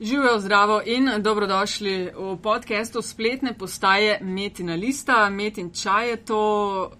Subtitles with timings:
[0.00, 5.30] Živijo zdravo in dobrodošli v podkastu spletne postaje Metina lista.
[5.30, 6.90] Metin čaj je to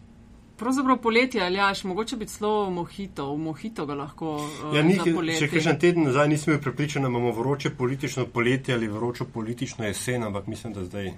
[0.56, 4.34] pravzaprav poletje ali až, mogoče biti celo mohito, v mohito ga lahko.
[4.36, 4.94] Uh, ja, ni,
[5.34, 9.85] še kakšen teden nazaj nismo bili prepričani, da imamo vroče politično poletje ali vročo politično
[9.85, 11.13] jesen, ampak mislim, da zdaj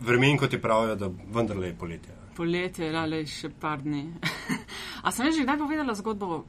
[0.00, 2.14] vremen, kot je pravijo, da vendarle je poletje.
[2.36, 4.04] Poletje, ali še par dni.
[5.04, 6.44] A sem že kdaj povedala zgodbo?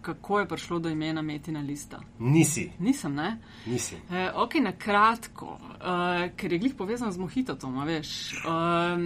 [0.00, 2.00] Kako je prišlo do imena Metina lista?
[2.18, 2.70] Nisi.
[2.78, 3.38] Nisem, ne?
[3.66, 3.94] Nisi.
[4.10, 8.32] E, ok, na kratko, e, ker je glih povezan z mohitotom, veš.
[8.32, 8.36] E,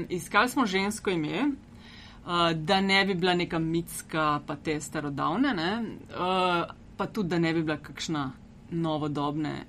[0.08, 5.84] iskali smo žensko ime, e, da ne bi bila neka mitska, pa te starodavne, ne?
[6.10, 6.64] E,
[6.96, 8.30] pa tudi, da ne bi bila kakšna
[8.70, 9.64] novodobne.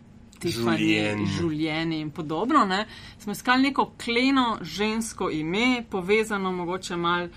[0.45, 2.65] Življenje in podobno.
[2.65, 2.85] Ne?
[3.19, 7.29] Smo iskali neko kleno žensko ime, povezano mogoče malo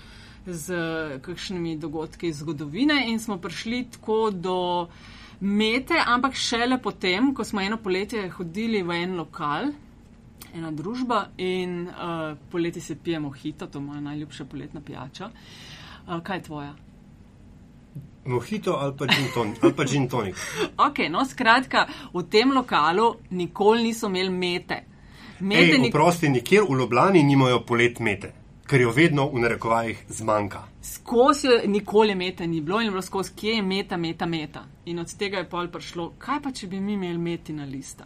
[0.51, 0.73] z
[1.21, 4.87] kakšnimi dogodki iz zgodovine in smo prišli tako do
[5.39, 9.71] mete, ampak šele potem, ko smo eno poletje hodili v en lokal,
[10.55, 15.29] ena družba in uh, poleti se pijemo hito, to je moja najljubša poletna pijača.
[16.07, 16.73] Uh, kaj je tvoja?
[18.25, 19.57] Mohito ali pa gin tonik.
[19.63, 20.35] Ali pa gin tonik.
[20.77, 24.83] ok, no skratka, v tem lokalu nikoli niso imeli mete.
[25.39, 25.93] Mete Ej, nik...
[25.93, 28.38] Prosti, nikjer v Ljubljani nimajo polet mete
[28.69, 30.63] ker jo vedno v narekovajih zmanjka.
[30.81, 34.63] Skozi nikoli meta ni bilo in bilo skozi, kje je meta, meta, meta.
[34.85, 38.05] In od tega je pol prišlo, kaj pa če bi mi imeli metina lista.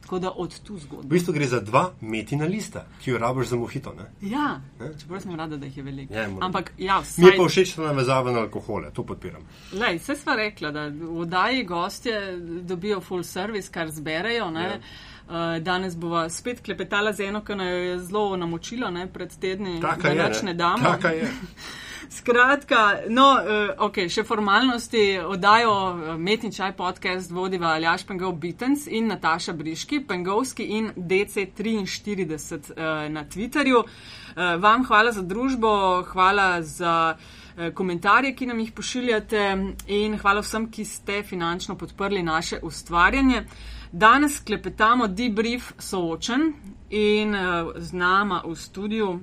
[0.00, 1.06] Tako da od tu zgodba.
[1.06, 3.92] V bistvu gre za dva metina lista, ki jo rabiš za mohito.
[3.94, 4.08] Ne?
[4.30, 4.60] Ja,
[5.00, 6.14] čeprav sem rada, da jih je veliko.
[6.14, 7.24] Ja, Ampak ja, vsaj...
[7.24, 9.44] mi je pa všeč ta navezava na alkohole, to podpiram.
[9.72, 12.16] Lej, vse sva rekla, da v oddaji gostje
[12.66, 14.50] dobijo full service, kar zberejo.
[14.56, 14.80] Ja.
[15.30, 19.76] Uh, danes bova spet klepetala z eno, ki jo je zelo namočila ne, pred tedni,
[19.78, 20.96] da več ne damo.
[22.10, 28.88] Skratka, no, uh, ok, še formalnosti oddajo uh, Metni čaj podcast vodiva Aljaš Pengov Bitens
[28.90, 33.84] in Nataša Briški, Pengovski in DC43 uh, na Twitterju.
[33.84, 39.46] Uh, vam hvala za družbo, hvala za uh, komentarje, ki nam jih pošiljate
[39.86, 43.44] in hvala vsem, ki ste finančno podprli naše ustvarjanje.
[43.92, 46.52] Danes klepetamo debrief soočen
[46.90, 49.18] in uh, z nama v studiu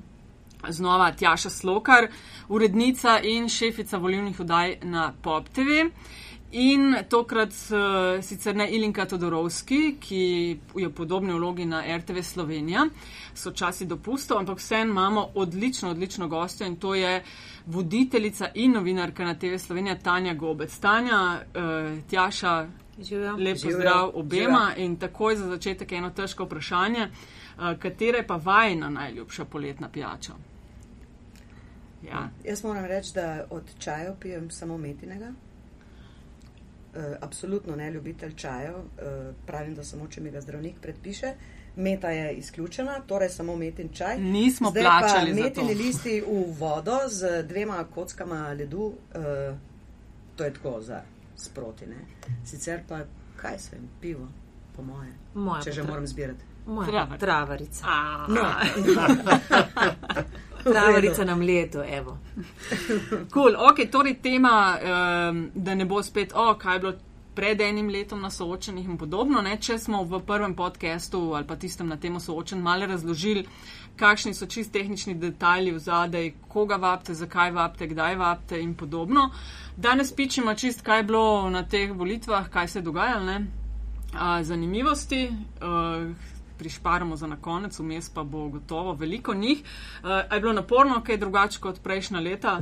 [0.70, 2.08] znova Tjaša Slokar,
[2.50, 5.88] urednica in šefica volivnih oddaj na Pop TV.
[6.52, 12.86] In tokrat uh, sicer ne Ilinka Todorovski, ki je v podobni vlogi na RTV Slovenija,
[13.34, 17.24] so časi dopustov, ampak vseeno imamo odlično, odlično gostjo in to je
[17.66, 20.78] voditeljica in novinarka na TV Slovenija Tanja Gobec.
[20.80, 22.68] Tanja, uh, Tjaša,
[23.38, 24.86] Lep pozdrav obema Živijo.
[24.86, 27.08] in takoj za začetek eno težko vprašanje.
[27.58, 30.34] Uh, katera je pa vajna najljubša poletna pijača?
[32.04, 32.30] Ja.
[32.44, 35.28] Jaz moram reči, da od čajev pijem samo metinega.
[35.28, 38.76] Uh, absolutno ne ljubitelj čajev.
[38.76, 41.34] Uh, pravim, da samo, če mi ga zdravnik predpiše.
[41.76, 44.18] Meta je izključena, torej samo metin čaj.
[44.20, 45.34] Nismo Zdaj plačali.
[45.34, 49.58] Metini listi v vodo z dvema kockama ledu, uh,
[50.36, 51.02] to je tako za
[51.38, 51.86] sproti.
[51.86, 52.06] Ne?
[52.46, 53.00] Sicer pa
[53.38, 54.28] kaj svem, pivo,
[54.76, 55.14] po moje.
[55.34, 55.92] moje če že tra...
[55.92, 56.44] moram zbirati.
[56.68, 57.88] Moja travarica.
[58.28, 58.44] No.
[60.74, 62.18] travarica nam leto, evo.
[63.34, 63.56] Cool.
[63.56, 66.94] Ok, torej tema, um, da ne bo spet, o, oh, kaj je bilo
[67.38, 69.42] pred enim letom na soočenih in podobno.
[69.46, 69.60] Ne?
[69.62, 73.46] Če smo v prvem podkastu ali pa tistem na temo soočen malo razložili,
[73.96, 79.30] kakšni so čist tehnični detalji v zadej, koga vabite, zakaj vabite, kdaj vabite in podobno.
[79.78, 83.42] Danes pičemo čist, kaj je bilo na teh volitvah, kaj se je dogajalo,
[84.14, 85.30] A, zanimivosti.
[85.62, 86.14] A,
[86.58, 89.62] Prišparamo za na konec, vmes pa bo gotovo veliko njih.
[90.04, 92.60] Uh, je bilo naporno, kaj drugače kot prejšnja leta?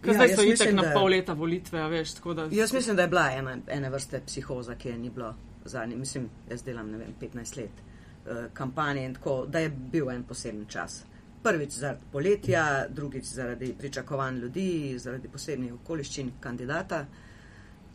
[0.00, 2.14] Kaj ja, zdaj so itek na pol leta volitve, veš?
[2.36, 2.48] Da...
[2.52, 5.96] Jaz mislim, da je bila ena, ena vrste psihoza, ki je ni bilo zadnji.
[5.96, 10.24] Mislim, jaz delam, ne vem, 15 let uh, kampanje in tako, da je bil en
[10.24, 11.04] poseben čas.
[11.04, 11.17] Uh,
[11.48, 17.04] prvič zaradi poletja, drugič zaradi pričakovanj ljudi, zaradi posebnih okoliščin kandidata,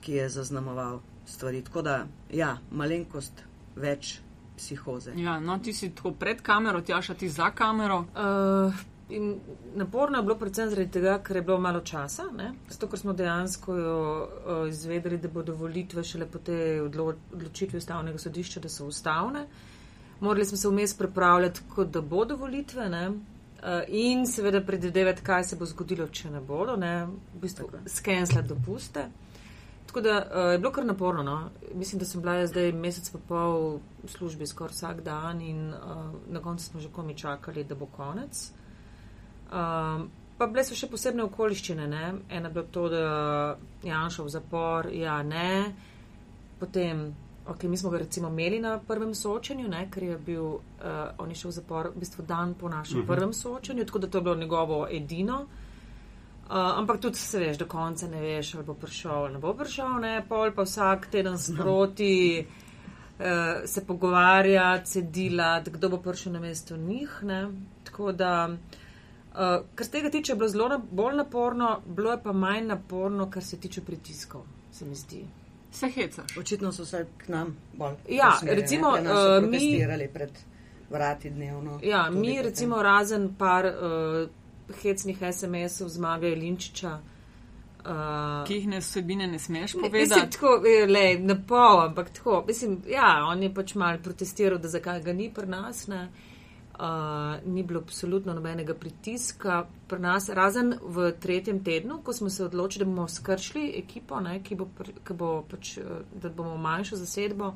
[0.02, 1.62] ki je zaznamoval stvari.
[1.64, 1.98] Tako da,
[2.34, 3.44] ja, malenkost
[3.76, 4.18] več
[4.58, 5.14] psihoze.
[5.18, 8.06] Ja, no, ti si tako pred kamero, ti ašati za kamero.
[8.14, 9.40] Uh, In
[9.76, 12.54] naporno je bilo predvsem zaradi tega, ker je bilo malo časa, ne?
[12.70, 13.98] zato ker smo dejansko jo,
[14.46, 19.44] o, izvedeli, da bodo volitve šele po tej odlo odločitvi ustavnega sodišča, da so ustavne.
[20.20, 23.04] Morali smo se vmes pripravljati, kot da bodo volitve, ne?
[23.64, 28.48] Uh, in seveda predvidevati, kaj se bo zgodilo, če ne bodo, ne, v bistvu skenslati
[28.50, 29.06] dopuste.
[29.88, 31.24] Tako da uh, je bilo kar naporno.
[31.24, 31.50] No.
[31.74, 36.12] Mislim, da sem bila zdaj mesec pa pol v službi skoraj vsak dan in uh,
[36.28, 38.52] na koncu smo že komi čakali, da bo konec.
[39.54, 41.88] Um, pa bile so še posebne okoliščine.
[41.88, 42.06] Ne.
[42.30, 43.06] Ena je bilo to, da
[43.84, 45.72] Janša v zapor, ja, ne.
[46.60, 47.14] Potem
[47.48, 50.62] Okay, mi smo ga recimo imeli na prvem soočenju, ne, ker je bil, uh,
[51.18, 53.12] on je šel v zapor v bistvu dan po našem uh Mhm.
[53.12, 53.16] -huh.
[53.16, 55.42] prvem soočenju, tako da to je bilo njegovo edino.
[55.42, 59.54] Uh, ampak tudi se veš, do konca ne veš, ali bo prišel ali ne bo
[59.54, 62.46] prišel, ne, pol pa vsak teden sproti
[63.20, 63.26] uh,
[63.66, 67.20] se pogovarjati, cedilati, kdo bo prišel na mesto njih.
[67.24, 67.50] Ne.
[67.84, 69.38] Tako da, uh,
[69.76, 73.30] kar se tega tiče, je bilo zelo na, bolj naporno, bilo je pa manj naporno,
[73.32, 74.42] kar se tiče pritiskov,
[74.72, 75.26] se mi zdi.
[75.74, 76.38] Se hecaš.
[76.38, 77.96] Očitno so se k nam bolj.
[78.10, 78.62] Ja, usmerjene.
[78.62, 79.08] recimo, eh, mi-
[79.42, 80.30] protestirali pred
[80.90, 81.80] vrati dnevno.
[81.84, 82.44] Ja, mi potem.
[82.44, 84.30] recimo razen par uh,
[84.76, 87.00] hecnih SMS-ov zmage Linčiča.
[87.80, 90.32] Uh, Ki jih ne vsebine ne smeš Mislim, povedati.
[90.32, 92.44] tako, eh, lej, ne pol, ampak tako.
[92.48, 95.88] Mislim, ja, on je pač mal protestiral, da zakaj ga ni pri nas.
[95.88, 96.10] Ne.
[96.74, 102.46] Uh, ni bilo absolutno nobenega pritiska pri nas, razen v tretjem tednu, ko smo se
[102.46, 104.66] odločili, da bomo skršili ekipo, ne, ki bo,
[105.06, 105.84] ki bo pač, eh,
[106.22, 107.54] da bomo manjšo zasedbo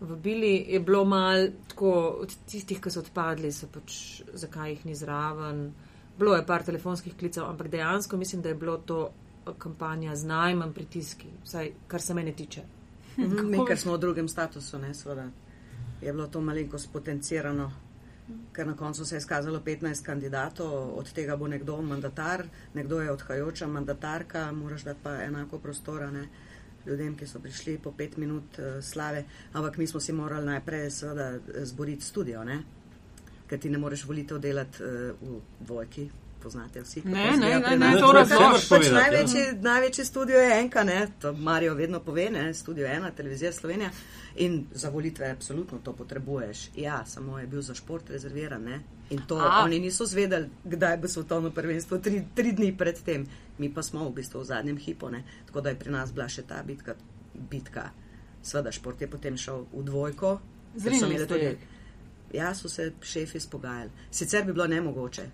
[0.00, 1.92] vabili, je bilo mal tako
[2.26, 5.72] od tistih, ki so odpadli, so pač zakaj jih ni zraven.
[6.18, 9.10] Bilo je par telefonskih klicev, ampak dejansko mislim, da je bilo to
[9.58, 12.62] kampanja z najmanj pritiski, vsaj kar se mene tiče.
[13.18, 15.28] Mhm, Mi, ker smo v drugem statusu, ne, seveda,
[16.02, 17.70] je bilo to malenkost potencirano,
[18.52, 23.12] ker na koncu se je skazalo 15 kandidatov, od tega bo nekdo mandatar, nekdo je
[23.12, 26.28] odhajajoča mandatarka, moraš dati pa enako prostora ne,
[26.86, 30.90] ljudem, ki so prišli po pet minut uh, slave, ampak mi smo si morali najprej
[30.90, 32.62] seveda zboriti studio, ne,
[33.48, 36.10] ker ti ne moreš volitev delati uh, v dvojki.
[36.44, 37.02] Poznate vsi.
[37.04, 38.52] Ne, ne, ne, ne, to razloži.
[38.52, 39.00] Pač povedati, ja.
[39.00, 41.06] največji, največji studio je enka, ne?
[41.20, 42.54] to Marijo vedno pove, ne?
[42.54, 43.90] studio ena, televizija Slovenija.
[44.36, 46.66] In za volitve absolutno to potrebuješ.
[46.76, 48.62] Ja, samo je bil za šport rezerviran.
[48.62, 48.80] Ne?
[49.10, 49.62] In to A.
[49.64, 53.24] Oni niso zvedeli, kdaj bo svetovno prvenstvo, tri, tri dni pred tem.
[53.58, 55.22] Mi pa smo v bistvu v zadnjem hipu, ne?
[55.46, 56.94] tako da je pri nas bila še ta bitka.
[57.34, 57.88] bitka.
[58.42, 60.34] Sveda, šport je potem šel v dvojko.
[60.76, 61.64] Zrinili ste jih.
[62.34, 63.90] Ja, so se šefi spogajali.
[64.10, 65.24] Sicer bi bilo nemogoče.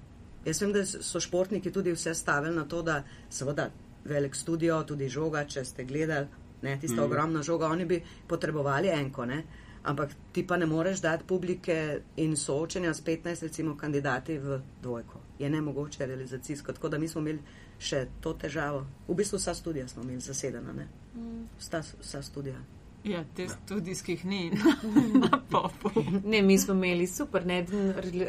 [0.44, 3.70] Jaz vem, da so športniki tudi vse stavili na to, da seveda
[4.04, 6.28] velik studio, tudi žoga, če ste gledali,
[6.62, 7.04] ne, tista mm.
[7.04, 9.42] ogromna žoga, oni bi potrebovali enko, ne.
[9.82, 11.76] Ampak ti pa ne moreš dati publike
[12.16, 15.20] in soočenja s 15 recimo kandidati v dvojko.
[15.38, 16.72] Je nemogoče realizacijsko.
[16.72, 17.40] Tako da mi smo imeli
[17.78, 18.84] še to težavo.
[19.08, 20.88] V bistvu vsa studija smo imeli zasedena, ne.
[21.58, 22.60] Vsa, vsa studija.
[23.04, 24.50] Ja, te studijskih ni
[25.22, 25.90] na popu.
[26.24, 27.66] Ne, mi smo imeli super, ne,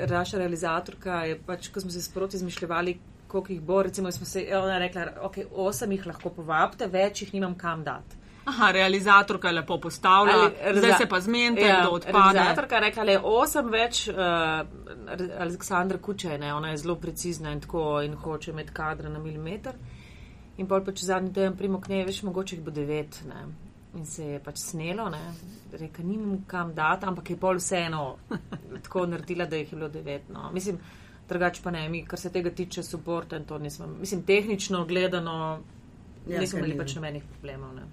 [0.10, 4.42] naša realizatorka je pač, ko smo se sproti izmišljali, koliko jih bo, recimo smo se,
[4.42, 8.18] je ona rekla, ok, osem jih lahko povabite, več jih nimam kam dati.
[8.46, 12.38] Aha, realizatorka je lepo postavila, zdaj se pa zmenite, ja, kdo odpade.
[12.38, 14.16] Realizatorka je rekla, je osem več, uh,
[15.40, 19.76] Aleksandra Kuče, ne, ona je zelo precizna in tako in hoče imeti kadra na milimeter.
[20.58, 23.46] In pol pač zadnji teden primok ne, veš, mogoče jih bo devet, ne.
[23.94, 25.20] In se je pač snelo, ne,
[25.74, 28.18] reka, nimam kam dati, ampak je pol vseeno
[28.84, 30.52] tako naredila, da jih je bilo devet, no.
[30.54, 30.78] Mislim,
[31.28, 35.60] drugače pa ne, mi, kar se tega tiče, suporta in to nismo, mislim, tehnično gledano,
[36.28, 37.84] Ja, nismo imeli pač nobenih problemov, ne.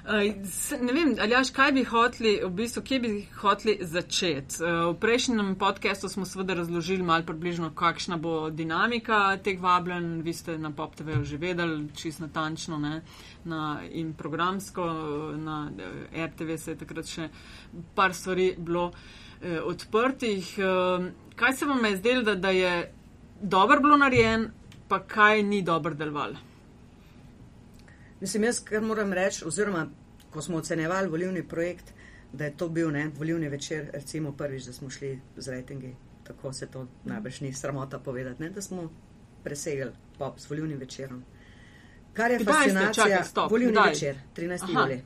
[0.00, 0.12] Uh,
[0.44, 4.56] s- ne vem, Aljaš, kaj bi hoteli, v bistvu, kje bi hoteli začeti?
[4.58, 10.22] Uh, v prejšnjem podkastu smo seveda razložili malo približno, kakšna bo dinamika teh vabljen.
[10.22, 13.02] Vi ste na Pop TV že vedeli, čist natančno ne?
[13.44, 14.84] Na, in programsko.
[15.36, 17.28] Na eh, RTV se je takrat še
[17.94, 20.58] par stvari bilo eh, odprtih.
[20.58, 22.92] Eh, kaj se vam je zdelo, da, da je
[23.40, 24.50] dobro bilo narejen,
[24.88, 26.36] pa kaj ni dobro delovalo?
[28.20, 29.86] Mislim, jaz kar moram reči, oziroma
[30.30, 31.92] ko smo ocenjevali volivni projekt,
[32.32, 36.52] da je to bil ne, volivni večer, recimo prvič, da smo šli z rejtingi, tako
[36.52, 38.90] se to najbrž ni sramota povedati, ne, da smo
[39.44, 41.24] presegli pop s volivnim večerom.
[42.12, 43.88] Kar je Kdaj fascinacija, Čakaj, stop, volivni kdaj?
[43.88, 44.62] večer, 13.
[44.62, 44.80] Aha.
[44.80, 45.02] julij.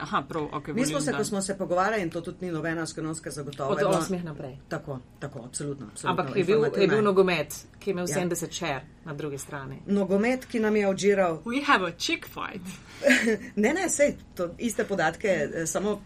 [0.00, 0.68] Aha, prav, ok.
[0.68, 1.18] Mi smo se, dan.
[1.18, 3.70] ko smo se pogovarjali, in to tudi ni nobena skrivnostka zagotovo.
[3.70, 4.56] Od je bilo- osmih naprej.
[4.68, 5.86] Tako, tako, absolutno.
[5.86, 8.16] absolutno Ampak je bil, je bil nogomet, ki je imel Ja.
[8.16, 9.82] 70 šer na drugi strani.
[9.86, 12.66] Nogomet, ki nam je odžiral We have a chick fight.
[13.56, 16.00] Ne, ne, sej, to iste podatke, eh, samo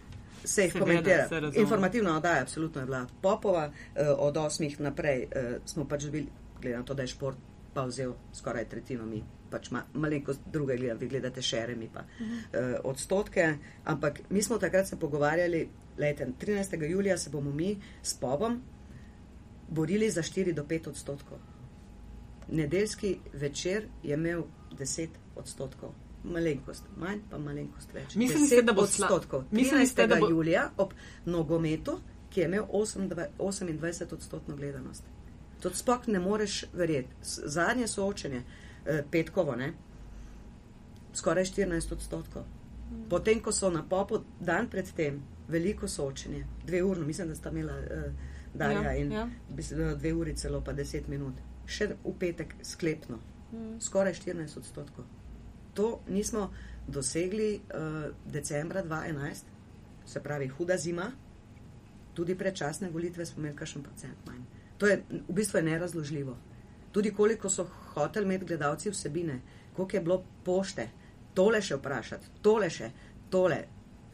[0.44, 1.28] se jih komentira.
[1.28, 1.60] se.
[1.60, 3.64] Informativna oddaja, absolutno je bila popova,
[3.94, 6.26] eh, od osmih naprej eh, smo pač dobili,
[6.60, 7.36] glede na to, da je šport
[7.74, 9.24] pa vzel skoraj tretjino, mi
[9.54, 13.48] pač ma, malenkost druge gledam, vi gledate šere, mi pa eh, odstotke,
[13.86, 15.64] ampak mi smo takrat se pogovarjali,
[15.98, 16.78] lejte, 13.
[16.84, 18.60] julija se bomo mi s pobom
[19.70, 21.38] borili za 4 do 5 odstotkov.
[22.50, 24.42] Nedeljski večer je imel
[24.72, 25.94] 10 odstotkov.
[26.24, 28.14] Malenkost, manj pa malenkost več.
[28.16, 29.44] Mislili ste, 10 da bo odstotkov.
[29.50, 30.20] mislili ste, da 13.
[30.20, 30.92] bo- julija ob
[31.26, 31.98] nogometu,
[32.30, 33.08] ki je imel 28
[33.78, 35.04] 28 odstotno gledanost.
[35.60, 37.08] To sploh ne moreš verjeti.
[37.46, 38.42] Zadnje soočenje,
[39.10, 39.72] petkovo, ne,
[41.14, 42.44] skoraj 14 odstotkov.
[43.10, 47.78] Potem, ko so na popu dan predtem veliko soočenje, dve urno, mislim, da sta imela
[47.78, 48.12] uh,
[48.54, 49.28] Darja Ja, in ja.
[49.60, 49.94] ja.
[49.94, 51.34] dve uri celo pa deset minut.
[51.66, 53.18] Še v petek sklepno,
[53.52, 53.80] Mm.
[53.80, 55.04] skoraj 14 odstotkov.
[55.74, 56.50] To nismo
[56.88, 59.42] dosegli uh, decembra 2011,
[60.06, 61.12] se pravi huda zima,
[62.14, 64.42] tudi predčasne volitve smo imeli kakšen procent manj.
[64.78, 64.96] To je
[65.28, 66.36] v bistvu je nerazložljivo.
[66.92, 69.40] Tudi koliko so hoteli imeti gledalci vsebine,
[69.76, 70.88] koliko je bilo pošte,
[71.34, 72.90] tole še vprašati, tole še,
[73.30, 73.64] tole.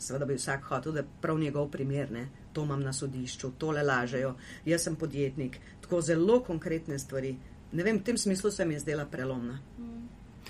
[0.00, 2.28] Seveda bi vsak hotel, da je prav njegov primer, ne?
[2.52, 4.34] to imam na sodišču, tole lažejo,
[4.66, 7.36] jaz sem podjetnik, tako zelo konkretne stvari.
[7.72, 9.60] Ne vem, v tem smislu se mi je zdela prelomna.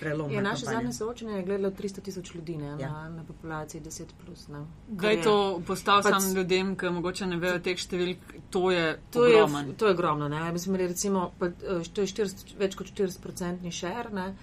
[0.01, 0.79] Prelomna Ja, naše kampanja.
[0.79, 2.89] zadnje soočenje je gledalo 300 tisoč ljudi ne, Ja.
[2.91, 4.05] na, na populaciji 10.
[4.17, 4.59] Plus, ne.
[4.89, 5.35] Kar Daj je- to
[5.67, 8.19] postav pač- sam ljudem, ki mogoče ne vejo teh številk,
[8.51, 9.75] to je To je, ogromen.
[9.75, 10.29] to je ogromno.
[10.29, 10.53] Ne?
[10.53, 11.53] Mi smo imeli recimo, pa, eh,
[11.87, 14.13] to je 40, več kot 40-odstotni šer.
[14.13, 14.35] Ne?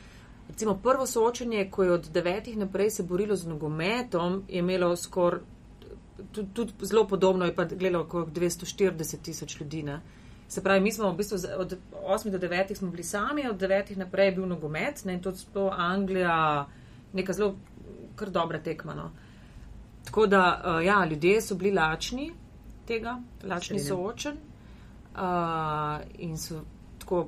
[0.50, 5.42] Recimo prvo soočenje, ko je od devetih naprej se borilo z nogometom, je imelo skoraj
[6.32, 8.86] tudi, tudi zelo podobno, je pa gledalo okrog 240
[9.20, 9.84] tisoč ljudi.
[9.84, 10.02] Ne?
[10.48, 11.78] Se pravi, mi smo v bistvu od
[12.08, 15.14] 8 do 9 smo bili sami, od 9 naprej je bil nogomet ne?
[15.14, 16.68] in to sploh Anglija,
[17.14, 17.56] neka zelo
[18.16, 18.94] kar dobra tekma.
[18.94, 19.12] No?
[20.06, 22.32] Tako da, uh, ja, ljudje so bili lačni
[22.88, 24.38] tega, lačni soočen
[25.16, 26.62] uh, in so
[27.00, 27.28] tako,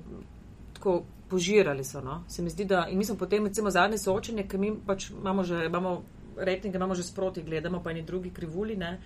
[0.74, 1.84] tako požirali.
[1.84, 2.24] So, no?
[2.28, 5.44] Se mi zdi, da in mi smo potem, recimo, zadnje soočenje, ker mi pač imamo
[5.44, 6.04] že, imamo
[6.38, 8.76] rejtinge, imamo že sproti, gledamo pa eni drugi krivuli.
[8.76, 9.00] Ne?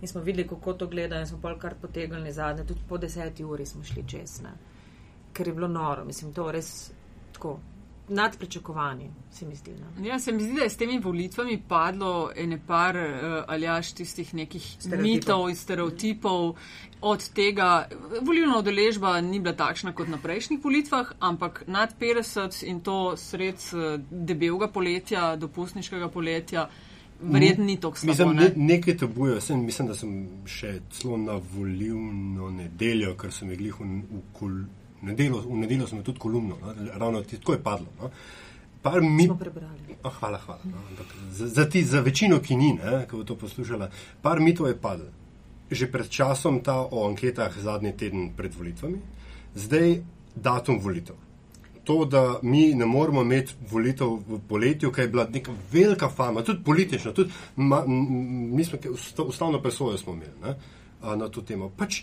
[0.00, 3.44] In smo videli, kako to gleda, in smo pol kar potegnili zadnje, tudi po deseti
[3.44, 4.52] uri smo šli čez, ne?
[5.32, 6.90] ker je bilo noro, mislim, to res
[7.32, 7.58] tako
[8.08, 9.70] nad pričakovanji, se mi zdi.
[9.70, 10.08] Ne?
[10.08, 14.34] Ja, se mi zdi, da je s temi volitvami padlo ene par uh, aljaš tistih
[14.34, 15.02] nekih Stereotipov.
[15.02, 16.56] mitov in stereotipov.
[17.00, 17.88] Od tega
[18.22, 23.54] volilna udeležba ni bila takšna kot na prejšnjih volitvah, ampak nad 50 in to sred
[23.72, 26.68] uh, debelega poletja, dopustniškega poletja,
[27.20, 28.12] verjetno ni tako slabo.
[28.12, 28.42] Mislim, ne?
[28.42, 29.40] ne, nekaj tabujev.
[29.40, 30.12] Sem, mislim, da sem
[30.46, 34.58] še celo na volilno nedeljo, ker sem jih glih v, v, kol,
[35.02, 36.58] nedeljo, v nedeljo sem tudi kolumno.
[36.62, 37.92] No, ravno tako je padlo.
[38.00, 38.10] No.
[38.82, 39.98] Par mi, Smo prebrali.
[40.02, 40.60] oh, hvala, hvala.
[40.64, 43.90] No, ampak za, za, ti, za večino, ki ni, ne, ki bo to poslušala,
[44.22, 45.10] par mitov je padlo.
[45.70, 49.00] Že pred časom ta o anketah zadnji teden pred volitvami,
[49.54, 49.98] zdaj
[50.34, 51.27] datum volitev.
[51.88, 56.42] To, da mi ne moremo imeti volitev v poletju, ki je bila neka velika fama,
[56.44, 60.52] tudi politična, tudi ma, m, smo, usta- ustavno presojo smo imeli ne,
[61.16, 61.70] na to temo.
[61.76, 62.02] Pač,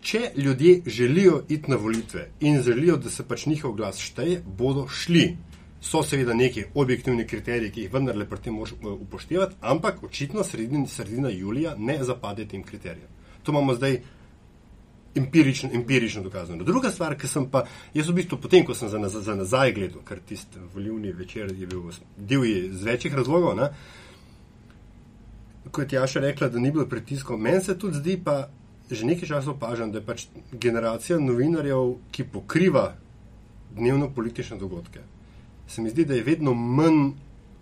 [0.00, 4.86] če ljudje želijo iti na volitve in želijo, da se pač njihov glas šteje, bodo
[4.88, 5.36] šli.
[5.82, 10.44] So seveda neki objektivni kriteriji, ki jih vendarle pri tem moraš eh, upoštevati, ampak očitno
[10.44, 13.08] sredin, sredina julija ne zapade tem kriterijem.
[13.42, 14.00] To imamo zdaj
[15.14, 16.64] empirično, empirično dokazano.
[16.64, 17.64] Druga stvar, ki sem pa,
[17.94, 21.52] jaz v bistvu potem, ko sem za, naz, za nazaj gledal, ker tisti volivni večer
[21.58, 23.68] je bil divji z večjih razlogov, ne,
[25.70, 28.48] kot je Jaša rekla, da ni bilo pritiskov, meni se tudi zdi pa,
[28.90, 32.92] že nekaj časa opažam, da je pač generacija novinarjev, ki pokriva
[33.76, 35.00] dnevno politične dogodke,
[35.68, 37.12] se mi zdi, da je vedno manj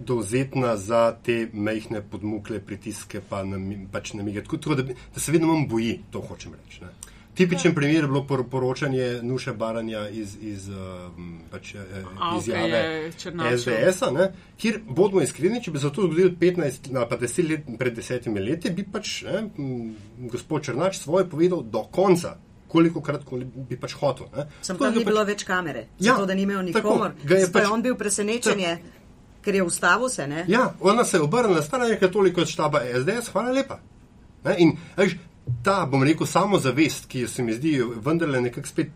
[0.00, 4.42] dovzetna za te mehke podmukle, pritiske, pa nami- pač namige.
[4.42, 4.83] Tako, tako da,
[5.14, 6.80] da se vedno manj boji, to hočem reči.
[6.85, 6.88] Ne.
[7.35, 11.79] Tipičen primer je bilo por- poročanje Nuša Baranja iz, iz, um, pač, eh,
[12.39, 13.59] izjave je Černačev.
[13.59, 16.61] SDS-a, ne, kjer bodimo iskreni, če bi se to zgodilo 15
[16.93, 19.45] ali pa 10 let pred desetimi leti, bi pač ne,
[20.21, 22.37] gospod Črnač svoje povedal do konca,
[22.69, 24.27] koliko krat koli bi pač hotel.
[24.37, 24.47] Ne.
[24.61, 27.13] Sem Tako tam ni pač- bilo več kamere, Ja, zato da ni imel nikomor.
[27.21, 28.79] je Zato je pač- on bil presenečenje,
[29.41, 30.45] ker je ustavil se, ne?
[30.49, 33.79] Ja, ona se je obrnila, stara je toliko od štaba SDS, hvala lepa.
[34.45, 35.17] Ne, in veš,
[35.64, 38.90] ta, bom rekel, samozavest, ki se mi zdi vendarle nekako spet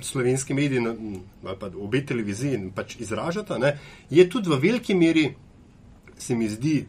[0.00, 3.76] slovenski mediji ali pa obe televiziji pač izražata, ne,
[4.10, 5.34] je tudi v veliki meri,
[6.18, 6.86] se mi zdi,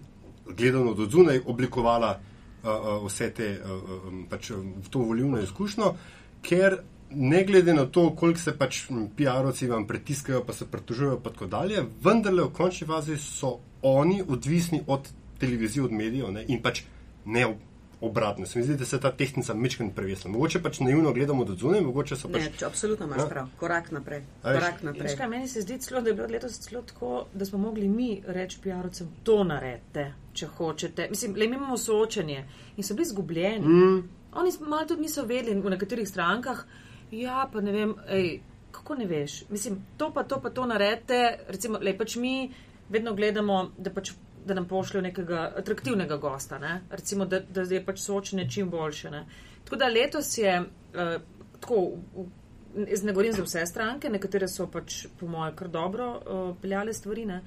[0.57, 5.93] gledano od zunaj, oblikovala uh, uh, vse te uh, um, pač, um, to volivno izkušnjo,
[6.41, 6.81] ker
[7.12, 8.83] ne glede na to, koliko se pač
[9.17, 14.21] PR-ovci vam pritiskajo, pa se pritožujejo, pa tako dalje, vendarle v končni fazi so oni
[14.27, 16.83] odvisni od televizije, od medijev ne, in pač
[17.25, 17.71] ne ob-
[18.01, 18.46] obratno.
[18.46, 20.31] Se mi zdi, da se ta tehnika mečken prevesla.
[20.31, 22.41] Mogoče pač naivno gledamo do zunaj, mogoče so pač.
[22.41, 23.27] Ne, če absolutno imaš Ja.
[23.27, 23.48] prav.
[23.58, 24.24] Korak naprej.
[24.43, 25.15] A veš, Korak Veš naprej.
[25.17, 28.08] kaj, meni se zdi celo, da je bilo letos celo tako, da smo mogli mi
[28.27, 31.08] reči PR-ovcem, to naredite, če hočete.
[31.10, 32.46] Mislim, le mi imamo soočenje
[32.77, 33.67] in so bili zgubljeni.
[33.67, 34.10] Mm.
[34.34, 36.65] Oni malo tudi niso vedeli v nekaterih strankah,
[37.12, 38.39] ja, pa ne vem, ej,
[38.72, 39.43] kako ne veš.
[39.50, 42.51] Mislim, to pa to pa to naredite, recimo, le pač mi
[42.89, 44.12] vedno gledamo, da pač
[44.45, 46.81] da nam pošljajo nekega atraktivnega gosta, ne?
[46.89, 49.12] recimo, da, da je pač soočenje čim boljše.
[49.12, 49.25] Ne?
[49.63, 51.21] Tako da letos je uh,
[51.60, 51.81] tako,
[52.15, 52.29] v,
[52.71, 56.93] Jaz ne govorim za vse stranke, nekatere so pač, po mojem, kar dobro uh, peljale
[56.93, 57.41] stvari, ne.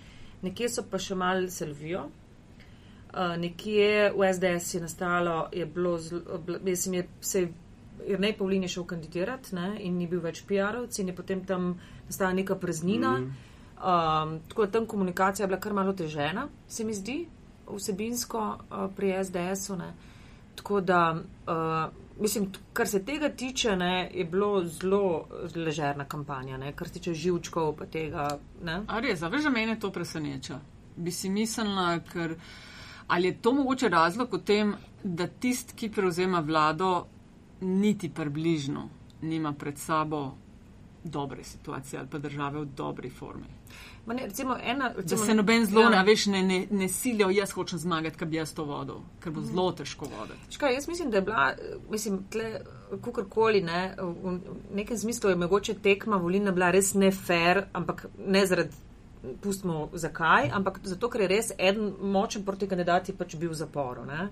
[0.45, 2.03] nekje so pa še mal selvijo.
[3.15, 5.95] Uh, nekje v SDS je nastalo, je bilo,
[6.61, 7.47] mislim, je se
[8.07, 11.75] Jrnej Pavlin je šel kandidirati ne, in ni bil več PR-ovc in je potem tam
[12.09, 13.19] nastala neka praznina.
[13.21, 13.53] Mm.
[13.85, 17.27] Um, tako da tam komunikacija je bila kar malo težena, se mi zdi,
[17.69, 19.77] vsebinsko uh, pri SDS-u.
[20.55, 26.73] Tako da, uh, mislim, kar se tega tiče, ne, je bilo zelo ležerna kampanja, ne,
[26.73, 28.39] kar se tiče živčkov pa tega.
[28.65, 28.81] Ne.
[28.89, 30.61] A res, a veš, da mene to preseneča.
[30.97, 32.37] Bi si mislila, ker
[33.07, 37.07] ali je to mogoče razlog v tem, da tist, ki prevzema vlado,
[37.61, 38.89] niti približno
[39.25, 40.33] nima pred sabo
[41.05, 43.45] dobre situacije ali pa države v dobri formi.
[44.07, 45.93] Ne, recimo, ena, Da recimo, se noben zelo, ja.
[45.95, 46.03] ja.
[46.03, 49.41] veš, ne, ne, ne silijo, jaz hočem zmagati, ker bi jaz to vodil, ker bo
[49.41, 50.55] zelo težko voditi.
[50.55, 51.53] Škaj, jaz mislim, da je bila,
[51.91, 52.61] mislim, tle,
[53.03, 54.39] kukorkoli, ne, v
[54.75, 58.77] nekem smislu je mogoče tekma volilna bila res ne fair, ampak ne zaradi,
[59.43, 63.57] pustimo zakaj, ampak zato, ker je res en močen proti kandidat je pač bil v
[63.57, 64.05] zaporu.
[64.05, 64.29] Ne.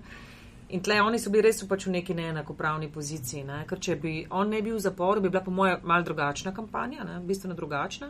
[0.73, 3.61] In tle oni so bili res pač v neki neenakopravni poziciji, ne.
[3.69, 7.05] ker če bi on ne bil v zaporu, bi bila po mojem mal drugačna kampanja,
[7.05, 8.09] ne, bistveno drugačna.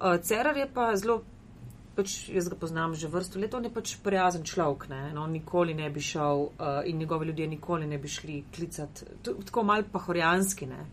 [0.00, 1.22] Uh, Cerar je pa zelo
[1.96, 5.32] pač jaz ga poznam že vrsto let, on je pač prijazen človek, ne, no, on
[5.34, 9.84] nikoli ne bi šel uh, in njegovi ljudje nikoli ne bi šli klicati, tako mal
[9.92, 10.84] pahorjanski, ne.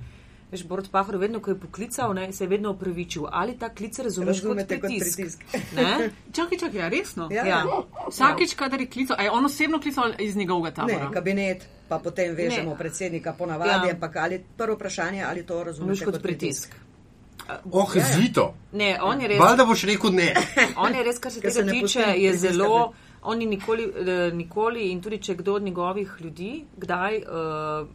[0.48, 4.00] Veš, Borod Pahor, vedno, ko je poklical, ne, se je vedno upravičil, ali ta klic
[4.00, 5.18] razumeš Razumete kot kot pritisk.
[5.18, 5.44] pritisk.
[5.76, 6.10] Ne?
[6.36, 7.28] Čakaj, čakaj, ja, resno.
[7.32, 7.46] Ja.
[7.46, 7.64] Ja.
[8.08, 11.12] Vsakič, kadar je klical, a je on osebno klical iz njegovega Ne, tabora.
[11.12, 12.78] kabinet, pa potem vežemo Ne.
[12.78, 13.94] predsednika ponavadi, Ja.
[13.94, 16.76] ampak ali prvo vprašanje, ali to Veš razumete kot pritisk.
[17.72, 18.08] Oh, Ja, ja.
[18.16, 18.54] zito.
[18.72, 19.40] Ne, on je res.
[19.40, 20.34] Valjda boš rekel ne.
[20.78, 22.94] On je res, kar se Ker se tega ne tiče, je zelo.
[23.24, 27.88] On ni nikoli, eh, nikoli in tudi če kdo od njegovih ljudi kdaj uh,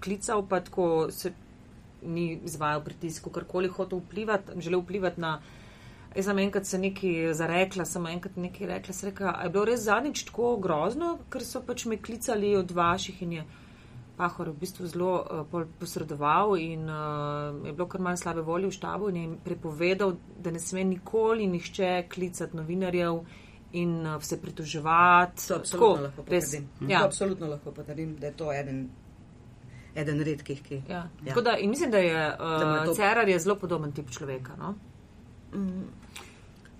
[0.00, 1.32] klical, pa tako se
[2.06, 5.40] ni izvajal pritisk, karkoli hotel vplivati, želel vplivati na.
[6.16, 9.64] Jaz sem enkrat se nekaj zarekla, sem enkrat nekaj rekla, sem rekla, a je bilo
[9.68, 13.44] res zadnjič tako grozno, ker so pač me klicali od vaših in je
[14.16, 18.72] Pahor v bistvu zelo uh, posredoval in uh, je bilo kar malo slabe volje v
[18.72, 23.20] štabu in je prepovedal, da ne sme nikoli nihče klicati novinarjev
[23.72, 25.48] in uh, se pritoževati.
[25.48, 26.44] To absolutno lahko res.
[26.44, 26.68] potrdim.
[26.80, 27.04] To Ja.
[27.04, 28.88] absolutno lahko potrdim, da je to eden,
[29.96, 30.82] eden redkih, ki.
[30.88, 30.94] Ja.
[30.94, 31.28] Ja.
[31.28, 34.56] Tako Da, in mislim, da je Da uh, to- Cerar je zelo podoben tip človeka.
[34.56, 34.74] No?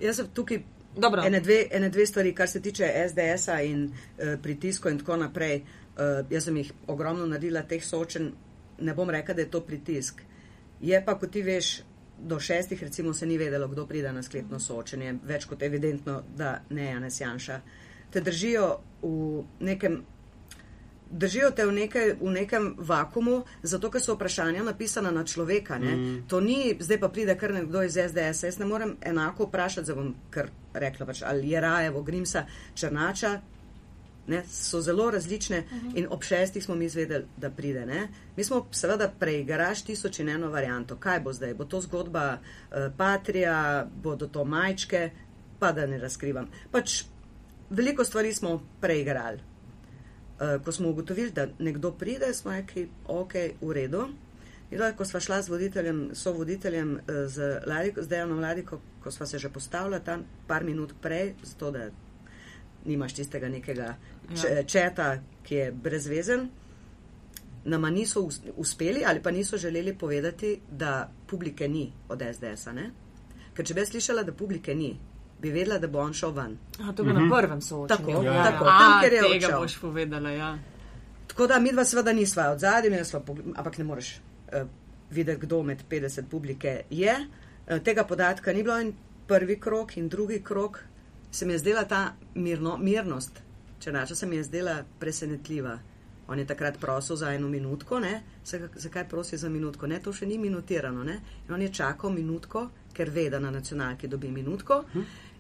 [0.01, 0.63] Jaz sem tukaj
[0.97, 1.23] Dobro.
[1.25, 5.63] ene dve, ene dve stvari, kar se tiče SDS-a in uh, pritiskov in tako naprej.
[5.97, 8.33] Uh, jaz sem jih ogromno naredila teh soočen,
[8.79, 10.23] ne bom rekla, da je to pritisk.
[10.81, 11.81] Je pa, kot ti veš,
[12.19, 15.15] do šestih recimo se ni vedelo, kdo pride na sklepno soočenje.
[15.25, 17.61] Več kot evidentno, da ne Janes Janša.
[18.11, 18.69] Te držijo
[19.03, 20.03] v nekem.
[21.11, 25.79] Držijo te v, neke, v nekem vakumu, zato ker so vprašanja napisana na človeka.
[25.79, 26.25] Mm.
[26.29, 28.43] To ni, zdaj pa pride kar nekdo iz SDS.
[28.43, 33.41] Jaz ne morem enako vprašati, zdaj bom kar rekla, pač, ali je Rajevo, Grimsa, Črnača.
[34.27, 35.99] Ne, so zelo različne uh -huh.
[35.99, 37.87] in ob šestih smo mi izvedeli, da pride.
[37.87, 38.09] Ne.
[38.37, 40.97] Mi smo seveda preigraš tisoč in eno varianto.
[40.97, 41.55] Kaj bo zdaj?
[41.55, 45.11] Bo to zgodba uh, Patrija, bodo to majčke,
[45.59, 46.49] pa da ne razkrivam.
[46.71, 47.05] Pač
[47.71, 49.39] veliko stvari smo preigrali.
[50.37, 54.03] Uh, ko smo ugotovili, da nekdo pride, smo rekli, ok, v redu.
[54.71, 59.11] Ila, ko sva šla z voditeljem, so voditeljem uh, z, Ladiko, z Dejanom Ladiko, ko
[59.11, 61.87] sva se že postavila tam par minut prej, zato da
[62.85, 63.95] nimaš tistega nekega
[64.35, 65.09] če, četa,
[65.47, 66.49] ki je brezvezen,
[67.65, 72.75] nama niso us- uspeli ali pa niso želeli povedati, da publike ni od SDS-a.
[73.55, 74.93] Ker če bi slišala, da publike ni,
[75.39, 76.57] bi vedela, da bo on šel ven.
[76.81, 78.07] A, to je bilo na prvem soočenju.
[78.07, 78.65] Tako, Ja, tako.
[78.65, 78.79] ja.
[78.79, 79.61] Tam, kjer je tega odšel.
[79.61, 80.59] boš povedala, ja.
[81.27, 84.69] Tako da mi dva seveda nisva od zadnje, mi pogl- ampak ne moreš uh,
[85.11, 87.17] videti, kdo med 50 publike je.
[87.67, 88.95] Uh, tega podatka ni bilo in
[89.27, 90.81] prvi krok in drugi krok
[91.31, 93.43] se mi je zdela ta mirno, mirnost.
[93.79, 95.79] Če nača se mi je zdela presenetljiva.
[96.29, 98.23] On je takrat prosil za eno minutko, ne?
[98.75, 99.87] Zakaj, prosi za minutko?
[99.87, 101.05] Ne, to še ni minutirano.
[101.05, 101.19] Ne?
[101.49, 104.81] In on je čakal minutko, ker ve, da na nacionalki dobi minutko.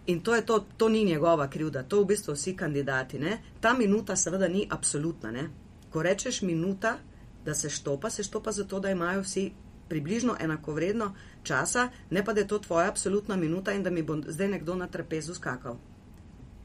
[0.07, 3.19] In to, je to, to ni njegova krivda, to v bistvu vsi kandidati.
[3.19, 3.39] Ne?
[3.61, 5.31] Ta minuta seveda ni absolutna.
[5.31, 5.49] Ne?
[5.91, 6.99] Ko rečeš minuta,
[7.45, 9.51] da se štopa, se štopa zato, da imajo vsi
[9.89, 14.17] približno enakovredno časa, ne pa da je to tvoja absolutna minuta in da mi bo
[14.27, 15.77] zdaj nekdo na trapezu skakal.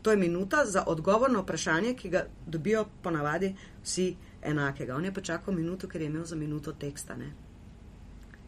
[0.02, 4.96] To je minuta za odgovor na vprašanje, ki ga dobijo ponavadi vsi enakega.
[4.96, 7.16] On je pa čakal minuto, ker je imel za minuto teksta.
[7.16, 7.32] Ne?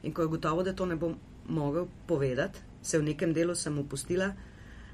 [0.04, 1.16] In ko je gotovo, da to ne bom
[1.48, 4.34] mogel povedati, se v nekem delu sem upustila,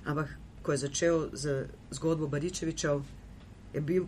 [0.09, 3.01] ampak ko je začel z zgodbo Baričevičev,
[3.73, 4.05] je bil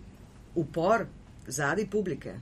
[0.56, 1.06] upor
[1.48, 2.34] zadnji publike.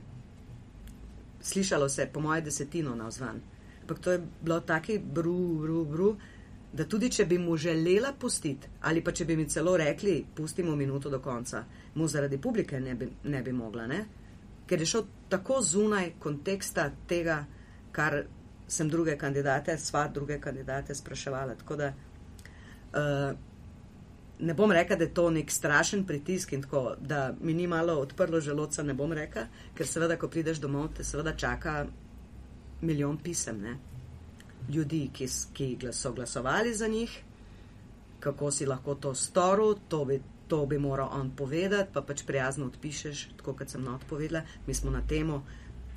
[1.40, 3.40] Slišalo se je, po moje, desetino na vzvan.
[3.82, 6.16] Ampak to je bilo taki bru, bru, bru,
[6.72, 10.76] da tudi če bi mu želela pustiti, ali pa če bi mi celo rekli, pustimo
[10.76, 14.04] minuto do konca, mu zaradi publike ne bi, ne bi mogla, ne?
[14.70, 17.40] ker je šel tako zunaj konteksta tega,
[17.92, 18.20] kar
[18.70, 21.56] sem druge kandidate, sva druge kandidate spraševala.
[21.58, 23.38] Tako da uh,
[24.40, 27.98] ne bom rekla, da je to nek strašen pritisk in tako, da mi ni malo
[28.00, 31.86] odprlo želodca, ne bom rekla, ker seveda, ko prideš domov, te seveda čaka
[32.80, 33.60] milijon pisem.
[33.60, 33.78] Ne?
[34.68, 37.22] ljudi, ki, ki so glasovali za njih,
[38.20, 42.66] kako si lahko to storil, to bi, to bi moral on povedati, pa pač prijazno
[42.66, 44.42] odpišeš, tako kot sem not povedala.
[44.66, 45.44] Mi smo na temo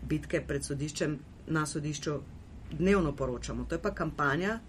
[0.04, 2.20] bitke pred sodiščem na sodišču
[2.72, 3.66] dnevno poročamo.
[3.66, 4.60] To je pa kampanja,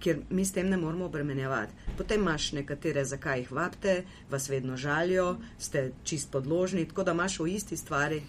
[0.00, 1.72] kjer mi s tem ne moramo obremenjevati.
[1.96, 7.38] Potem imaš nekatere, zakaj jih vabite, vas vedno žalijo, ste čist podložni, tako da imaš
[7.40, 8.22] v isti stvari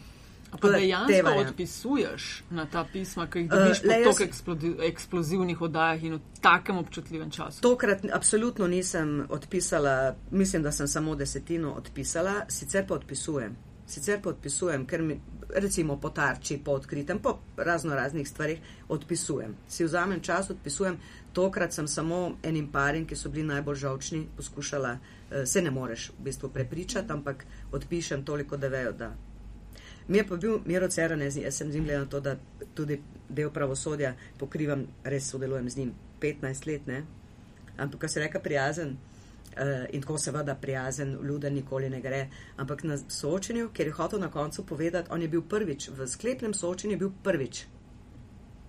[0.60, 6.17] Pa dejansko odpisuješ na ta pisma, ki jih dobiš uh, po tako eksplozivnih oddajah in
[6.17, 7.62] v takem občutljivem času?
[7.62, 13.55] Tokrat absolutno nisem odpisala, mislim, da sem samo desetino odpisala, sicer pa odpisujem.
[13.91, 15.17] Sicer pa odpisujem, ker mi
[15.51, 19.56] recimo po tarči, po odkritem, po razno raznih stvarih odpisujem.
[19.67, 20.95] Si vzamem čas, odpisujem.
[21.34, 26.10] Tokrat sem samo enim parim, ki so bili najbolj žalčni, poskušala, uh, se ne moreš
[26.19, 29.12] v bistvu prepričati, ampak odpišem toliko, da vejo, da
[30.08, 32.36] Mi je pa bil Miro Ceranez, jaz sem z njim gledal to, da
[32.73, 37.04] tudi del pravosodja pokrivam, res sodelujem z njim 15 let, ne?
[37.77, 38.97] ampak ko se reka prijazen
[39.91, 44.31] in tako seveda prijazen, ljuden nikoli ne gre, ampak na soočenju, ker je hotel na
[44.31, 47.65] koncu povedati, on je bil prvič, v sklepnem soočenju je bil prvič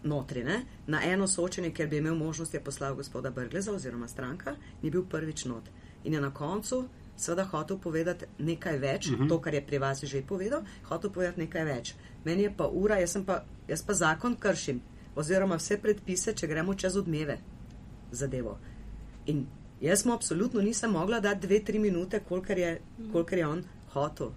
[0.03, 0.65] notri, ne?
[0.87, 5.05] na eno soočenje, ker bi imel možnost, je poslal gospoda Brgleza oziroma stranka, ni bil
[5.05, 5.71] prvič not.
[6.05, 9.23] In je na koncu seveda hotel povedati nekaj več, uh mhm.
[9.23, 9.29] -huh.
[9.29, 11.95] to, kar je pri vas že povedal, hotel povedati nekaj več.
[12.25, 14.81] Meni je pa ura, jaz pa, jaz pa zakon kršim,
[15.15, 17.39] oziroma vse predpise, če gremo čez odmeve
[18.11, 18.59] zadevo.
[19.27, 19.47] In
[19.83, 22.81] jaz mu absolutno nisem mogla dati dve, tri minute, kolikor je,
[23.13, 24.31] kolikor je on hotel.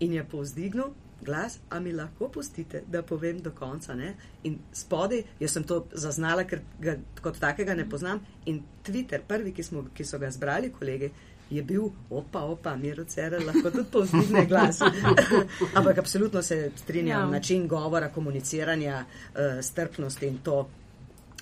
[0.00, 3.94] In je povzdignil glas, a mi lahko pustite, da povem do konca.
[3.94, 4.14] Ne?
[4.44, 8.22] In spodaj, jaz sem to zaznala, ker ga kot takega ne poznam.
[8.46, 11.10] In Twitter, prvi, ki, smo, ki so ga zbrali, kolegi,
[11.50, 14.80] je bil, opa, opa, Miro Cerer, lahko tudi povzdigne glas.
[15.78, 17.30] Ampak absolutno se strinjam, ja.
[17.30, 20.68] način govora, komuniciranja, uh, strpnosti in to.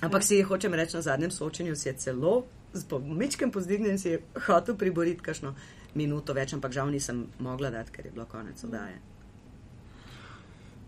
[0.01, 0.27] Ampak ja.
[0.27, 4.77] si hočem reči, na zadnjem soočenju si je celo z pomičkem povzdignjen, si je hotel
[4.77, 5.55] priboriti kakšno
[5.97, 9.01] minuto več, ampak žal nisem mogla dati, ker je bilo konec oddaje.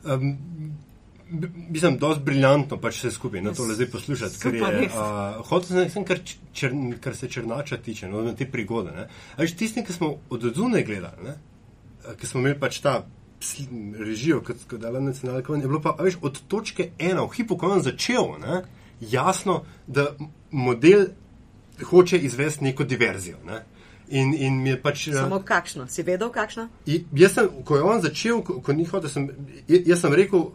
[0.04, 0.38] Um,
[1.32, 4.39] Mislim, da je zelo briljantno pač vse skupaj na to zdaj poslušati.
[4.41, 6.20] Ker je, uh, hotel sem, kar,
[6.54, 9.08] čr, kar se črnača tiče, no, na te prigode.
[9.38, 11.38] Veš, tisti, ki smo od odzune gledali, ne?
[12.20, 12.98] ki smo imeli pač ta
[14.00, 17.70] režijo, kot je dala nacionalka, je bilo pa veš, od točke ena, v hipu, ko
[17.70, 18.62] je on začel, ne?
[19.00, 20.10] jasno, da
[20.52, 21.08] model
[21.84, 23.38] hoče izvesti neko diverzijo.
[23.46, 23.63] Ne?
[24.12, 26.67] In, in pač, Samo kakšno, si vedel, kakšno?
[27.15, 29.30] Jaz sem, ko je on začel, ko, ko ni hodil, sem,
[29.72, 30.50] jaz sem rekel,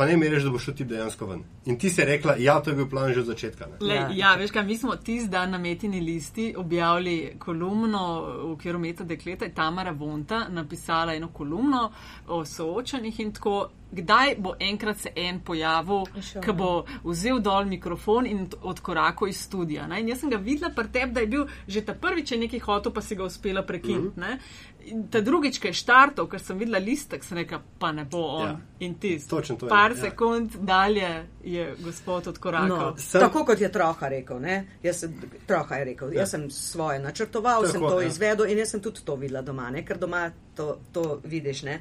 [0.00, 1.42] pa ne meriš, da boš šel ti dejansko ven.
[1.66, 3.66] In ti si rekla, ja, to je bil plan že od začetka.
[3.80, 4.06] Le, ja.
[4.16, 9.04] ja, veš kaj, mi smo tisti dan na metini listi objavili kolumno v okviru Meta
[9.04, 11.90] Dekleta, je Tamara Vonta napisala eno kolumno
[12.28, 13.68] o soočanjih in tako.
[13.90, 16.04] Kdaj bo enkrat se en pojavil,
[16.44, 19.88] ki bo vzel dol mikrofon in odkorakal iz studia?
[19.90, 19.98] Ne?
[20.00, 23.02] In jaz sem ga videla, teb, da je bil že ta prvič nekaj hotel, pa
[23.02, 24.14] si ga uspela prekiniti.
[24.14, 24.38] Mm -hmm.
[25.10, 28.48] Ta drugič, ki je štartov, ker sem videla listek, sem rekla, pa ne bo on.
[28.48, 28.84] Ja.
[28.86, 29.12] In ti,
[29.68, 30.02] par je, ja.
[30.02, 31.10] sekund dalje
[31.44, 32.68] je gospod odkorakal.
[32.68, 33.20] No, sem...
[33.20, 34.44] Tako kot je Troha rekel,
[34.82, 36.20] jaz sem, Troha je rekel, ja.
[36.22, 38.08] jaz sem svoje načrtoval, Tako, sem to ja.
[38.08, 39.84] izvedel in jaz sem tudi to videla doma, ne?
[39.86, 41.62] ker doma to, to vidiš.
[41.68, 41.80] Ne?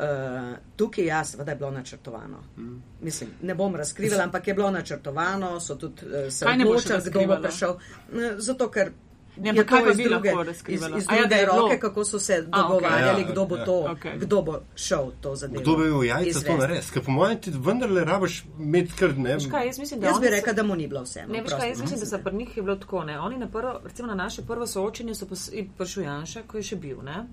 [0.00, 2.38] Uh, tukaj jaz, da je bilo načrtovano.
[2.56, 2.82] Mm.
[3.00, 7.36] Mislim, ne bom razkrivala, ampak je bilo načrtovano, so tudi uh, se odločili, kdo bo
[7.42, 7.70] prišel.
[7.70, 8.92] Uh, zato, ker
[9.40, 10.98] Ne, je kaj pa bi lahko razkrivali?
[10.98, 13.32] Iz, iz druge ja, roke, kako so se dogovarjali, okay.
[13.32, 14.18] kdo bo to, okay.
[14.18, 15.62] kdo bo šel to zadevo.
[15.62, 16.92] Kdo bi bil jajca to narediti?
[16.92, 19.38] Ker po mojem ti vendarle rabiš imeti kar ne.
[19.50, 21.24] Kaj, jaz, mislim, jaz bi rekel, da mu ni bilo vse.
[21.28, 23.20] Ne, veš kaj, jaz mislim, da se pri njih je bilo tako, ne.
[23.20, 25.26] Oni na prvo, recimo na naše prvo soočenje so
[25.78, 27.24] prišli Janša, ko je še bil, ne.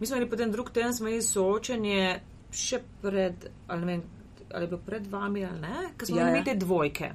[0.00, 2.20] Mi smo imeli potem drug teden, smo imeli soočenje
[2.52, 4.02] še pred, ali ne vem,
[4.54, 6.44] ali je bilo pred vami ali ne, ker smo ja, imeli ja.
[6.44, 7.10] te dvojke.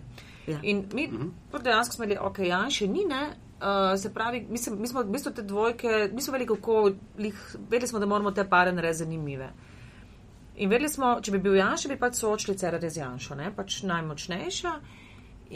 [0.47, 0.59] Ja.
[0.61, 1.29] In mi, mhm.
[1.51, 1.63] -huh.
[1.63, 3.23] dejansko smo imeli, ok, Janša ni, ne.
[3.63, 6.91] Uh, se pravi, mi, se, mi smo v bistvu te dvojke, mi smo vedeli, kako,
[7.17, 9.53] lih, vedeli smo, da moramo te pare narediti zanimive.
[10.55, 13.53] In vedeli smo, če bi bil Janša, bi pač soočili CRD z Janšo, ne?
[13.55, 14.73] pač najmočnejša.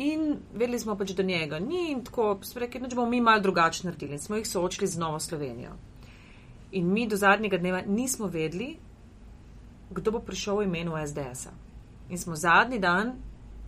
[0.08, 3.90] In vedeli smo pač, da njega ni in tako, rekli, da bomo mi malo drugače
[3.90, 4.16] naredili.
[4.16, 5.76] In smo jih soočili z Novo Slovenijo.
[6.72, 8.78] In mi do zadnjega dneva nismo vedeli,
[9.92, 11.52] kdo bo prišel v imenu SDS-a.
[12.10, 13.18] In smo zadnji dan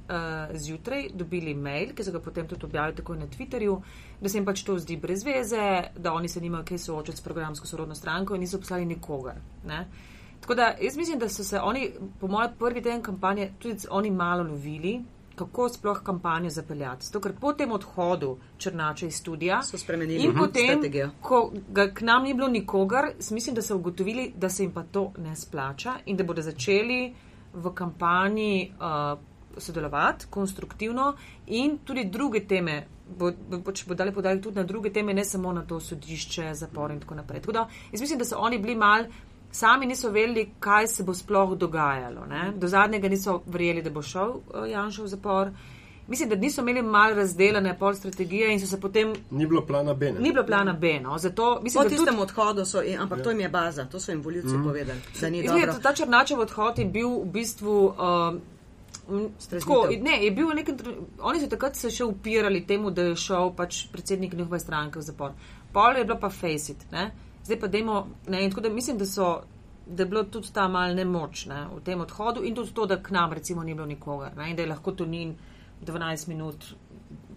[0.10, 3.82] uh, zjutraj dobili mail, ki so ga potem tudi objavili takoj na Twitterju,
[4.22, 7.22] da se jim pač to zdi brez veze, da oni se nimajo kaj soočati s
[7.22, 9.38] programsko sorodno stranko in niso poslali nikogar.
[9.68, 9.86] Ne?
[10.42, 14.12] Tako da jaz mislim, da so se oni, po mojem prvi teden kampanje, tudi oni
[14.12, 15.00] malo lovili,
[15.36, 17.06] kako sploh kampanjo zapeljati.
[17.06, 21.10] Zato, ker po tem odhodu Črnača iz studija So spremenili in mhm, potem, strategijo.
[21.22, 24.84] ko ga k nam ni bilo nikogar, mislim, da so ugotovili, da se jim pa
[24.84, 27.14] to ne splača in da bodo začeli
[27.54, 29.20] v kampanji uh,
[29.58, 31.14] sodelovati konstruktivno
[31.48, 32.86] in tudi druge teme.
[33.10, 36.54] Bo, bo, bo, bo dali podali tudi na druge teme, ne samo na to sodišče,
[36.54, 37.42] zapor in tako naprej.
[37.42, 37.60] Tako da,
[37.92, 39.06] jaz mislim, da so oni bili mal,
[39.52, 42.26] sami niso vedeli, kaj se bo sploh dogajalo.
[42.26, 42.52] Ne?
[42.56, 45.52] Do zadnjega niso verjeli, da bo šel uh, Janša v zapor.
[46.08, 49.94] Mislim, da niso imeli mal razdeljene pol strategije in so se potem, Ni bilo plana
[49.94, 50.12] B.
[50.12, 50.20] ne?
[50.20, 51.00] ni bilo plana B.
[51.00, 51.18] No?
[51.18, 54.00] Zato Po mislim, da tudi, tistem odhodu so, in- ampak to jim je baza, to
[54.00, 55.82] so jim voljivci povedali, da ni Izgleda, dobro.
[55.84, 57.94] ta Črnačev odhod je bil v bistvu.
[57.94, 58.59] Streznitev.
[59.50, 63.02] Tako, ne, je bil v nekem tren- Oni so takrat se še upirali temu, da
[63.02, 65.34] je šel pač predsednik njihove stranke v zapor.
[65.74, 67.12] Pol je bilo pa face it, ne?
[67.44, 68.08] zdaj pa dajmo.
[68.28, 69.42] Ne, in tako da mislim, da, so,
[69.86, 73.02] da je bilo tudi ta mal nemoč ne, v tem odhodu in tudi to, da
[73.04, 75.36] k nam recimo ni bilo nikogar ne, in da je lahko Tonin
[75.86, 76.66] 12 minut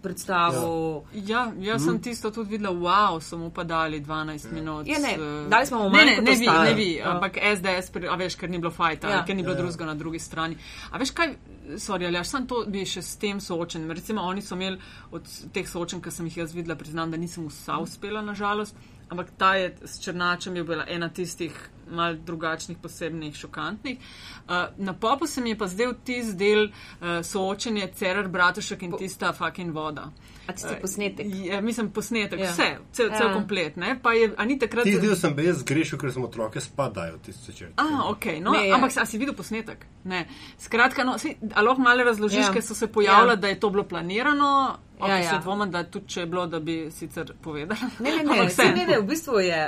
[0.02, 1.02] predstavil.
[1.14, 4.86] Ja, jaz sem tisto tudi videla, wow, so mu pa dali 12 minut.
[4.86, 7.10] Ja, ne, eh, dali smo mu ne, manj ne, kot ne vi, ne vi, Ja.
[7.10, 9.14] ampak SDS, pri- a veš, ker ni bilo fajta, Ja.
[9.14, 9.24] ja.
[9.24, 10.56] ker ni bilo drugega na drugi strani.
[10.90, 11.34] A veš kaj,
[11.76, 13.90] sorry, ali sem to bi še s tem soočen.
[13.90, 14.78] Recimo, oni so imeli
[15.10, 18.74] od teh soočen, ki sem jih jaz videla, priznam, da nisem vsa uspela, nažalost,
[19.08, 21.52] ampak ta je s Črnačem je bila ena tistih
[21.90, 23.98] mal drugačnih, posebnih, šokantnih.
[23.98, 28.96] Uh, na popu se mi je pa zdel tisti del uh, soočenja Cerar Bratušek in
[28.98, 30.10] tista fucking voda.
[30.44, 31.26] A tisti posnetek.
[31.44, 32.44] Ja, mislim, posnetek, Ja.
[32.44, 32.50] ja.
[32.50, 33.32] vse, cel, cel Ja.
[33.32, 33.76] komplet.
[33.76, 33.98] Ne?
[33.98, 34.84] Pa je, a ni takrat.
[34.84, 37.72] Ti del sem bil jaz zgrešil, ker sem otroke spadajo tiste črte.
[37.76, 38.74] A, ok, no, Ne, ne, ja.
[38.74, 39.86] ampak a si videl posnetek?
[40.04, 40.26] Ne.
[40.58, 42.46] Skratka, no, si, a lahko malo razložiš, Ja.
[42.46, 42.52] ja.
[42.52, 43.32] ker so se pojavljali, Ja.
[43.32, 43.36] ja.
[43.36, 44.78] da je to bilo planirano.
[45.00, 45.18] Ja, Ja, ja.
[45.18, 45.30] ja.
[45.30, 47.80] Se dvomim, da tudi če je bilo, da bi sicer povedala.
[47.98, 48.76] Ne, ne, ne, vseeno.
[48.76, 49.62] ne, ne, v bistvu je.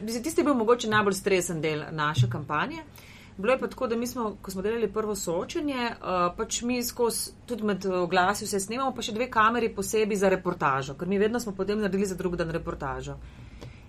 [0.00, 2.82] Uh, tisti je bil mogoče najbolj stresen del naše kampanje.
[3.36, 6.82] Bilo je pa tako, da mi smo, ko smo delali prvo soočenje, uh, pač mi
[6.82, 11.18] skozi tudi med oglasi vse snemamo, pa še dve kameri posebej za reportažo, ker mi
[11.18, 13.16] vedno smo potem naredili za drug dan reportažo.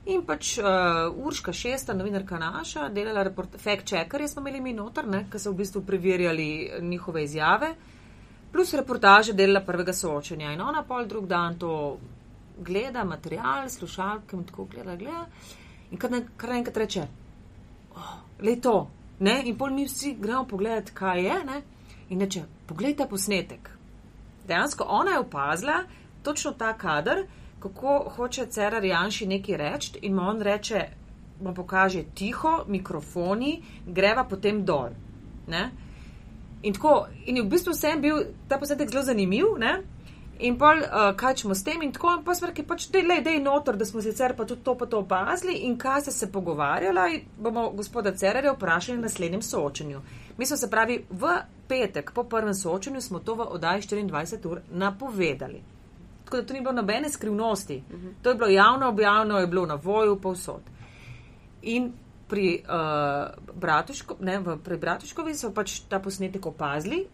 [0.06, 0.66] In pač uh,
[1.14, 5.62] Urška šesta, novinarka naša, delala report- fact-checkerje smo imeli mi noter, ne, ki so v
[5.62, 6.50] bistvu preverjali
[6.82, 7.76] njihove izjave
[8.56, 10.54] plus reportaže dela prvega soočenja.
[10.54, 11.98] In ona pol drug dan to
[12.64, 15.26] gleda, material, slušalke in tako gleda, gleda.
[15.92, 17.08] In kar, na- kar enkrat reče,
[17.96, 18.78] oh, le to.
[19.20, 19.42] Ne?
[19.46, 21.38] In pol mi vsi gremo pogledati, kaj je.
[21.46, 21.62] Ne?
[22.10, 23.70] In reče, poglej ta posnetek.
[24.48, 25.84] Dejansko ona je opazila
[26.24, 27.26] točno ta kader,
[27.60, 30.88] kako hoče Cerar Janši nekaj reči in mu on reče,
[31.42, 34.90] mu pokaže tiho, mikrofoni, greva potem dol.
[36.62, 39.46] In, tako, in v bistvu sem bil ta posnetek zelo zanimiv.
[39.58, 39.82] Ne?
[40.40, 43.00] In pol, uh, kaj čemo s tem, in tako, in pa smo rekli, pač, da
[43.00, 46.12] je dej noter, da smo sicer pa tudi to pa to opazili, in kaj ste
[46.12, 50.02] se pogovarjali, bomo gospoda Cererja vprašali na naslednjem soočenju.
[50.38, 54.62] Mi smo se pravi v petek po prvem soočenju, smo to v oddaji 24 ur
[54.72, 55.62] napovedali.
[56.26, 57.84] Tako da to ni bilo nobene skrivnosti.
[57.90, 58.14] Uh -huh.
[58.22, 60.62] To je bilo javno objavljeno, je bilo na voju, povsod.
[61.62, 61.94] In
[62.28, 67.08] pri, uh, Bratuško, ne, v, pri Bratuškovi so pač ta posnetek opazili,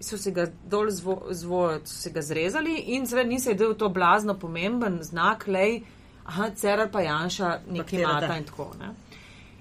[0.00, 3.74] so se ga dol zvo, zvo, so se ga zrezali in seveda ni se del
[3.74, 5.82] to blazno pomemben znak, lej,
[6.24, 8.70] aha, Cerar pa Janša nekaj mata in tako.
[8.80, 8.94] Ne.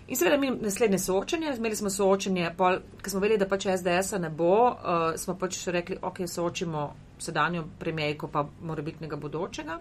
[0.08, 4.22] In seveda mi naslednje soočenje, imeli smo soočenje, pol, ker smo vedeli, da pač SDS-a
[4.24, 6.84] ne bo, uh, smo pač rekli, ok, soočimo
[7.20, 9.80] sedanjo premijejko pa morebitnega bodočega.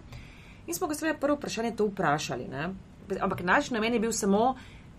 [0.66, 2.48] In smo ga seveda prvo vprašanje to vprašali.
[2.50, 2.68] Ne?
[3.20, 4.56] Ampak naš namen je bil samo,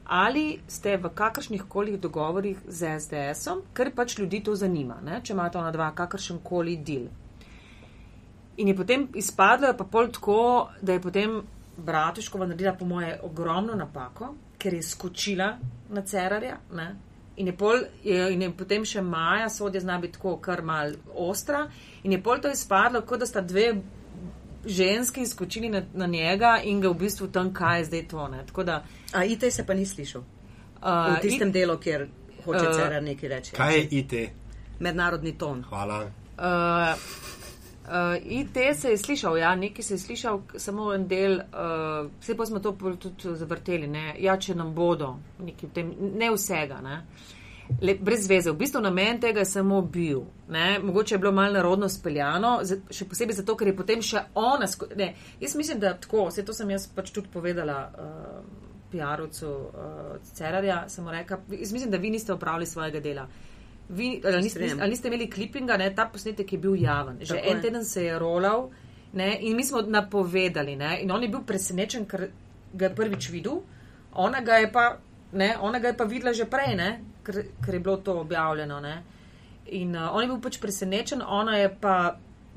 [0.07, 5.21] ali ste v kakršnih koli dogovorih z SDS-om, ker pač ljudi to zanima, ne?
[5.23, 7.09] če imate ona dva kakršen koli del.
[8.57, 11.41] In je potem izpadlo, je pa pol tako, da je potem
[11.77, 15.51] Bratuškova naredila po moje ogromno napako, ker je skočila
[15.89, 16.57] na Cerarja.
[16.73, 16.87] Ne?
[17.37, 20.95] In je, pol, je, in je potem še Maja, sodja zna biti tako kar mal
[21.13, 21.67] ostra.
[22.03, 23.75] In je pol to izpadlo, kot da sta dve
[24.67, 28.27] ženski skočili na, na njega in ga v bistvu tam kaj je zdaj to.
[28.27, 28.45] Ne?
[28.45, 30.21] Tako da, A IT se pa ni slišal.
[30.21, 32.07] uh, V tistem delu, kjer
[32.45, 33.55] hoče uh, Cerar nekaj reči.
[33.55, 34.13] Kaj je IT?
[34.79, 35.63] Mednarodni ton.
[35.63, 36.03] Hvala.
[36.37, 36.97] Uh,
[37.87, 42.37] uh, IT se je slišal, ja, nekaj se je slišal, samo en del, uh, vse
[42.37, 46.81] pa smo to tudi zavrteli, ne, ja, če nam bodo, nekaj v tem, ne vsega,
[46.81, 47.01] ne.
[47.81, 50.21] Le, brez veze, v bistvu namen tega je samo bil.
[50.49, 50.79] Ne?
[50.79, 54.69] Mogoče je bilo malo narodno speljano, še posebej zato, ker je potem še ona.
[54.95, 58.39] Ne, jaz mislim, da tako, vse to sem jaz pač tudi povedala uh,
[58.91, 63.27] PR-ovcu uh, Cerarja, sem rekla, jaz mislim, da vi niste opravili svojega dela.
[63.89, 64.79] vi, ali, niste, Strinjam.
[64.81, 67.17] ali niste imeli klipinga, ne, ta posnetek je bil javen.
[67.21, 67.61] Že Tako en je.
[67.61, 68.69] teden se je rolal
[69.13, 70.75] ne, in mi smo napovedali.
[70.75, 72.27] Ne, in on je bil presenečen, ker
[72.73, 73.61] ga je prvič videl,
[74.13, 74.97] ona ga je pa,
[75.31, 78.79] ne, ona ga je pa videla že prej, ne, ker, ker je bilo to objavljeno.
[78.79, 78.95] Ne.
[79.75, 81.97] In uh, on je bil pač presenečen, ona je pa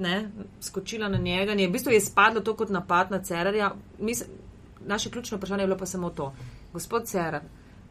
[0.01, 0.31] ne,
[0.61, 3.73] skočila na njega in je v bistvu je spadlo to kot napad na Cerarja.
[3.99, 4.23] Mis,
[4.87, 6.33] naše ključno vprašanje je bilo pa samo to.
[6.73, 7.43] Gospod Cerar,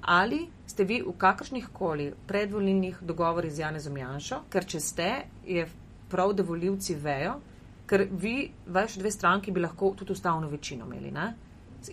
[0.02, 5.10] ali ste vi v kakršnih koli predvolilnih dogovorih z Janezom Janšo, ker če ste,
[5.46, 5.68] je
[6.10, 7.36] prav, da voljivci vejo,
[7.90, 11.12] ker vi, vaše dve stranki bi lahko tudi ustavno večino imeli.
[11.12, 11.34] Ne?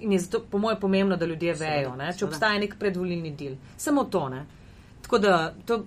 [0.01, 2.13] In je zato, po mojem, pomembno, da ljudje vejo, ne?
[2.13, 2.31] če seveda.
[2.31, 3.57] obstaja nek predvolilni del.
[3.77, 4.45] Samo to ne.
[5.07, 5.85] Tako da to,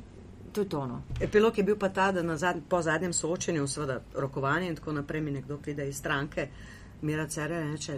[0.52, 0.86] to je to.
[0.88, 1.02] No.
[1.22, 5.22] Epilog je bil pa ta, da zadnj, po zadnjem soočenju, seveda rokovanje in tako naprej,
[5.22, 6.48] mi nekdo pride iz stranke,
[7.02, 7.98] Mira Cerja in reče,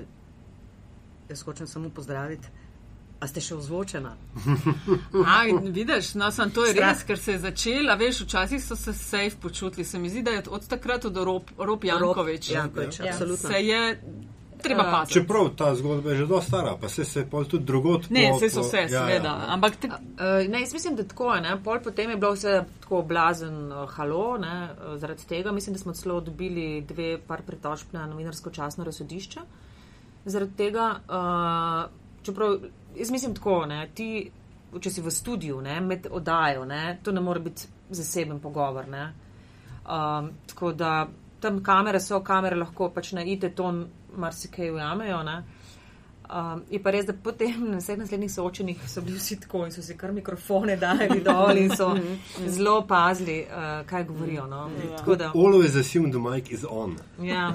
[1.30, 2.48] jaz hočem samo pozdraviti,
[3.20, 4.16] a ste še ozvočena?
[5.28, 6.90] A, in vidiš, no, sem, to je Strah.
[6.90, 9.86] res, ker se je začela, veš, včasih so se safe počutili.
[9.86, 12.50] Se mi zdi, da je od takrat od Rob, Rob Jankovič.
[12.50, 13.06] Rob Jankovič, Ja.
[13.06, 13.50] absolutno.
[13.50, 13.84] Se je
[14.62, 14.92] treba Ja.
[14.92, 15.14] paziti.
[15.14, 18.10] Čeprav ta zgodba je že dosta stara, pa se je pol tudi drugot.
[18.10, 19.28] Ne, po- vse so vse, ja, seveda.
[19.30, 19.46] ja.
[19.48, 21.42] Ampak te, Uh, ne, jaz mislim, da tako je.
[21.42, 21.64] Ne?
[21.64, 24.56] Pol potem je bilo vse tako blazen uh, halo, ne?
[24.72, 29.40] uh, zaradi tega mislim, da smo celo dobili dve par pritožb na novinarsko časno razsodišče.
[30.26, 31.92] Zaradi tega, uh,
[32.24, 32.58] čeprav
[32.96, 33.90] jaz mislim tako, ne?
[33.96, 34.32] ti,
[34.80, 35.82] če si v studiu, ne?
[35.82, 37.00] med oddajo, ne?
[37.04, 38.88] to ne more biti zaseben pogovor.
[38.88, 39.14] Ne?
[39.84, 41.08] Um, tako da
[41.40, 45.24] tam kamere so, kamere lahko pač na IT ton marsikaj ujamejo.
[45.24, 45.44] Ne?
[46.32, 49.72] Um, je pa res, da potem na vseh naslednjih soočenjih so bili vsi tako in
[49.72, 51.90] so si kar mikrofone dali dol in so
[52.48, 54.46] zelo pazili, uh, kaj govorijo.
[54.48, 54.70] No?
[54.98, 56.96] Tako da, Always assume the mic is on.
[57.22, 57.54] ja.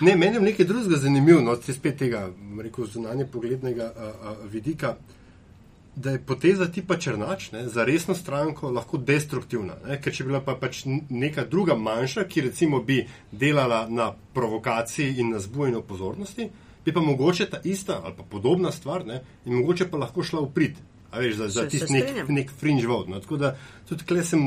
[0.00, 4.12] Ne, meni je nekaj drugega zanimivo, no, te spet tega, bom rekel, zunanje poglednega a,
[4.22, 4.94] a, vidika,
[5.96, 9.76] da je poteza tipa Črnač ne, za resno stranko lahko destruktivna.
[9.86, 14.12] Ne, ker če bi bila pa pač neka druga manjša, ki recimo bi delala na
[14.34, 16.48] provokaciji in na zbujanju pozornosti,
[16.84, 20.40] bi pa mogoče ta ista ali pa podobna stvar ne, in mogoče pa lahko šla
[20.40, 20.80] v prid.
[21.12, 23.10] A veš, za, za tisti nek, nek fringe vote.
[23.10, 23.20] No.
[23.20, 23.56] Tako da
[23.88, 24.40] tudi tukaj sem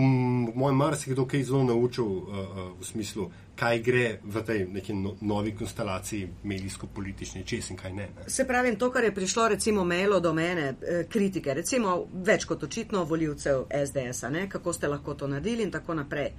[0.55, 5.13] moj marsikdo kaj zelo naučil uh, uh, v smislu, kaj gre v tej neki no,
[5.21, 8.09] novi konstelaciji medijsko-politični čez in kaj ne.
[8.17, 8.29] ne.
[8.29, 12.63] Se pravi, to, kar je prišlo recimo mailo do mene, eh, kritike, recimo več kot
[12.63, 16.31] očitno voljivcev SDS-a, kako ste lahko to naredili in tako naprej.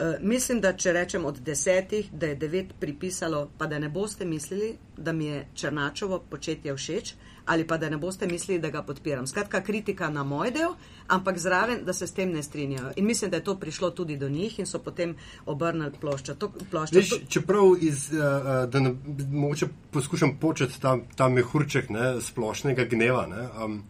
[0.00, 4.24] Uh, mislim, da če rečem od desetih, da je devet pripisalo, pa da ne boste
[4.24, 7.14] mislili, da mi je Črnačovo početje všeč,
[7.50, 9.26] ali pa da ne boste mislili, da ga podpiram.
[9.26, 10.74] Skratka, kritika na moj del,
[11.08, 12.92] ampak zraven, da se s tem ne strinjajo.
[12.96, 16.34] In mislim, da je to prišlo tudi do njih in so potem obrnili ploščo.
[16.34, 16.96] To, ploščo.
[16.96, 18.94] Veš, čeprav iz, uh, uh, da ne,
[19.32, 23.82] mogoče poskušam početi ta, ta mehurček ne, splošnega gneva, ne, um,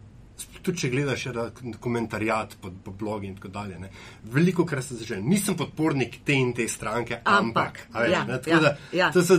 [0.61, 1.49] tudi če gledaš ra-
[1.81, 3.79] komentarjat po, po blogi in tako dalje.
[3.79, 3.89] Ne,
[4.25, 7.41] veliko krat se začne, nisem podpornik te in te stranke, ampak.
[7.41, 9.11] Ampak, a veš, ja, ne, ja, da, ja.
[9.13, 9.37] so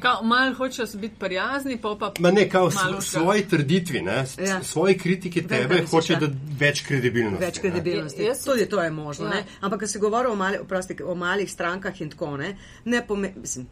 [0.00, 2.12] kao, malo hočejo se biti prijazni, pa pa.
[2.18, 4.62] Ma ne, kao Malo s- ga- svoji trditvi, ne, Ja.
[4.62, 6.18] svoji kritiki Vem, tebe misliš, hoče ja.
[6.20, 7.44] dati več kredibilnosti.
[7.44, 7.62] Več ne.
[7.62, 8.22] kredibilnosti.
[8.22, 9.26] Ja, jaz- Tudi to je možno.
[9.26, 9.34] Ja.
[9.34, 9.44] Ja.
[9.60, 13.32] Ampak, ko si govoril o, mali, oprosti, o malih strankah in tako ne, ne pome,
[13.36, 13.66] mislim,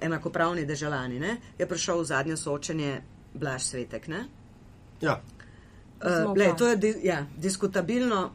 [0.00, 3.00] enakopravni državljani, ne, je prišel v zadnje soočenje
[3.34, 4.08] Blaž Svetek.
[4.08, 4.24] Ne?
[5.00, 5.20] Ja.
[5.98, 8.30] Uh, lej, to je di, ja, diskutabilno.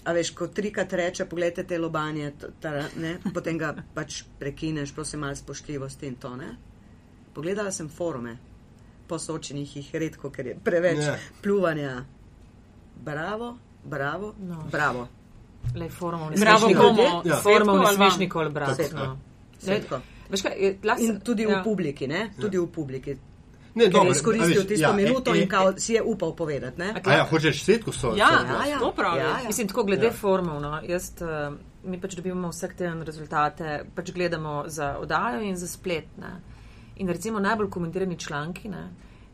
[0.00, 4.92] A veš, ko trikrat reče, pogledajte te lobanje, t- ta, ne, potem ga pač prekineš,
[4.92, 6.36] prosim, malo spoštljivosti in to.
[6.36, 6.54] Ne.
[7.34, 8.36] Pogledala sem forume,
[9.06, 11.12] po soočenjih jih redko, ker je preveč Ja.
[11.12, 11.28] yeah.
[11.42, 12.04] pljuvanja.
[12.96, 13.50] Bravo,
[13.84, 14.64] bravo, No.
[14.70, 15.08] bravo.
[15.74, 17.22] Le forumov Bravo, ne bomo.
[17.24, 17.36] Ja.
[17.36, 18.82] Forumov ne Svetko smeš nikoli brati.
[18.84, 19.18] Tako, No.
[19.58, 19.96] Svetko.
[19.96, 21.60] Ne, Veš kaj, je- lahko In tudi ja.
[21.60, 22.30] v publiki, ne?
[22.40, 23.16] Tudi v publiki.
[23.74, 26.02] Ne, Ker dobro, je izkoristil veš, tisto ja, minuto e- e- in kao, si je
[26.02, 26.78] upal povedati.
[26.78, 26.94] Ne?
[27.04, 28.14] A ja, hočeš svetko so.
[28.16, 28.78] Ja, so- Ja, ja.
[28.78, 29.18] to pravi.
[29.18, 29.46] Ja, ja.
[29.46, 30.12] Mislim, tako glede Ja.
[30.12, 30.60] formov.
[30.60, 31.54] No, jaz, uh,
[31.84, 36.04] mi pač dobivamo vsak teden rezultate, pač gledamo za oddajo in za splet.
[36.18, 36.40] Ne.
[36.96, 38.88] In recimo najbolj komentirani članki, ne,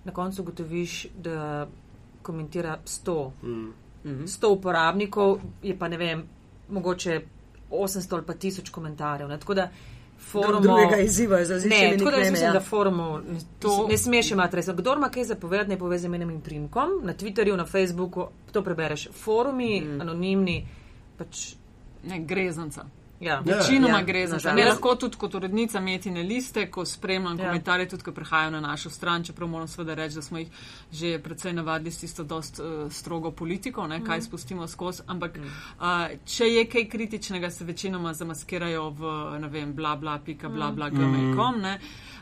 [0.04, 1.66] na koncu ugotoviš, da
[2.22, 3.32] komentira 100.
[3.42, 3.72] Mm.
[4.04, 4.24] Mhm.
[4.26, 6.24] 100 uporabnikov, je pa ne vem,
[6.68, 7.20] mogoče
[7.70, 9.28] 800 ali pa 1000 komentarjev.
[9.28, 9.38] Ne.
[9.40, 9.70] Tako da
[10.18, 10.62] Forumov.
[10.62, 12.52] drugega izzivajo z Ne, različnimi tako da jaz nicknamei, mislim, ja.
[12.52, 13.20] da forumov
[13.58, 13.86] To- to...
[13.88, 14.68] ne smeš imati res.
[14.68, 18.62] Kdor ima kaj zapovedati, ne pove z imenom in primkom, na Twitterju, na Facebooku, to
[18.62, 19.08] prebereš.
[19.12, 20.00] Forumi, mm.
[20.00, 20.66] anonimni,
[21.18, 21.54] pač.
[22.04, 22.84] Ne, grezanca.
[23.20, 23.42] Ja.
[23.46, 23.56] Ja.
[23.56, 24.52] Večinoma Ja, gre za to.
[24.52, 27.44] Ne lahko tudi kot urednica metine liste, ko spremljam Ja.
[27.46, 30.48] komentarje, tudi ko prihajajo na našo stran, čeprav moram seveda reči, da smo jih
[30.92, 35.02] že predvsej navadili s tisto dost uh, strogo politiko, ne, kaj spustimo skozi.
[35.06, 35.84] Ampak uh,
[36.24, 40.90] če je kaj kritičnega, se večinoma zamaskirajo v, ne vem, bla bla, pika, bla bla,
[40.90, 41.60] gmail.com.
[41.60, 41.74] ne.
[41.74, 42.15] Uh,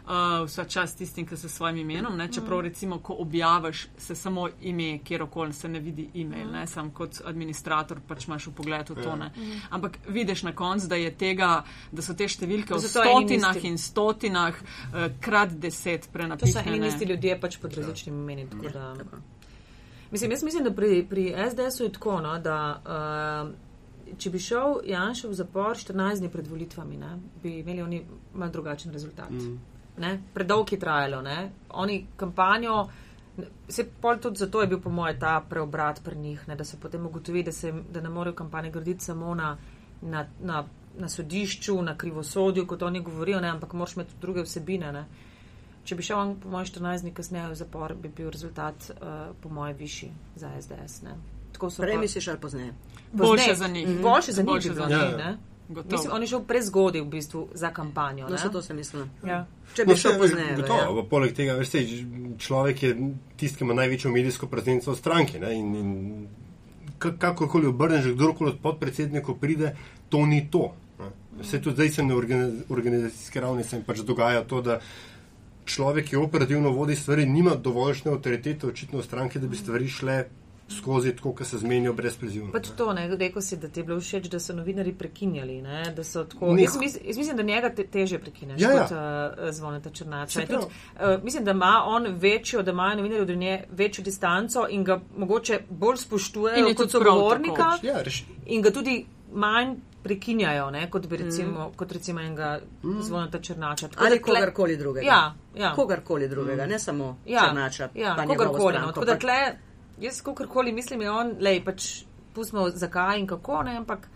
[0.44, 2.28] vsa čas tistim, ki se s svojim imenom, ne?
[2.28, 6.66] čeprav recimo, ko objaviš, se samo ime, kjerkoli se ne vidi e-mail, ne?
[6.66, 9.16] sam kot administrator pač imaš v pogledu to.
[9.16, 9.30] Ne?
[9.70, 14.54] Ampak vidiš na koncu, da, je tega, da so te številke v stotinah in stotinah
[14.54, 16.76] uh, krat deset To so prenapisane.
[16.76, 18.50] eni isti ljudje pač pod različnimi imeni.
[18.50, 18.94] tako da-
[20.10, 22.58] Mislim, jaz mislim, da pri, pri SDS-u je tako, no, da
[23.48, 28.02] uh, če bi šel Janša v zapor 14 dni pred volitvami, ne, bi imeli oni
[28.34, 29.30] malo drugačen rezultat.
[29.30, 29.73] Mm.
[30.34, 31.22] Predolg je trajalo.
[31.22, 31.36] Ne.
[31.70, 32.86] Oni kampanjo,
[33.68, 36.76] se pol tudi zato je bil po moje ta preobrat pri njih, ne, da so
[36.76, 39.56] potem ugotovili, da, se, da ne morejo kampanje graditi samo na,
[40.02, 40.64] na, na,
[40.96, 44.92] na sodišču, na krivosodju, kot oni govorijo, ne, ampak moraš imeti tudi druge vsebine.
[44.92, 45.04] Ne.
[45.84, 49.08] Če bi šel on, po mojem, 14 dni kasneje v zapor, bi bil rezultat, uh,
[49.42, 51.02] po mojem, višji za SDS.
[51.02, 51.16] Ne.
[51.76, 52.72] Prej pa- misliš ali pozneje?
[53.12, 53.54] Boljše Pozneje.
[53.54, 53.88] za njih.
[53.88, 54.02] Mhm.
[54.02, 55.36] Boljše za njih, Boljše bi za njih.
[55.68, 55.92] Gotovo.
[55.92, 58.28] Mislim, on je šel prezgodaj v bistvu za kampanjo.
[58.28, 59.06] No, to sem mislila.
[59.24, 59.46] Ja.
[59.74, 60.56] Če bi No, šel pozneje.
[60.56, 61.02] Gotovo, ja.
[61.02, 62.04] pa poleg tega, veš, sej,
[62.38, 62.90] človek je
[63.36, 65.40] tisti, ki ima največjo medijsko prezenco v stranki.
[65.40, 66.28] Ne, in, in
[66.98, 69.72] ka- kakorkoli obrneš, kdorkoli od podpredsednikov pride,
[70.08, 70.74] to ni to.
[71.00, 71.10] Ne.
[71.40, 74.80] Vse tudi zdaj se na organiz, organizacijski ravni se jim pač dogaja to, da
[75.64, 80.24] človek, ki operativno vodi stvari, nima dovoljšne avtoritete očitno v stranki, da bi stvari šle
[80.70, 82.52] skozi tako, kot se zmenijo brez prizivno.
[82.52, 85.62] Pač to, ne, rekel si, da ti je bilo všeč, da so novinari prekinjali.
[85.62, 88.82] Ne, da so tako, jaz, mis, jaz mislim, da njega te, teže prekineš Ja, ja.
[88.82, 88.98] kot uh,
[89.50, 90.40] zvoneta črnača.
[90.40, 90.64] Tudi, pravi.
[91.16, 95.00] uh, mislim, da ima on večjo, da imajo novinarji do nje večjo distanco in ga
[95.16, 97.86] mogoče bolj spoštujejo je kot sogovornika tako.
[97.86, 98.02] Ja,
[98.46, 99.04] in ga tudi
[99.34, 101.76] manj prekinjajo, ne, kot, bi recimo, Mm.
[101.76, 102.60] kot recimo enega
[103.00, 103.88] zvoneta črnača.
[103.88, 105.06] Tako Ali da tle- kogarkoli drugega.
[105.06, 105.74] Ja, ja.
[105.74, 107.88] Kogarkoli drugega, ne samo ja, črnača.
[107.94, 108.74] Ja, kogarkoli.
[108.74, 108.86] No.
[108.86, 109.56] Tako da tle,
[110.00, 114.08] jaz kakorkoli mislim, je on, lej, pač pustimo zakaj in kako, ne, ampak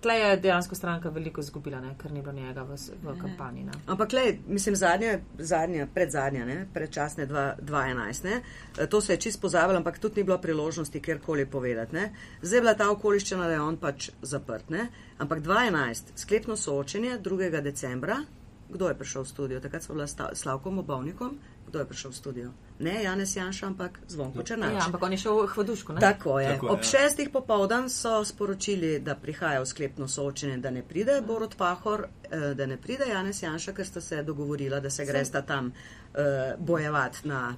[0.00, 3.64] tle je dejansko stranka veliko izgubila, ne, ker ni bilo njega v, v kampanji.
[3.64, 3.72] Ne.
[3.86, 8.40] Ampak, le, mislim, zadnja, zadnja predzadnja, ne, predčasne 2011, ne,
[8.78, 11.94] e, to se je čist pozabilo, ampak tudi ni bilo priložnosti kjerkoli povedati.
[11.94, 12.12] Ne.
[12.42, 14.70] Zdaj je bila ta okoliščina, da je on pač zaprt.
[14.70, 14.88] Ne.
[15.18, 17.62] Ampak 2011, sklepno soočenje 2.
[17.62, 18.22] decembra,
[18.68, 19.60] kdo je prišel v studio?
[19.60, 22.50] Takrat so bila s Slavkom Obovnikom, kdo je prišel v studio?
[22.78, 24.72] Ne Janez Janša, ampak Zvonko Črnač.
[24.72, 26.00] Ja, ampak on je šel v Hvaduško, ne?
[26.00, 26.48] Tako je.
[26.48, 26.84] Tako je, Ob ja.
[26.84, 32.54] šestih popovdan so sporočili, da prihaja v sklepno soočenje, da ne pride Borod Pahor, eh,
[32.54, 36.20] da ne pride Janez Janša, ker sta se dogovorila, da se gresta tam uh,
[36.58, 37.56] bojevati na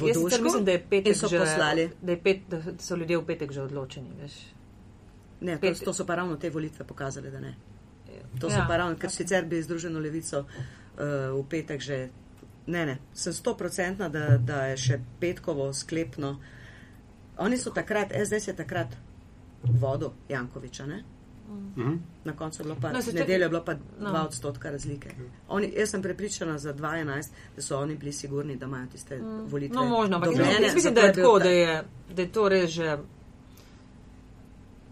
[0.00, 1.90] Voduško mislim, da je petek so že, poslali.
[2.02, 4.32] da, je pet, da so ljudje v petek že odločeni, veš.
[5.40, 5.84] Ne, to, Petek.
[5.84, 7.54] to so pa ravno te volitve pokazale, da ne.
[8.40, 8.66] To so Ja.
[8.68, 10.46] pa ravno, ker sicer bi Združeno levico uh,
[11.34, 12.08] v petek že.
[12.66, 16.40] Ne, ne, sem stoprocentna, da, da je še petkovo sklepno.
[17.38, 18.94] Oni so takrat, SDS je takrat
[19.62, 21.02] vodo Jankoviča, ne?
[21.48, 21.94] Mhm.
[22.24, 24.10] Na koncu je bilo pa, No, no, nedeljo je bilo pa No.
[24.10, 25.10] 2 odstotka razlike.
[25.48, 29.46] Oni, jaz sem prepričana za 2011, da so oni bili sigurni, da imajo tiste mm.
[29.46, 29.76] volitve.
[29.76, 31.84] No, možno, ampak dobljene, jaz mislim, da je tako, ta- da je,
[32.14, 32.96] da je to res že.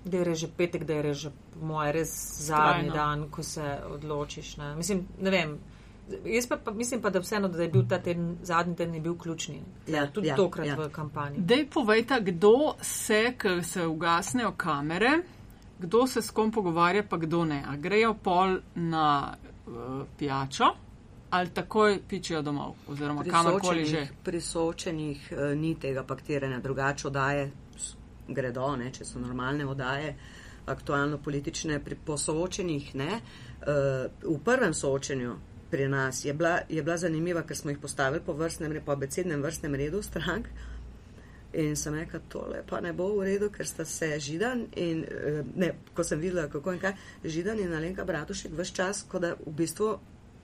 [0.05, 2.95] Da je res že petek, da je res že, po moje, res zadnji Skrajno.
[2.95, 4.57] dan, ko se odločiš.
[4.57, 4.77] Ne?
[4.77, 5.59] Mislim, ne vem.
[6.25, 9.01] Jaz pa, pa mislim pa, da vseeno, da je bil ta teden, zadnji teden je
[9.01, 9.63] bil ključni.
[9.87, 10.77] Ja, tudi ja, tokrat ja.
[10.77, 11.39] v kampanji.
[11.39, 15.11] Dej povejta, kdo se, ker se ugasnejo kamere,
[15.79, 17.63] kdo se s kom pogovarja, pa kdo ne.
[17.69, 19.35] A grejo pol na
[19.67, 20.65] uh, pijačo
[21.33, 24.09] ali takoj pičijo domov, oziroma kamorkoli že.
[24.25, 27.51] Pri soočenjih uh, ni tega paktiranja, drugače odaje
[28.29, 30.15] gredo, ne, če so normalne odaje,
[30.67, 33.21] aktualno politične, pri posoočenjih ne.
[33.63, 35.35] Uh, v prvem soočenju
[35.73, 39.43] pri nas je bila, je bila zanimiva, ker smo jih postavili po vrstnem, po abecednem
[39.43, 40.47] vrstnem redu strank.
[41.53, 45.43] In sem rekla, tole pa ne bo v redu, ker sta se Židan in, eh,
[45.57, 46.93] ne, ko sem videla, kako in kaj,
[47.25, 49.95] Židan in Alenka Bratušek vse čas, kot da v bistvu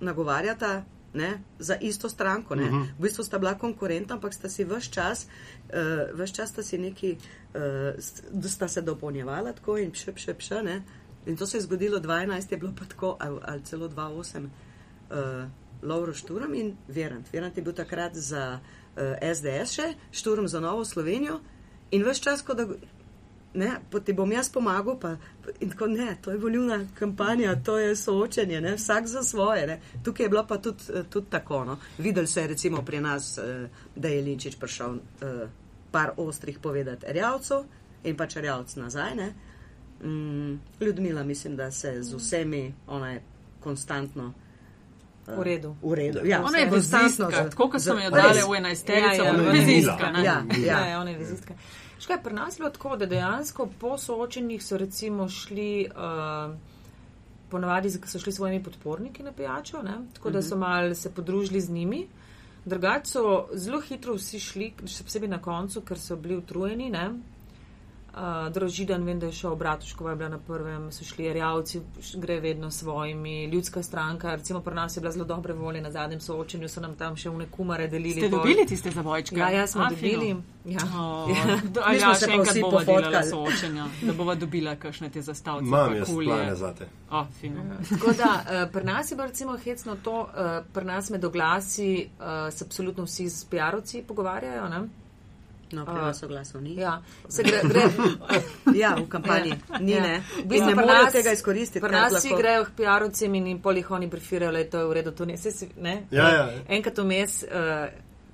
[0.01, 2.55] nagovarjata ne, za isto stranko.
[2.55, 2.87] Uh -huh.
[2.99, 6.79] V bistvu sta bila konkurenta, ampak sta si vse čas, uh, vse čas sta si
[6.79, 7.17] neki,
[7.55, 7.61] uh,
[7.99, 10.83] st- sta se dopolnjevala tako in še, še, še, ne.
[11.27, 14.49] In to se je zgodilo 12, je bilo pa tako, ali, ali celo 2-8,
[15.11, 15.49] uh,
[15.83, 17.33] Lauro Šturom in Verant.
[17.33, 21.41] Verant je bil takrat za uh, SDS še, Šturom za Novo Slovenijo
[21.91, 22.67] in vse čas, ko da.
[23.55, 23.71] Ne,
[24.05, 25.15] ti bom jaz pomagal, pa
[25.57, 29.67] tako ne, to je volilna kampanja, to je soočenje, ne, vsak za svoje.
[29.67, 29.79] Ne.
[30.05, 31.63] Tukaj je bilo pa tudi, eh, tudi tako.
[31.65, 31.79] No.
[31.99, 35.49] Videli se je recimo pri nas, eh, da je Linčič prišel eh,
[35.91, 37.65] par ostrih povedati Rjavcu
[38.05, 39.15] in pač Rjavc nazaj.
[39.17, 39.33] Ne.
[40.05, 43.23] Mm, Ljudmila mislim, da se z vsemi, ona je
[43.61, 44.35] konstantno.
[44.37, 44.48] eh,
[45.31, 45.77] V redu.
[45.83, 46.21] V redu.
[46.25, 49.43] Ja, Ona je vezistka, z- tako kot mi jo dali v enajsterico, Ja, ja, ja,
[49.43, 49.53] ja.
[49.53, 50.11] vezistka.
[50.11, 50.25] ne.
[50.25, 50.87] Ja, Ja, ja.
[50.87, 51.55] ja, ona je vizistka.
[51.99, 56.55] Škaj, pri nas je bilo tako, da dejansko po soočenjih so recimo šli uh,
[57.49, 59.95] ponavadi so šli s svojimi podporniki na pijačo, ne?
[60.13, 62.07] tako da so mal se podružili z njimi.
[62.65, 63.23] Drugače so
[63.55, 66.91] zelo hitro vsi šli, še posebej na koncu, ker so bili utrujeni.
[66.91, 67.11] Ne?
[68.19, 71.81] Uh, Drožidan, vem, da je šel Bratuškova, je bila na prvem, so šli rjavci,
[72.15, 73.45] gre vedno s svojimi.
[73.45, 76.97] Ljudska stranka, recimo pri nas je bila zelo dobre volje, na zadnjem soočenju so nam
[76.97, 78.21] tam še vne kumare delili.
[78.21, 79.37] Ste dobili tiste zavojčke?
[79.37, 80.19] Ja, ja, smo A, dobili.
[80.19, 80.43] fino.
[80.65, 80.81] Ja.
[80.99, 81.31] Oh,
[81.77, 81.93] Ja.
[81.93, 83.31] ja, še enkrat delala pofotkali.
[83.31, 85.65] soočenja, da bova dobila kakšne te zastavce.
[85.65, 86.89] Imam jaz plane za te.
[87.11, 87.63] O, fino.
[87.91, 92.09] Tako da uh, pri nas je bilo recimo hecno to, uh, pri nas med oglasi
[92.19, 94.69] uh, se absolutno vsi z PR-ovci pogovarjajo.
[94.69, 94.89] Ne?
[95.73, 96.75] No, pri nas oglasov ni.
[96.77, 97.83] Ja, se gre, gre,
[98.81, 100.03] Ja, v kampanji ni, Ja.
[100.03, 100.23] ne.
[100.39, 101.81] V bistvu ne morejo tega izkoristiti.
[101.81, 104.93] Pri nas vsi grejo k PR-ovcem in jim polih oni brifirajo, da je to v
[104.93, 105.13] redu.
[105.13, 106.07] To ne, si, ne?
[106.11, 106.49] Ja, ja.
[106.69, 107.87] Enkrat vmes, uh,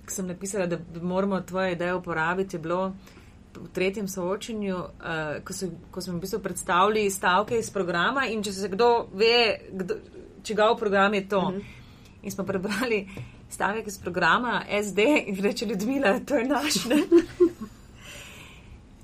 [0.07, 2.95] ko sem napisala, da moramo tvoje ideje uporabiti, je bilo
[3.55, 8.43] v tretjem soočenju, uh, ko, so, ko smo v bistvu predstavili stavke iz programa in
[8.43, 9.95] če se kdo ve, kdo,
[10.43, 11.39] čigav program je to.
[11.39, 11.62] Uh -huh.
[12.22, 13.09] In smo prebrali
[13.55, 16.84] stavek iz programa SD in reče Ljudmila, to je naš.
[16.84, 16.96] Ne?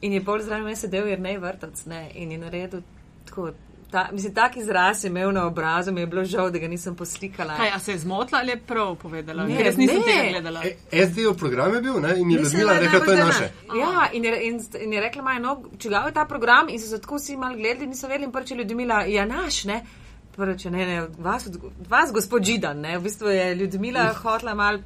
[0.00, 1.84] In je bolj zraven me sedel, jer ne je vrtac.
[1.84, 2.10] Ne?
[2.14, 2.80] In je naredil
[3.24, 3.50] tako.
[3.90, 6.94] Ta, mislim, tak izraz je imel na obrazu, mi je bilo žal, da ga nisem
[6.96, 7.56] poslikala.
[7.56, 9.46] Kaj, a se je zmotila ali je prav povedala?
[9.46, 10.02] Ne, jaz nisem ne.
[10.06, 10.62] tega gledala.
[10.92, 12.14] E, SD-ov program je bil ne?
[12.18, 13.48] in je Ljudmila rekla, to je naše.
[13.80, 16.86] Ja, in je, in, in je rekla, Maja, no, čigav je ta program in so
[16.86, 19.82] se tako vsi mal gledali, niso vedeli in prče Ljudmila, ja naš, ne.
[20.30, 21.48] Prče, ne, ne, vas,
[21.88, 24.82] vas gospod Židan, ne, v bistvu je Ljudmila hotla mal uh,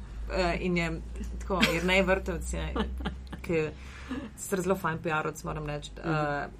[0.59, 1.01] in je
[1.39, 2.73] tako, jer ne vrtevc, je,
[3.41, 3.61] ki
[4.37, 6.11] ste zelo fajn PR-ovc, moram reči, uh,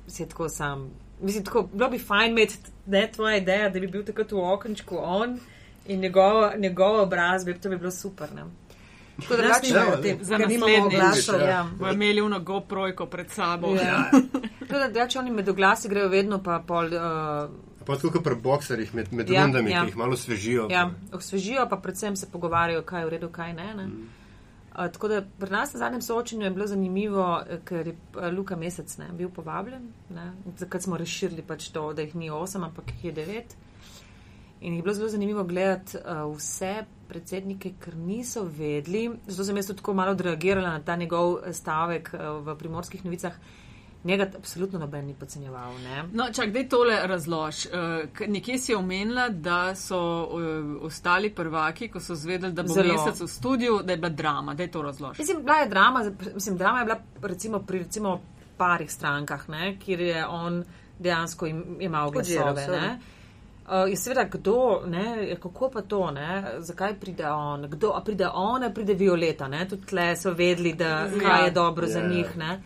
[0.08, 0.86] si je tako sam.
[1.22, 4.98] Mislim, tako, bilo bi fajn imeti ne tvoja ideja, da bi bil takrat v okenčku
[5.00, 5.40] on
[5.86, 8.44] in njegov, njegov obraz, bi, to bi bilo super, ne.
[9.22, 11.40] Tako drugače- nimajo Ja, te, za ker nimamo naslednjič, oglasov.
[11.40, 11.48] ja.
[11.48, 11.70] Ja.
[11.80, 13.68] Bojo imeli uno GoPro pod sabo.
[13.76, 14.10] Ja.
[14.60, 16.86] Tako da, drugače oni med oglasi grejo vedno pa pol.
[16.86, 17.50] Uh,
[17.86, 19.84] Pa tako kot pri bokserjih med, med Ja, rundami, ja.
[19.84, 20.68] ki jih malo svežijo.
[20.72, 23.74] ja, osvežijo, pa predvsem se pogovarjajo, kaj je v redu, kaj ne.
[23.76, 23.90] ne.
[24.76, 28.32] Uh, tako da pri nas na zadnjem soočenju je bilo zanimivo, eh, ker je eh,
[28.32, 32.64] Luka Mesec ne, bil povabljen, ne, zakaj smo razširili pač to, da jih ni osem,
[32.64, 33.56] ampak jih je devet.
[34.62, 39.68] In je bilo zelo zanimivo gledati uh, vse predsednike, ker niso vedeli, zato sem jaz
[39.68, 43.36] tudi tako malo odreagirala na ta njegov stavek uh, v primorskih novicah.
[44.06, 45.74] Njega absolutno noben ni podcenjeval.
[45.84, 46.04] Ne?
[46.14, 47.64] No, čak, dej tole razlož.
[47.66, 52.94] Uh, nekje si omenila, da so uh, ostali prvaki, ko so zvedeli, da bo Zelo.
[52.94, 54.54] mesec v studiu, da je bila drama.
[54.54, 55.18] Dej to razlož.
[55.20, 56.04] Mislim, bila je drama,
[56.34, 58.20] mislim, drama je bila recimo pri recimo
[58.58, 60.64] parih strankah, ne, kjer je on
[61.00, 62.68] dejansko im, imel glasove.
[62.68, 63.00] Ne.
[63.66, 68.28] Uh, je seveda, kdo, ne, kako pa to, ne, zakaj pride on, kdo, a pride
[68.34, 72.08] on, a pride Violeta, ne, tudi tle so vedeli, da kaj je dobro za Ja.
[72.08, 72.62] njih, ne.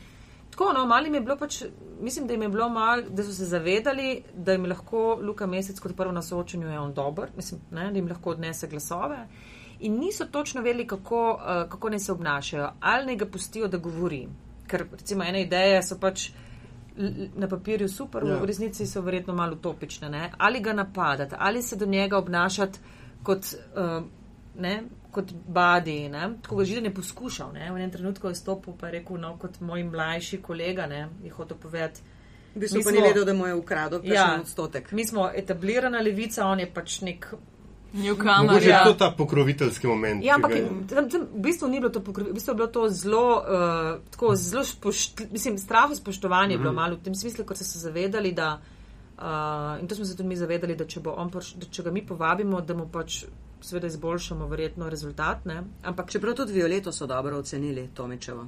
[0.60, 1.64] Tako, no, malim je bilo pač,
[2.02, 5.80] mislim, da jim je bilo mal, da so se zavedali, da jim lahko Luka Mesec
[5.80, 9.22] kot prvo na soočenju je on dober, mislim, ne, da jim lahko odnese glasove.
[9.80, 13.78] In niso točno vedeli, kako, uh, kako naj se obnašajo, ali naj ga pustijo, da
[13.78, 14.28] govori.
[14.68, 16.30] Ker recimo ene ideje so pač
[17.36, 18.34] na papirju super, ja.
[18.34, 18.42] Ja.
[18.42, 20.10] v resnici so verjetno malo utopične.
[20.10, 20.32] Ne?
[20.38, 22.80] Ali ga napadati, ali se do njega obnašati
[23.24, 24.04] kot, uh,
[24.60, 26.10] ne, kot badi.
[26.10, 26.30] Ne?
[26.42, 27.54] Tako ga židan je poskušal.
[27.54, 27.72] Ne?
[27.72, 31.58] V enem trenutku je stopil in rekel, no, kot moj mlajši kolega, ne, je hotel
[31.58, 32.02] povedati.
[32.56, 34.14] V bistvu pa ni vedel, da mu je ukradel Ja.
[34.14, 34.42] ja.
[34.42, 34.92] odstotek.
[34.92, 37.34] Mi smo etablirana levica, on je pač nek
[37.94, 38.84] Newcomer, Mogoče je ja.
[38.84, 40.24] to ta pokroviteljski moment.
[40.26, 42.68] Ja, ampak je- tam, tam, v bistvu ni bilo to, pokri- v bistvu je bilo
[42.68, 46.54] to zelo, uh, tako zelo spošt, mislim, strah spoštovanje mm -hmm.
[46.54, 48.62] je bilo malo v tem smislu, ker so se zavedali, da,
[49.18, 51.84] uh, in to smo se tudi mi zavedali, da če, bo on pač, da če
[51.84, 53.26] ga mi povabimo, da mu pač
[53.62, 55.64] seveda izboljšamo verjetno rezultat, ne?
[55.84, 58.48] ampak Čeprav tudi Violeto so dobro ocenili, Tomičevo.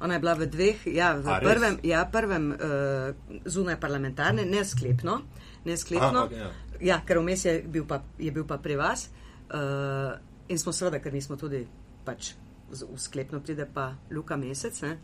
[0.00, 1.48] Ona je bila v dveh, ja, v A, res?
[1.48, 5.20] prvem, ja, prvem uh, zunaj parlamentarne, ne sklepno,
[5.64, 6.28] ne sklepno.
[6.30, 6.50] Aha, ja.
[6.80, 9.08] ja, ker vmes je bil pa, je bil pa pri vas.
[9.50, 10.14] Uh,
[10.48, 11.64] in smo seveda, ker nismo tudi
[12.06, 12.34] pač
[12.70, 14.78] v sklepno pride pa Luka Mesec.
[14.86, 14.98] Ne,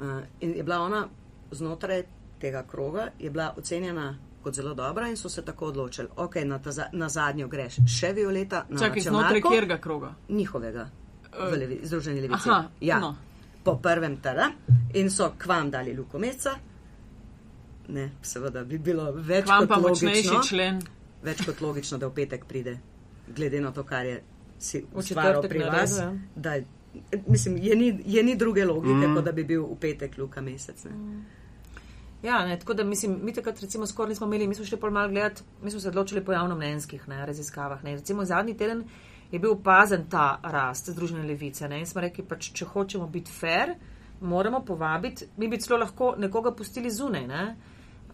[0.00, 1.04] uh, in je bila ona
[1.52, 2.06] znotraj
[2.40, 6.08] tega kroga, je bila ocenjena kot zelo dobra in so se tako odločili.
[6.16, 10.14] Ok, na, ta, za- na zadnjo greš še Violeta, na Čakaj, znotraj kjerga kroga.
[10.28, 10.88] njihovega,
[11.32, 12.48] v levi, Združeni levici.
[12.48, 13.16] Aha, ja, no.
[13.64, 14.50] po prvem tada
[14.94, 16.50] in so k vam dali lukomeca.
[17.88, 20.78] Ne, seveda bi bilo več Vam pa kot logično, člen.
[21.22, 22.76] več kot logično, da v petek pride,
[23.28, 24.22] glede na to, kar je
[24.58, 25.98] si ustvaril pri vas.
[25.98, 26.12] ja.
[26.36, 26.54] Da,
[27.26, 29.14] mislim, je ni, je ni druge logike, mm.
[29.14, 30.84] kot da bi bil v petek Luka mesec.
[30.84, 31.24] Ne.
[32.22, 34.90] Ja, ne, tako da mislim, mi takrat recimo skoraj nismo imeli, mi smo šli pol
[34.90, 37.84] malo gledati, mi smo se odločili po javnomnenjskih ne, raziskavah.
[37.84, 37.96] Ne.
[37.96, 38.84] Recimo zadnji teden
[39.32, 43.32] je bil opazen ta rast Združene levice ne, in smo rekli, pač, če hočemo biti
[43.32, 43.74] fair,
[44.20, 47.26] moramo povabiti, mi bi celo lahko nekoga pustili zunaj.
[47.26, 47.56] Ne.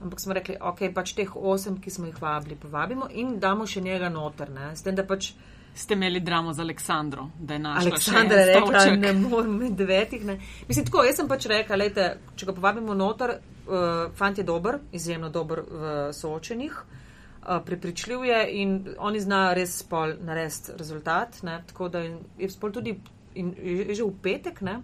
[0.01, 3.83] Ampak smo rekli, ok, pač teh osem, ki smo jih vabili, povabimo in damo še
[3.83, 4.51] njega noter.
[4.51, 4.71] Ne?
[4.77, 5.33] S tem, da pač
[5.79, 9.01] Ste imeli dramo z Aleksandro, da je našla Aleksandra en rekla, stolček.
[9.01, 10.25] ne morem med devetih.
[10.27, 10.41] Ne.
[10.69, 14.81] Mislim, tako, jaz sem pač rekla, lejte, če ga povabimo noter, uh, fant je dober,
[14.93, 21.39] izjemno dober v soočenih, uh, prepričljiv je in oni zna res spol narediti rezultat.
[21.47, 21.61] Ne.
[21.71, 22.99] Tako da je spol tudi
[23.39, 24.81] in, je že v petek, ne.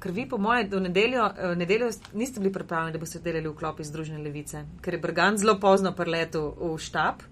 [0.00, 3.56] Ker vi, po moje, do nedeljo, eh, nedeljo niste bili pripravljeni, da boste delali v
[3.56, 7.24] klopi Združene levice, ker je Brgan zelo pozno preletel v štab.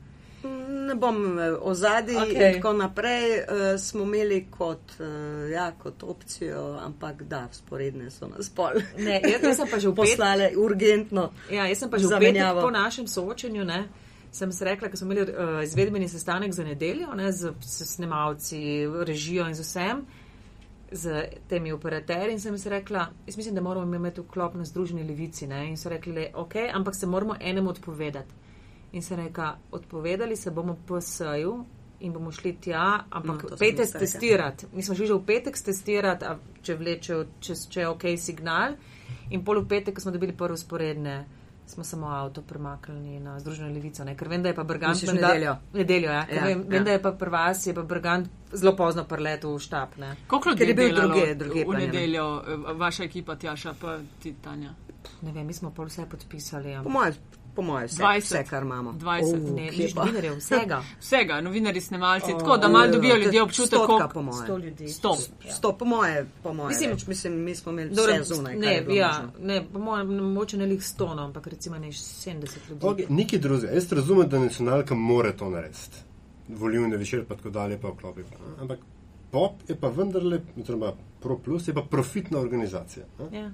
[0.89, 2.35] Ne bom eh, ozadji Okej.
[2.35, 2.47] okay.
[2.47, 3.25] in tako naprej.
[3.39, 8.81] Uh, smo imeli kot, uh, ja, kot opcijo, ampak da, sporedne so nas pol.
[9.09, 11.31] Ne, jaz, jaz sem pa že poslale urgentno.
[11.53, 12.63] Ja, jaz sem pa že Zamenjavo.
[12.63, 13.83] po našem soočenju, ne,
[14.33, 18.61] sem se rekla, ker smo imeli uh, izvedbeni sestanek za nedeljo, ne, z, s snemalci,
[19.05, 20.03] režijo in z vsem,
[20.93, 25.05] z temi operaterji in sem se rekla, jaz mislim, da moramo imeti vklop na združeni
[25.05, 28.38] levici, ne, in so rekli, ok, ampak se moramo enemu odpovedati.
[28.93, 31.65] In sem rekla, odpovedali se bomo PSJ-u
[32.01, 34.01] in bomo šli tja, ampak No, pejte mislila, ja.
[34.01, 34.67] testirati.
[34.73, 36.33] Mi smo šli že v petek testirati, a
[36.63, 38.77] če vlečejo, če, če je ok signal.
[39.31, 41.27] In pol v petek, ko smo dobili prvo sporedne,
[41.67, 44.01] smo samo avto premaknili na Združeno levico.
[44.03, 44.15] Ne?
[44.15, 44.95] Ker vem, da je pa Brgant.
[44.95, 45.57] Misliš menda- nedeljo?
[45.75, 46.23] Nedeljo, ja.
[46.25, 46.69] Ker Ja, vem, ja.
[46.69, 49.89] vem, da je pa pri vas, je pa Brgant zelo pozno preletel v štab.
[49.99, 50.15] Ne?
[50.27, 54.33] Koliko ljudi je bil delalo drugje- drugje v nedeljo, eh, vaša ekipa Tjaša pa ti
[54.35, 54.73] Tanja?
[55.23, 56.73] ne vem, mi smo pol vse podpisali.
[56.75, 57.13] Po ampak- moje,
[57.59, 58.21] po moje vse, 20.
[58.21, 58.93] vse, kar imamo.
[58.95, 59.23] 20.
[59.25, 60.83] Oh, Ne, nič novinarjev, vsega.
[61.01, 64.45] Vsega, novinari, snemalci, O, tako da malo ja, dobijo ljudje občutek, koliko po moje.
[64.45, 64.89] Sto ljudi.
[64.89, 65.17] Sto.
[65.51, 67.07] Sto, po moje, po moje Mislim- več.
[67.07, 68.57] mislim, mi smo imeli Dobro, vse zunaj.
[68.57, 69.33] ne, ja, možno.
[69.45, 72.35] ne, po mojem, mogoče ne lih 100, no, ampak recimo ne 70
[72.71, 72.81] ljudi.
[72.83, 73.73] Okay, Nekaj drugega.
[73.73, 75.97] Jaz razumem, da nacionalka more to narediti.
[76.51, 78.23] Volivne večer pa tako dalje pa vklopi.
[78.23, 78.79] pa, Ampak
[79.31, 83.07] pop je pa vendarle, oziroma Pro Plus je pa profitna organizacija.
[83.31, 83.39] ne.
[83.39, 83.51] Ja.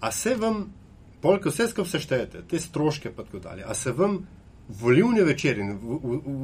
[0.00, 0.72] A se vam,
[1.20, 4.26] polk vse skupaj seštejete, te stroške pa tako dalje, a se vam
[4.68, 5.78] volivne večer in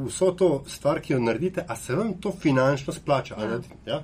[0.07, 3.37] vso to stvar, ki jo naredite, a se vam to finančno splača?
[3.39, 3.45] Ja.
[3.45, 3.61] Ja.
[3.87, 4.03] Ja?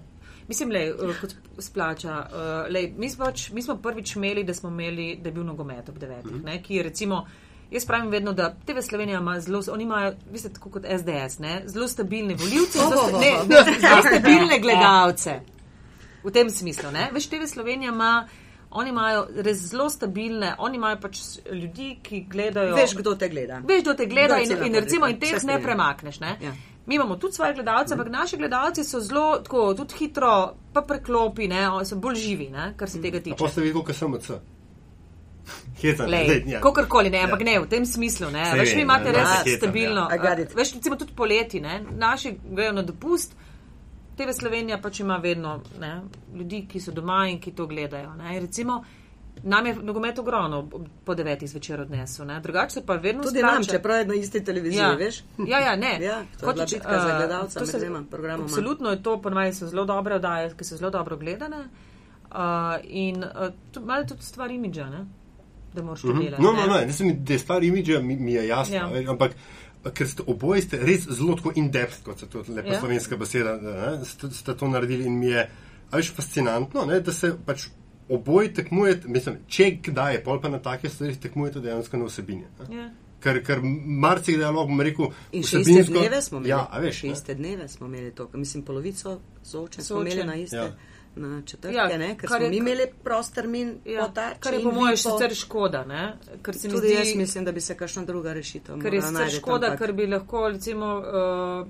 [0.49, 2.27] Mislim, lej, eh, kot splača.
[2.27, 5.45] Uh, lej, mi, smo pač, mi smo prvič imeli, da smo imeli, da je bil
[5.45, 6.45] nogomet ob devetih, Mhm.
[6.45, 7.27] ne, ki je recimo.
[7.71, 11.39] Jaz pravim vedno, da TV Slovenija ima zelo, oni imajo, vi ste tako kot SDS,
[11.39, 15.41] ne, zelo stabilne voljivce, zelo, sta, ne, ne, zelo stabilne gledalce.
[16.25, 17.11] V tem smislu, ne.
[17.13, 18.29] Veš, TV Slovenija ima,
[18.71, 21.21] oni imajo res zelo stabilne, oni imajo pač
[21.53, 22.75] ljudi, ki gledajo.
[22.77, 23.63] Veš, kdo te gleda.
[23.69, 26.21] Veš, kdo te gleda Kdo in, cela in recimo in teh ne premakneš.
[26.21, 26.37] Ne?
[26.41, 26.53] Ja.
[26.87, 31.49] Mi imamo tudi svoje gledalce, ampak naši gledalci so zelo tako, tudi hitro, pa preklopi,
[31.49, 31.69] ne?
[31.69, 32.73] oni so bolj živi, ne?
[32.77, 33.37] kar se tega A tiče.
[33.39, 34.31] pa ste videli, kako sem od
[35.81, 36.61] Hetan, Lej, ja.
[36.61, 38.31] Kakorkoli, ne, ampak ne, v tem smislu.
[38.31, 38.45] Ne.
[38.55, 40.09] Veš, vi imate ne, res hetam, stabilno.
[40.13, 40.35] ja.
[40.57, 41.81] Veš, recimo tudi poleti, ne.
[41.91, 43.35] naši grejo na dopust.
[44.21, 45.93] TV Slovenija pač ima vedno ne,
[46.35, 48.15] ljudi, ki so doma in ki to gledajo.
[48.15, 48.41] Ne.
[48.41, 48.83] Recimo,
[49.45, 50.59] nam je nogomet ogromno
[51.05, 52.41] po devetih zvečer odnesel, ne.
[52.41, 53.55] drugače se pa vedno Tudi splača.
[53.55, 54.91] nam, čeprav je na isti televiziji, Ja.
[54.95, 55.23] veš?
[55.47, 55.93] Ja, ja, ne.
[56.01, 58.45] Ja, to je Hoče- bitka za eh, gledalca to se- dvema programoma.
[58.45, 61.65] Absolutno je to, ponovadi so zelo dobre oddaje, ki so zelo dobro gledane.
[62.27, 62.37] Uh,
[62.85, 63.51] in uh,
[63.83, 65.07] malo tudi stvar imidža, ne?
[65.73, 66.21] da moraš to Mhm.
[66.21, 66.43] delati.
[66.43, 66.61] No, ne.
[66.61, 68.89] no, ne, ne, mislim, da je stvar imidža, mi, mi je jasno, Ja.
[68.91, 69.11] ja.
[69.11, 69.33] ampak
[69.85, 72.81] ker ste oboje ste res zelo tako in-depth, kot se to lepa Ja.
[72.81, 75.47] slovenska beseda, ne, ste, ste to naredili in mi je,
[75.91, 77.67] a veš, fascinantno, ne, da se pač
[78.09, 82.45] oboje tekmujete, mislim, če kdaj je, pol pa na take stvari tekmujete dejansko na vsebini.
[82.69, 82.77] Ne.
[82.77, 82.91] Ja.
[83.21, 86.51] Ker, ker marsikdaj lahko bom rekel, In še iste dneve smo imeli.
[86.51, 88.31] Ja, a veš, še iste dneve smo imeli to.
[88.33, 90.13] Mislim, polovico soočen smo Soočenj.
[90.13, 90.57] imeli na iste.
[90.57, 90.71] Ja.
[91.17, 94.55] Na četrtke, Ja, ne, ker smo je- mi imeli prost termin Ja, po tarči kar
[94.55, 96.17] je po mojem sicer škoda, ne?
[96.43, 99.31] ker se mi zdi, jaz mislim, da bi se kakšna druga rešitev ker je sicer
[99.33, 100.87] škoda, ampak- ker bi lahko recimo.
[100.99, 101.69] Uh,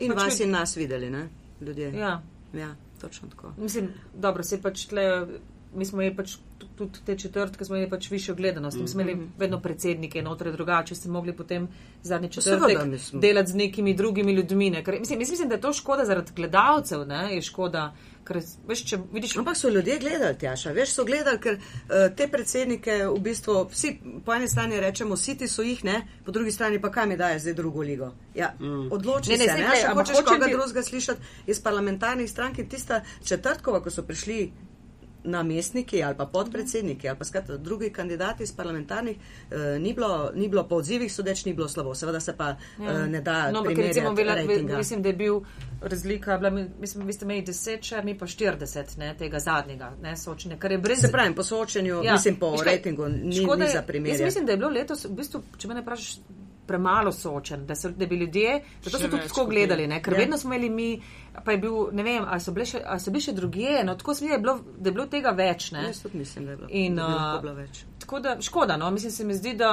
[0.00, 1.28] In pač vas ljudi- in nas videli, ne?
[1.60, 1.92] Ljudje.
[1.94, 2.22] Ja,
[2.54, 2.68] ja
[3.00, 3.52] točno tako.
[3.58, 5.26] mislim, dobro, se pač tle.
[5.74, 8.78] Mi smo imeli pač tu- tudi te četrtke, smo imeli pač višjo gledanost.
[8.78, 11.68] Mi smo imeli vedno predsednike, notre drugače, ste mogli potem
[12.02, 12.78] zadnji četrtek
[13.14, 14.70] delati z nekimi drugimi ljudmi.
[14.70, 14.84] Ne?
[14.84, 17.34] Ker, mislim, mislim, da je to škoda zaradi gledalcev, ne?
[17.34, 17.94] je škoda,
[18.28, 19.36] ker veš, če vidiš.
[19.36, 21.64] Ampak so ljudje gledali, Tjaša, veš, so gledali, ker uh,
[22.12, 26.52] te predsednike v bistvu vsi po eni strani rečemo, siti so jih, ne, po drugi
[26.52, 28.12] strani pa kam je daje zdaj drugo ligo.
[28.34, 28.92] Ja, mm.
[28.92, 30.82] Odloči Ne, ne, ne, se, saj ne, glej, če ampak hočeš hočem koga ti- drugega
[30.82, 34.52] slišati iz parlamentarnih strank in tista četrtkova, ko so prišli
[35.28, 39.16] namestniki ali pa podpredsedniki ali pa skratka drugi kandidati iz parlamentarnih,
[39.50, 41.94] eh, ni, bilo, ni bilo po odzivih sodeč, ni bilo slabo.
[41.94, 42.56] Seveda se pa ja.
[42.80, 43.50] eh, ne da.
[43.50, 44.34] No, ampak recimo, bila,
[44.76, 45.40] mislim, da je bil
[45.82, 48.58] razlika, bila, mi- mislim, vi ste imeli 10 šer, mi pa 40,
[48.98, 51.00] ne, tega zadnjega, ne, sočenja, kar je brez.
[51.00, 54.24] Se pravi, po soočenju, ja, mislim, po ratingu ni, škoda ni za Jaz primerjati.
[54.24, 56.16] mislim, da je bilo letos, v bistvu, če me ne vprašaš,
[56.68, 60.02] premalo soočen, da, so, da bi ljudje, zato Še so tudi tako gledali, ne?
[60.02, 60.18] ker Ja.
[60.22, 60.88] vedno smo imeli mi,
[61.44, 63.94] pa je bil, ne vem, ali so bile še, ali so bile še drugje, no
[63.98, 65.86] tako se mi je bilo, da je bilo tega več, ne.
[65.88, 67.82] Jaz tudi mislim, da je bilo, In, da bi bilo več.
[68.04, 69.72] Tako da škoda, no, mislim, se mi zdi, da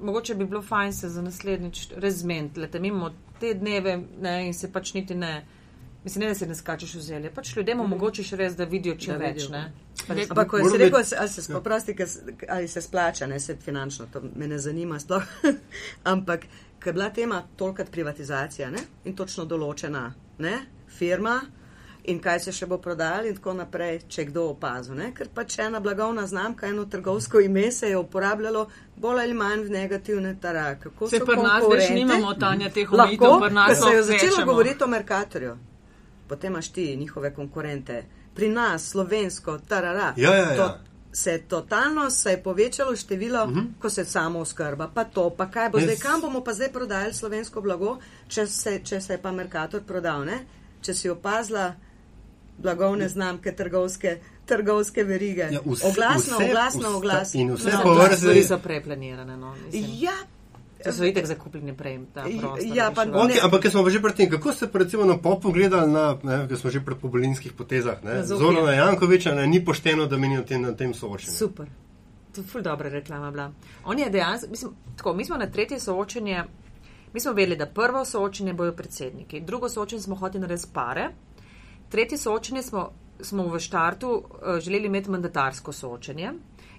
[0.00, 4.54] mogoče bi bilo fajn se za naslednjič res zmeniti, da imamo te dneve ne, in
[4.54, 5.34] se pač niti ne.
[6.04, 9.12] Mislim, ne, da se ne skačeš v zelje, pač ljudem omogočiš res, da vidijo čim
[9.12, 9.48] Da več.
[10.30, 11.96] Ampak, ko si rekel, ali se spoprosti,
[12.48, 15.22] ali se splača, ne se finančno, to me ne zanima sploh.
[16.12, 16.46] Ampak,
[16.80, 18.80] ker je bila tema tolkrat privatizacija ne?
[19.04, 20.58] in točno določena ne?
[20.88, 21.40] firma
[22.08, 24.96] in kaj se še bo prodajalo in tako naprej, če kdo opazil.
[24.96, 25.10] Ne?
[25.14, 29.74] Ker pač ena blagovna znamka, eno trgovsko ime se je uporabljalo bolj ali manj v
[29.76, 30.78] negativne tara.
[30.80, 34.84] Kako Se pri nas več nimamo tanja teh omejitev, pri nas se je začelo govoriti
[34.84, 35.58] o Merkatorju.
[36.30, 38.04] Potem imaš ti njihove konkurente.
[38.34, 40.14] Pri nas, slovensko, tarara.
[40.16, 40.56] Ja, ja, ja.
[40.56, 40.68] To,
[41.12, 43.64] se je totalno se je povečalo število, uh -huh.
[43.78, 46.68] ko se samo oskrba, pa to, pa kaj bo Jaz- zdaj, kam bomo pa zdaj
[46.70, 50.38] prodajali slovensko blago, če se, če se je pa Merkator prodal, ne?
[50.80, 51.74] Če si opazila
[52.58, 54.16] blagovne znamke, trgovske,
[54.46, 55.40] trgovske verige.
[55.42, 57.40] Ja, vse- oglasno, vse- oglasno, vse- oglasno.
[57.40, 59.36] in vse Mislim, po vrsti- stvari so preplanirane.
[59.36, 59.84] No, mislim.
[59.98, 60.12] Ja,
[60.84, 61.98] To so itek zakupljeni prej.
[62.14, 63.02] ta prostor Ja, pa.
[63.02, 63.40] Okay, Ne.
[63.42, 66.48] ampak, ker smo že pred tem, kako ste pa recimo na popu gledali, na, ne,
[66.48, 68.50] ker smo že pri pobolinskih potezah, ne, Na Zofija.
[68.50, 71.32] Zorana Jankoviča, ne, ni pošteno, da meni na tem, na tem soočenju.
[71.32, 71.66] Super.
[72.32, 73.52] To je ful dobra reklama bila.
[73.84, 76.44] On je dejansko, mislim, tako, mi smo na tretje soočenje,
[77.12, 81.08] mi smo vedeli, da prvo soočenje bojo predsedniki, drugo soočenje smo hoteli narediti pare,
[81.88, 86.32] tretje soočenje smo, smo v štartu uh, želeli imeti mandatarsko soočenje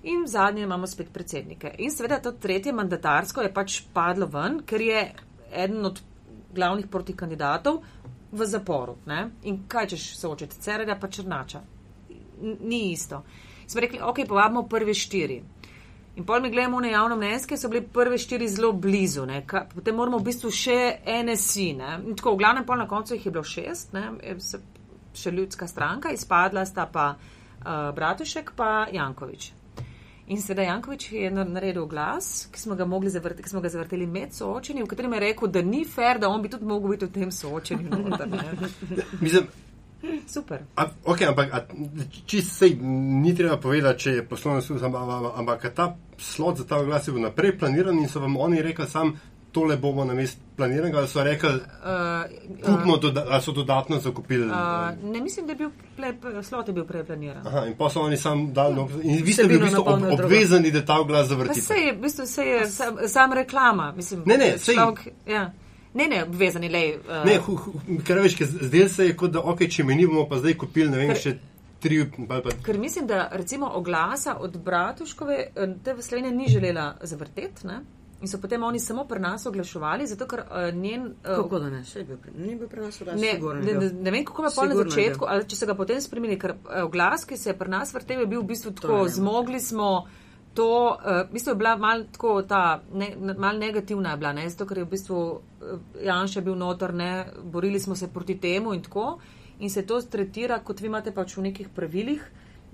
[0.03, 1.75] in zadnje imamo spet predsednike.
[1.77, 5.03] In seveda to tretje mandatarsko je pač padlo ven, ker je
[5.51, 6.01] eden od
[6.53, 7.81] glavnih protikandidatov
[8.31, 8.95] v zaporu.
[9.05, 9.29] Ne?
[9.43, 11.61] In kaj češ soočiti, Cererja pa Črnača?
[12.41, 13.23] N- Ni isto.
[13.67, 15.41] Smo rekli, ok, povabimo prve štiri.
[16.15, 19.45] In pol mi gledamo na javno mnenjske, so bile prve štiri zelo blizu, ne?
[19.75, 20.79] Potem moramo v bistvu še
[21.23, 21.69] NSI.
[21.79, 21.93] Ne?
[22.07, 24.09] In tako, v glavnem pol na koncu jih je bilo šest, ne?
[25.15, 29.51] Še ljudska stranka, izpadla sta pa uh, Bratušek pa Jankovič.
[30.31, 34.07] In seveda Jankovič je nar- naredil glas, ki smo ga, zavrti, ki smo ga zavrteli
[34.07, 37.05] med soočenjem, v katerem je rekel, da ni fair, da on bi tudi mogel biti
[37.05, 37.89] v tem soočenju.
[37.89, 38.29] noter.
[39.25, 39.47] Mislim,
[40.27, 40.63] Super.
[40.75, 41.65] a, okay, ampak a,
[42.25, 45.03] čist sej ni treba povedati, če je poslovno služba,
[45.35, 48.87] ampak, ta slot za ta oglas je bil naprej planiran in so vam oni rekli
[48.87, 49.13] sam,
[49.51, 54.45] tole bomo na mest planiranega, ali so rekli, Uh, kupimo, doda, ali so dodatno zakupili.
[54.45, 54.55] Uh,
[55.03, 57.47] ne mislim, da je bil ple, slot je bil preplaniran.
[57.47, 60.03] Aha, in pa so oni sam dali, no, in vi ste bili v bistvu ob,
[60.15, 61.61] obvezani, da ta oglas Pa zavrtite.
[61.61, 63.91] se je, v bistvu se je sam, sam reklama.
[63.91, 65.51] Mislim, Ne, ne, sej- človek, ja.
[65.93, 66.95] ne, ne, obvezani, lej.
[66.99, 67.71] Uh, Ne, hu, hu,
[68.07, 70.97] veš, ker zdaj se je kot da, ok, če meni bomo pa zdaj kupili, ne
[70.97, 71.37] vem, Ker- še
[71.79, 71.99] tri,
[72.29, 76.95] ali pa Ker mislim, da recimo oglasa od Bratuškove, eh, te v Sloveniji ni želela
[77.01, 77.67] zavrteti.
[77.67, 77.81] Ne?
[78.21, 81.05] In so potem oni samo pri nas oglaševali, zato ker uh, njen.
[81.25, 83.61] Uh, kako da ne, še je bil, ni bil pri nas Ne, vdaš, sigurno.
[83.65, 86.37] ne, ne, ne vem, kako je pol na začetku, ali če se ga potem spremeni,
[86.37, 88.99] ker eh, oglas, ki se je pri nas vrtel, je bil v bistvu ne tako,
[89.09, 89.89] zmogli smo
[90.53, 90.67] to,
[90.99, 94.67] uh, v bistvu je bila mal tako ta, ne, mal negativna je bila, ne, zato
[94.69, 98.83] ker je v bistvu uh, Janša bil notor, ne, borili smo se proti temu in
[98.85, 99.15] tako,
[99.65, 102.21] in se to tretira, kot vi imate pač v nekih pravilih,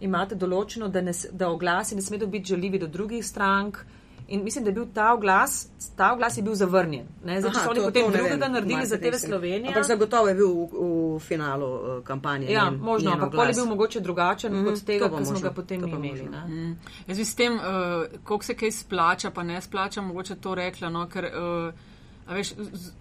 [0.03, 3.79] imate določeno, da, ne, da oglasi ne smejo biti žaljivi do drugih strank.
[4.27, 7.05] In mislim, da je bil ta oglas, ta oglas je bil zavrnjen.
[7.23, 7.41] Ne?
[7.41, 9.15] Zdaj, Aha, so oni to- potem to drugega vem, naredili za TV.
[9.17, 9.67] Slovenije.
[9.67, 10.67] Ampak zagotovo je bil v,
[11.15, 12.47] v finalu uh, kampanje.
[12.49, 15.39] Ja, njen- možno, ampak pol je bil mogoče drugačen mm -hmm, od tega, kar smo
[15.39, 16.23] ga potem imeli.
[16.47, 16.77] Mm.
[17.07, 17.61] Jaz bi s tem, uh,
[18.23, 21.73] koliko se kaj splača, pa ne splača, mogoče to rekla, no, ker, uh,
[22.27, 22.91] a veš, z-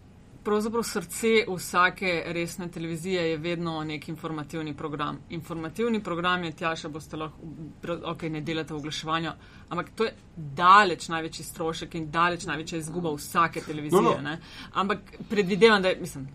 [0.47, 5.19] pravzaprav srce vsake resne televizije je vedno nek informativni program.
[5.31, 7.37] Informativni program je tjaša, boste lahko,
[8.05, 9.33] ok, ne delate v oglaševanju,
[9.69, 14.03] ampak to je daleč največji strošek in daleč največja izguba vsake televizije.
[14.03, 14.23] No, no.
[14.23, 14.39] ne.
[14.73, 16.29] Ampak predvidevam, da je, mislim.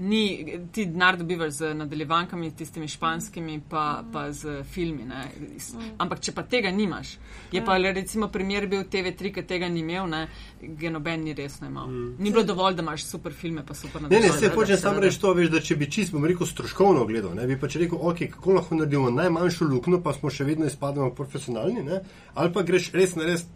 [0.00, 0.22] Ni,
[0.70, 3.82] ti denar dobivaš z nadaljevankami, tistimi španskimi, pa,
[4.12, 5.02] pa z filmi.
[5.04, 5.24] Ne.
[5.58, 7.16] S- Ampak, če pa tega nimaš,
[7.50, 10.20] je pa le recimo primer bil TV3, ki tega ni imel, ne,
[10.60, 11.90] ga noben ni resno imel.
[12.16, 14.38] Ni bilo dovolj, da imaš super filme, pa super Ne, ne, nadaljevanja.
[14.66, 15.00] se samo seveda.
[15.00, 17.98] reči to, veš, da če bi čist, bom rekel, stroškovno gledal, ne, bi pač rekel,
[18.00, 22.00] ok, kako lahko naredimo najmanjšo luknjo, pa smo še vedno izpademo profesionalni, ne,
[22.34, 23.48] ali pa greš res na res.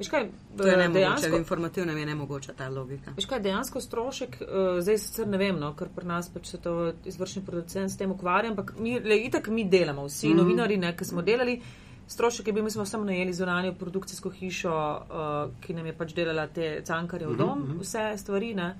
[0.00, 0.22] Veš kaj,
[0.56, 3.12] To je eh, nemogoče, v dejansko, informativnem je nemogoča ta logika.
[3.12, 4.48] veš kaj, dejansko strošek, uh,
[4.80, 6.72] zdaj sicer ne vem, no, ker pri nas pač se to
[7.04, 10.34] izvršni producent s tem ukvarja, ampak mi, le, itak mi delamo, vsi Mhm.
[10.34, 10.38] mm.
[10.38, 11.60] novinari, ne, ki smo delali.
[12.08, 16.12] Strošek je bil, mi smo samo najeli zunanjo produkcijsko hišo, uh, ki nam je pač
[16.12, 18.54] delala te cankarje v dom, Mhm, vse stvari.
[18.54, 18.70] Ne.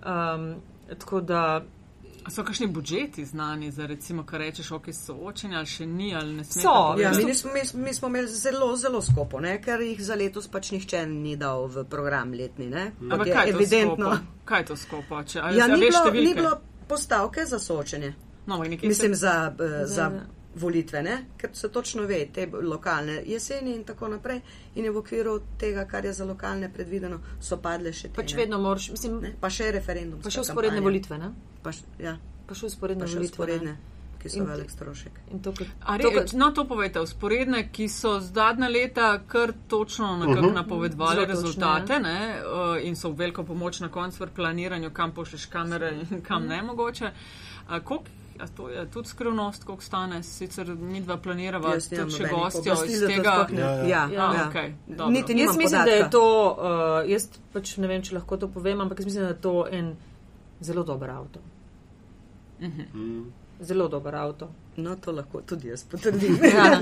[0.00, 0.54] Um,
[0.90, 1.62] tako da
[2.24, 6.32] A so kakšni budžeti znani za, recimo, kar rečeš, ok, soočenje ali še ni, ali
[6.32, 6.62] ne smeš?
[6.62, 9.62] So, Ja, v mi, nismo, mi, mi smo imeli zelo, zelo skopo, ne?
[9.62, 12.66] ker jih za letos pač nihče ni dal v program letni.
[12.66, 12.92] Ne?
[13.02, 14.06] Ampak je kaj je to evidentno.
[14.06, 14.44] skopo?
[14.44, 15.22] Kaj je to skopo?
[15.24, 16.52] Če, a, Ja, ni bilo, ni bilo
[16.88, 18.14] postavke za soočenje.
[18.46, 20.26] No, Mislim, se- za, eh, za za-
[20.58, 21.16] volitve, ne?
[21.36, 24.40] ker se točno ve, te lokalne jeseni in tako naprej.
[24.74, 28.14] In je v okviru tega, kar je za lokalne predvideno, so padle še te.
[28.14, 28.38] Pač ne.
[28.38, 29.34] vedno moraš, mislim, Ne?
[29.40, 30.20] Pa še referendum.
[30.20, 31.30] pa še usporedne volitve, ne?
[31.62, 33.32] Pa, š- ja, Pa še usporedne pa še volitve.
[33.34, 33.96] usporedne, ne?
[34.18, 35.12] ki so In- velik strošek.
[35.30, 39.20] In to, kot- A to, re, kot- no, to povejte, usporedne, ki so zadnja leta
[39.24, 40.48] kar točno nekako uh Mhm.
[40.48, 40.54] -huh.
[40.54, 44.90] napovedovali Zelo točno, rezultate ne, uh, in so v veliko pomoč na koncu v planiranju,
[44.90, 47.10] kam pošlješ kamere in kam ne mogoče.
[47.68, 48.04] A, koliko,
[48.38, 52.32] a to je tudi skrivnost, koliko stane, sicer mi dva planirava Jaz tudi še nobenih
[52.34, 53.46] gostjo iz tega.
[53.50, 53.82] ne- Ja, ja.
[53.82, 54.46] Ja, Ja, ja.
[54.48, 55.10] okej, dobro.
[55.10, 55.84] Niti Jaz mislim, podatka.
[55.86, 59.24] da je to, uh, jaz pač ne vem, če lahko to povem, ampak jaz mislim,
[59.24, 59.96] da je to en
[60.60, 61.40] zelo dober avto.
[62.60, 63.24] Mm.
[63.60, 64.48] Zelo dober avto.
[64.76, 66.38] No, to lahko tudi jaz potrdim.
[66.44, 66.78] Ja.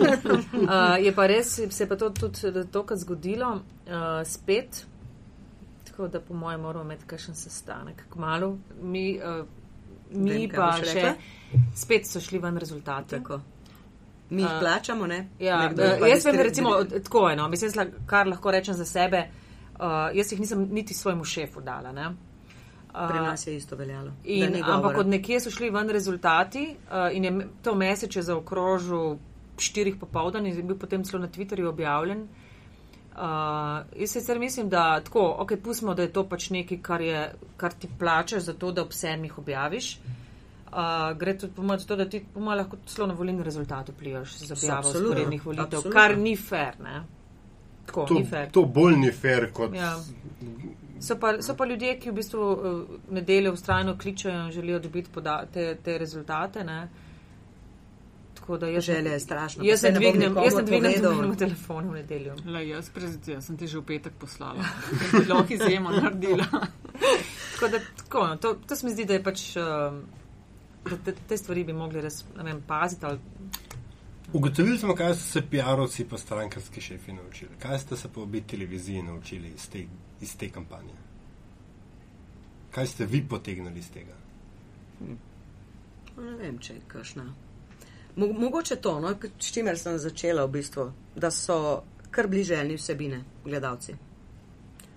[0.53, 3.93] Uh, je pa res, se je pa to tudi tokrat zgodilo, uh,
[4.27, 4.87] spet.
[5.87, 8.51] Tako da, po mojem, moramo imeti kakšen sestanek k malu.
[8.83, 9.47] Mi, uh,
[10.13, 11.15] mi Vem, pa še rekla.
[11.75, 13.11] Spet so šli ven rezultati.
[13.11, 13.41] Tako.
[14.31, 15.29] Mi jih A, plačamo, ne?
[15.39, 19.29] Ja, Nekdo uh, jaz vem, recimo, tako eno, mislim, sla- kar lahko rečem za sebe.
[19.79, 19.81] Uh,
[20.15, 21.93] jaz jih nisem niti svojemu šefu dala.
[21.93, 22.07] Ne?
[22.09, 24.13] Uh, Pri nas je isto veljalo.
[24.25, 29.17] In, ampak od nekje so šli ven rezultati uh, in je to mesec je zaokrožil
[29.59, 32.27] štirih popoldan in je bil potem celo na Twitterju objavljen.
[33.17, 33.21] Uh,
[33.97, 37.73] jaz sicer mislim, da tako, ok, pustimo, da je to pač nekaj, kar, je, kar
[37.73, 39.97] ti plačaš za to, da ob sedmih objaviš.
[39.97, 40.26] Uh,
[41.15, 43.89] gre tudi po mojem za to, da ti po mojem lahko celo na volilni rezultat
[43.89, 45.91] vplivaš z objavo sporednih volitev, absolutno.
[45.93, 47.05] kar ni fair, ne?
[47.87, 48.51] Tako, To, ni fair.
[48.51, 49.75] to bolj ni fair kot.
[49.75, 49.97] Ja.
[51.01, 55.11] So pa, so pa ljudje, ki v bistvu uh, nedeljo ustrajno kličejo in želijo dobiti
[55.11, 56.65] poda, te, te rezultate.
[56.65, 56.89] Ne?
[58.35, 59.65] Tako da jaz, Želja je strašna.
[59.65, 61.13] Jaz ne bom dvignem, jaz ne nikomur dvignem povedal.
[61.13, 62.35] nobenemu telefonu v nedeljo.
[62.47, 64.65] Le, jaz, prezit, jaz sem ti že v petek poslala.
[65.29, 66.47] Lahko izjemo naredila.
[67.55, 69.55] Tako da, tako, no, to, to se mi zdi, da je pač.
[69.55, 69.93] Da
[71.05, 73.07] te, te stvari bi mogli res ne vem, paziti.
[73.07, 73.19] Ali,
[74.33, 77.51] Ugotovili smo, kaj so se PR-ovci pa strankarski šefi naučili.
[77.63, 79.85] Kaj ste se po obi televiziji naučili iz te,
[80.21, 80.95] iz te kampanje?
[82.71, 84.15] Kaj ste vi potegnili iz tega?
[85.01, 85.17] No,
[86.17, 87.25] Ne vem, če je kašna.
[88.17, 93.21] Mo mogoče to, no, s čimer sem začela v bistvu, da so kar bliželjni vsebine
[93.45, 93.93] gledalci.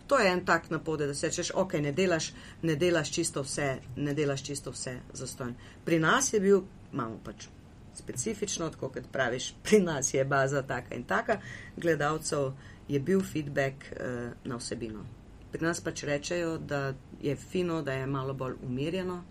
[0.10, 2.32] To je en tak napode, da se češ, ok, ne delaš,
[2.62, 5.53] ne delaš čisto vse, ne delaš čisto vse zastojno.
[5.86, 7.45] Pri nas je bil, imamo pač
[7.93, 11.38] specifično, tako kot praviš, pri nas je baza taka in taka,
[11.78, 12.51] gledalcev
[12.88, 15.05] je bil feedback uh, na vsebino.
[15.51, 19.24] Pri nas pač rečejo, da je fino, da je malo bolj umirjeno,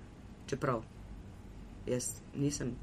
[0.47, 0.83] čeprav
[1.87, 2.76] jaz nisem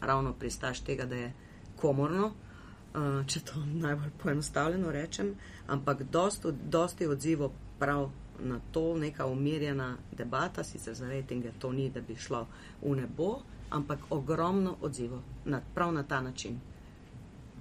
[0.00, 1.32] ravno pristaš tega, da je
[1.76, 5.36] komorno, uh, če to najbolj poenostavljeno rečem,
[5.68, 7.48] ampak dosti, dosti odzivo
[7.78, 8.10] prav
[8.40, 12.46] na to, neka umirjena debata, sicer za rejtinge to ni, da bi šlo
[12.82, 13.38] v nebo,
[13.70, 16.60] ampak ogromno odzivo na, prav na ta način.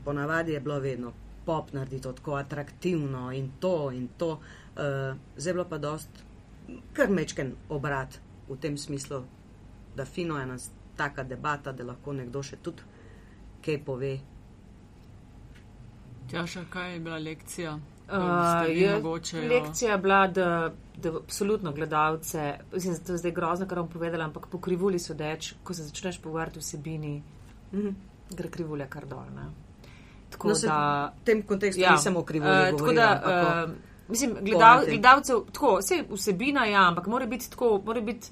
[0.04, 1.14] Ponavadi je bilo vedno
[1.46, 4.40] pop narediti to tako atraktivno in to in to, uh,
[5.38, 6.10] zdaj bilo pa dost
[6.94, 9.24] kar mečken obrat v tem smislu,
[9.96, 12.82] da fino je ena s- taka debata, da lahko nekdo še tudi
[13.62, 14.20] kaj pove.
[16.28, 17.80] Tjaša, kaj je bila lekcija?
[18.08, 18.18] Uh,
[18.72, 20.48] je, mogoče jo- lekcija je bila, da,
[20.98, 22.44] da absolutno gledalce,
[22.74, 25.84] mislim, da to je zdaj grozno, kar bom povedala, ampak po krivulji sodeč, ko se
[25.84, 27.24] začneš pogovarjati vsebini,
[27.74, 27.90] Mhm.
[28.32, 29.26] gre krivulja kar dol.
[29.36, 29.46] Ne?
[30.30, 30.78] Tako No, da.
[31.14, 33.76] v tem kontekstu Ja, nisem o krivulji eh, tako govorila, da, ampak o- uh,
[34.10, 38.30] mislim, gledal, gledalcev, tako, vse vsebina, ja, ampak mora biti tako, mora biti.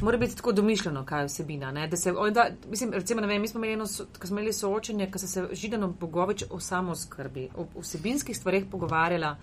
[0.00, 1.72] Mora biti tako domišljeno, kaj je vsebina.
[1.72, 1.88] Ne?
[1.88, 5.18] Da se, dva, mislim, recimo, ne vem, mi smo imeli, eno smo imeli soočenje, ko
[5.18, 9.36] se Židanom Bogovič o samoskrbi, o vsebinskih stvareh pogovarjala.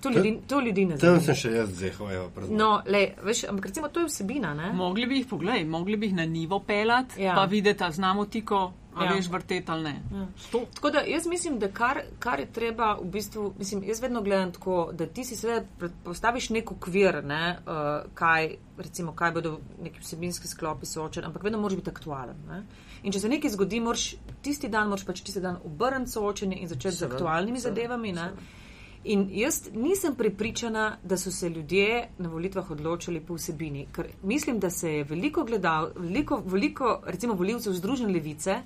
[0.00, 1.20] To ljudi, to ljudi ne Tam zanima.
[1.20, 2.58] sem še jaz zehal, evo, pravzaprav.
[2.58, 4.72] No, le, veš, ampak recimo to je vsebina, ne?
[4.72, 7.34] Mogli bi jih, poglej, mogli bi jih na nivo pelati, Ja.
[7.34, 8.60] pa videti, znamo tiko,
[8.98, 9.14] a Ja.
[9.14, 10.02] veš vrteti ali ne.
[10.12, 10.26] Ja.
[10.52, 14.22] To, Tako da jaz mislim, da kar, kar je treba v bistvu, mislim, jaz vedno
[14.22, 15.66] gledam tako, da ti si seveda
[16.04, 21.58] postaviš nek okvir, ne, uh, kaj, recimo, kaj bodo neki vsebinski sklopi soočeni, ampak vedno
[21.58, 22.36] moraš biti aktualen.
[22.48, 22.62] Ne.
[23.02, 26.68] In če se nekaj zgodi, moraš tisti dan, moraš pač tisti dan obrniti soočenje in
[26.68, 28.12] začeti z Seveda, aktualnimi seveda, zadevami.
[28.12, 28.20] Ne.
[28.20, 28.56] seveda.
[29.04, 34.58] In jaz nisem prepričana, da so se ljudje na volitvah odločili po vsebini, ker mislim,
[34.58, 38.56] da se je veliko gledal, veliko, veliko recimo volivcev Združene levice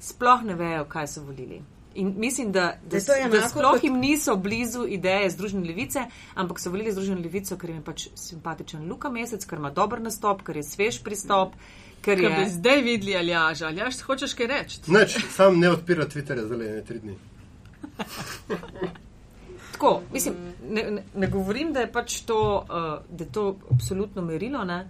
[0.00, 1.62] sploh ne vejo, kaj so volili.
[1.94, 5.30] In mislim, da, da, Da je to da enako sploh kot- jim niso blizu ideje
[5.30, 6.02] Združene levice,
[6.34, 10.00] ampak so volili Združeno levico, ker jim je pač simpatičen Luka Mesec, ker ima dober
[10.00, 11.54] nastop, ker je svež pristop,
[12.02, 12.48] ker Ker bi je.
[12.50, 13.66] zdaj videli Aljaža.
[13.66, 14.80] Aljaž, hočeš kaj reči?
[14.88, 17.14] Nič, sam ne odpira Twitterja za le tri dni.
[19.72, 20.34] Tako, mislim,
[20.64, 22.74] ne, ne, ne govorim, da je pač to, uh,
[23.10, 24.88] da je to absolutno merilo, ne?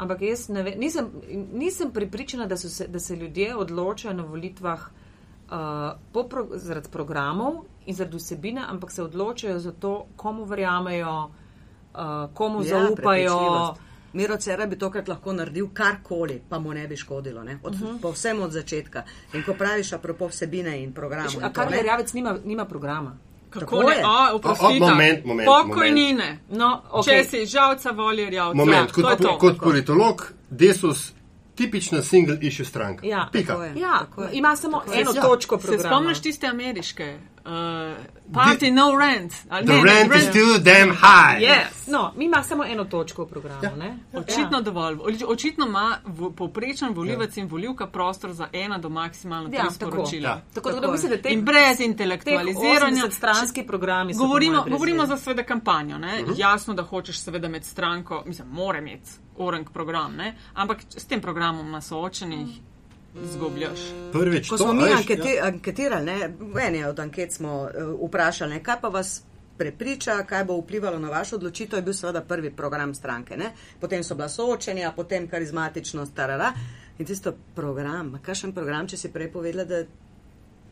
[0.00, 1.10] Ampak jaz ve, nisem,
[1.52, 4.80] nisem pripričana, da, se, da se ljudje odločajo na volitvah
[5.50, 7.54] uh, pro, zaradi programov
[7.86, 12.00] in zaradi vsebine, ampak se odločajo za to, komu verjamejo, uh,
[12.34, 13.74] komu Ja, zaupajo.
[14.12, 17.44] Miro Cera bi tokrat lahko naredil karkoli, pa mu ne bi škodilo.
[17.44, 17.58] Ne?
[17.62, 17.88] Od, uh Mhm.
[17.88, 18.00] -huh.
[18.00, 19.02] Povsem od začetka.
[19.34, 21.34] In ko praviš, apropo vsebine in programov.
[21.34, 23.16] in A to, kar ne, je Rjavec nima, nima programa.
[23.50, 23.96] Kako ne?
[23.96, 24.04] je.
[24.06, 24.84] O, oprostite.
[24.84, 26.38] o, moment, moment, Pokojnine.
[26.50, 27.04] No, Okay.
[27.04, 28.56] Če si žalca volje Rjavca.
[28.56, 29.28] Moment, ja, kot, to je to.
[29.28, 31.12] po, kot politolog, Desus,
[31.60, 33.06] tipična single issue stranka.
[33.06, 33.28] Ja.
[33.32, 33.46] Pika.
[33.46, 33.72] Tako je.
[33.76, 34.28] Ja, Tako je.
[34.32, 35.00] ima samo Tako je.
[35.00, 35.22] eno Ja.
[35.22, 35.88] točko Se programa.
[35.90, 37.18] spomniš tiste ameriške?
[37.40, 37.50] Uh,
[38.28, 39.32] party no rent.
[39.48, 40.30] Ali The ne, ne, rent is rent.
[40.30, 41.40] still damn high.
[41.42, 41.88] Yes.
[41.88, 43.62] No, mi ima samo eno točko v programu.
[43.64, 43.70] Ja.
[44.14, 44.60] Očitno ja.
[44.60, 44.94] dovolj.
[44.96, 49.62] Oč- Očitno ima v- povprečen volivec in volivka prostor za ena do maksimalno tri Ja,
[49.62, 49.74] tako.
[49.74, 50.28] sporočila.
[50.28, 50.34] Ja.
[50.54, 51.08] Tako, tako Tako je.
[51.08, 52.96] da te, In brez intelektualiziranja.
[52.96, 55.98] 80 stranski programi Govorimo, govorimo za seveda kampanjo.
[55.98, 56.14] Ne?
[56.14, 56.24] Mhm.
[56.24, 56.40] Uh -huh.
[56.40, 59.10] Jasno, da hočeš seveda med stranko, mislim, mora imeti
[59.40, 60.34] orang program, ne?
[60.54, 62.60] ampak s tem programom na soočenih
[63.24, 63.80] izgubljaš.
[64.12, 68.08] Prvič, Ko to, smo mi veš, anketi, anketirali, ne, v eni od anket smo uh,
[68.08, 69.22] vprašali, ne, kaj pa vas
[69.60, 73.36] prepriča, kaj bo vplivalo na vašo odločitev, je bil seveda prvi program stranke.
[73.36, 73.52] Ne.
[73.80, 76.52] Potem so bila soočenja, potem karizmatičnost, tarara.
[76.98, 79.82] In tisto program, kakšen program, če si prej povedala, da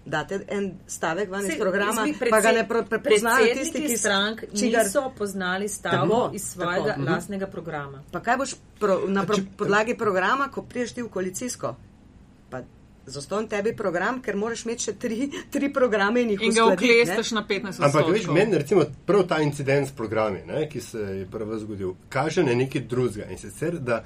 [0.06, 4.44] date en stavek ven iz programa, bi pa ga ne pre- prepoznajo tisti, ki strank
[4.54, 7.02] čigar- niso poznali stavkov Tako, iz svojega tako.
[7.02, 8.02] lastnega programa.
[8.10, 11.74] Pa kaj boš pro, na pro, podlagi programa, ko priješ ti v koalicijsko?
[12.50, 12.60] Pa
[13.06, 15.18] zaston tebi program, ker moraš imeti še tri,
[15.50, 17.02] tri programe in jih In ga uskladiti, ne.
[17.02, 20.98] oklestaš na 15 Ampak veš, meni recimo prav ta incident s programi, ne, ki se
[20.98, 23.30] je prvo zgodil, kaže na nekaj drugega.
[23.30, 24.04] In sicer, da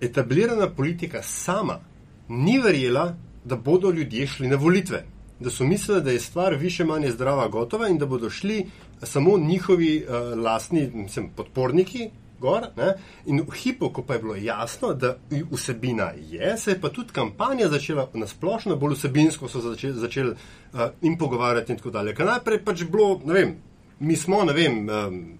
[0.00, 1.80] etablirana politika sama
[2.28, 3.14] ni verjela,
[3.44, 5.04] da bodo ljudje šli na volitve.
[5.40, 8.66] Da so mislili, da je stvar više manje zdrava, gotova in da bodo šli
[9.02, 12.10] samo njihovi uh, lastni mislim, podporniki.
[12.40, 12.94] Gor, ne?
[13.26, 15.16] in v hipu, ko pa je bilo jasno, da
[15.50, 20.30] vsebina je, se je pa tudi kampanja začela na splošno, bolj vsebinsko so začeli, začeli
[20.30, 22.14] uh, in pogovarjati in tako dalje.
[22.14, 23.54] Ker najprej pač bilo, ne vem,
[24.00, 25.38] mi smo, ne vem, um,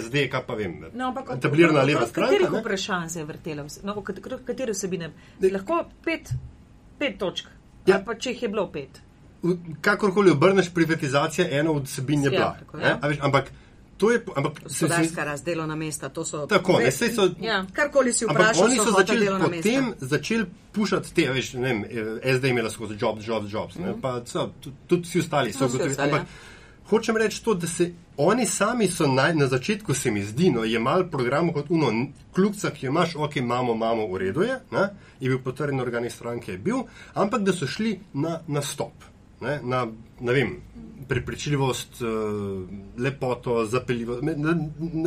[0.00, 2.30] SD, kaj pa vem, No, ampak etablirana leva stranka.
[2.30, 2.60] Katerih ne.
[2.60, 3.64] vprašanj se je vrtela?
[3.64, 4.02] vse- No,
[4.44, 5.12] katere vsebine?
[5.40, 5.50] Ne.
[5.50, 6.28] Lahko pet,
[6.98, 7.48] pet točk.
[7.90, 7.96] Ja.
[7.96, 8.04] Ja.
[8.04, 9.00] Pa če jih je bilo pet.
[9.80, 12.56] Kakorkoli obrneš, privatizacija ena od vsebin je Ja, bila.
[12.58, 12.88] tako, ne?
[12.88, 12.98] ja.
[13.02, 13.52] A veš, ampak
[13.96, 16.46] to je, ampak Gospodarska rast, delovna mesta, to so.
[16.46, 17.66] tako, ne, so, Ja.
[17.72, 21.84] Karkoli si Ampak vprašal, oni so hoteli začeli potem začeli pušati te, veš, ne vem,
[21.84, 24.00] eh, SD je imela skozi jobs, jobs, jobs, mm -hmm.
[24.00, 25.66] pa so, tudi, tudi vsi ostali so Mhm.
[25.68, 26.20] Vsi ugotovili.
[26.90, 30.64] Hočem reči to, da se oni sami so naj, na začetku, se mi zdi, no,
[30.64, 31.88] jemali program kot uno,
[32.34, 34.88] kljubca, ki jo imaš, ok, imamo, imamo, v redu je, ne,
[35.20, 36.82] je bil potrjen na organih stranke, je bil,
[37.14, 38.92] ampak da so šli na, na stop,
[39.40, 39.86] ne, na,
[40.20, 40.56] ne vem,
[41.08, 42.08] prepričljivost, uh,
[42.98, 44.54] lepoto, zapeljivost, ne, ne,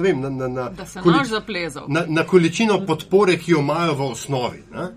[0.02, 1.86] vem, na, na, na, Da se količ- nož zaplezal.
[1.90, 4.64] na, na količino podpore, ki jo imajo v osnovi.
[4.74, 4.88] Ne?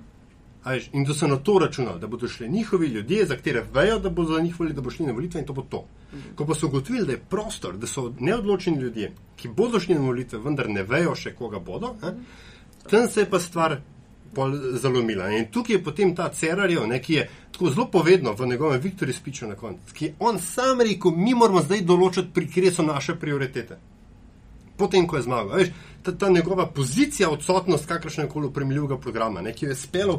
[0.66, 3.98] Veš, In da so na to računali, da bodo šli njihovi ljudje, za katere vejo,
[3.98, 5.84] da bodo za njih volili, da bo šli na volitve in to bo to.
[6.34, 10.00] Ko pa so ugotovili, da je prostor, da so neodločeni ljudje, ki bodo šli na
[10.00, 12.14] volitve, vendar ne vejo še, koga bodo, ne?
[12.90, 13.80] tam se je pa stvar
[14.82, 15.30] zalomila.
[15.30, 19.14] In tukaj je potem ta Cerarjev, ne, ki je tako zelo povedno v njegovem Viktorju
[19.14, 22.82] spiču na koncu, ki je on sam rekel, mi moramo zdaj določiti, pri kje so
[22.82, 23.78] naše prioritete
[24.76, 25.56] potem, ko je zmagal.
[25.56, 25.68] Veš,
[26.02, 30.16] ta, ta njegova pozicija, odsotnost kakršnega koli upremljivega programa, ne, ki jo je spelo,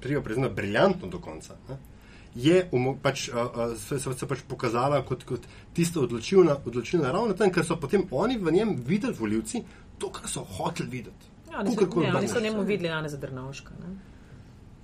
[0.00, 1.78] treba priznati, briljantno do konca, ne,
[2.36, 2.68] je
[3.02, 7.64] pač, a, se, se, se pač pokazala kot, kot tista odločilna, odločilna ravno tam, ker
[7.64, 9.62] so potem oni v njem videli, voljivci,
[9.98, 11.32] to, kar so hoteli videti.
[11.52, 13.72] Ja, oni so, ne, oni so njemu videli Jana Zadrnovška.
[13.80, 13.94] Ne?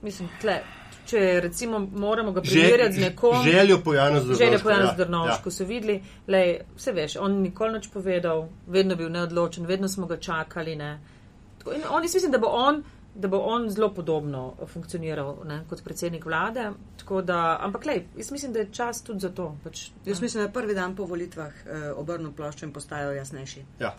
[0.03, 0.63] Mislim, tle,
[1.07, 3.45] če recimo moramo ga Že- primerjati z nekom.
[3.45, 7.77] Željo po Janezu Željo po Janu ja, Zdrnovšku so videli, lej, vse veš, on nikoli
[7.77, 10.77] nič povedal, vedno bil neodločen, vedno smo ga čakali.
[10.77, 11.01] Ne.
[11.67, 12.83] In on, jaz mislim, da bo on,
[13.15, 16.71] da bo on zelo podobno funkcioniral ne, kot predsednik vlade.
[16.97, 19.57] tako Da, ampak lej, jaz mislim, da je čas tudi za to.
[19.65, 23.65] Pač, Jaz mislim, da je prvi dan po volitvah eh, obrnil ploščo in postajajo jasnejši.
[23.81, 23.95] Ja.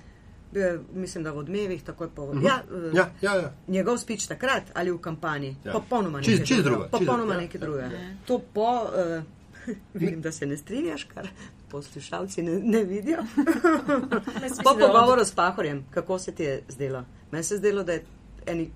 [0.52, 2.28] Bil mislim, da v odmevih, takoj po.
[2.28, 2.46] Mhm.
[2.46, 3.52] Ja, eh, Ja, ja, ja.
[3.68, 5.72] Njegov spič takrat ali v kampanji, Ja.
[5.72, 5.74] ja.
[5.74, 6.90] popolnoma Čist- nekaj čist drugega.
[6.90, 7.40] Popolnoma ja.
[7.40, 7.98] nekaj drugega.
[8.26, 9.24] To po, uh,
[9.94, 11.28] vidim, da se ne strinjaš, kar
[11.70, 13.24] poslušalci ne, ne vidijo.
[14.64, 17.04] po pogovoru s Pahorjem, kako se ti je zdelo?
[17.32, 18.04] Meni se je zdelo, da je
[18.46, 18.72] eni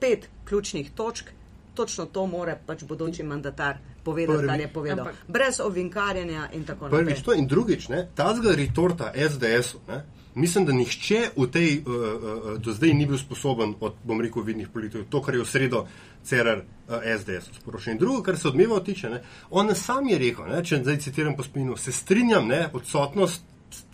[0.00, 1.30] pet ključnih točk,
[1.74, 5.06] točno to mora pač bodoči mandatar povedati, kar je povedal.
[5.06, 7.24] Ampak- Brez ovinkarjenja in tako Prvič naprej.
[7.24, 10.02] to in drugič, ne, ta zga retorta SDS-u, ne,
[10.34, 14.42] mislim, da nihče v tej uh, uh, do zdaj ni bil sposoben od, bom rekel,
[14.42, 15.86] vidnih politikov, to, kar je v sredo
[16.24, 17.92] Cerar uh, SDS sporočil.
[17.92, 21.36] In drugo, kar se odmeva tiče, ne, on sam je rekel, ne, če zdaj citiram
[21.36, 23.42] po spinu, se strinjam, ne, odsotnost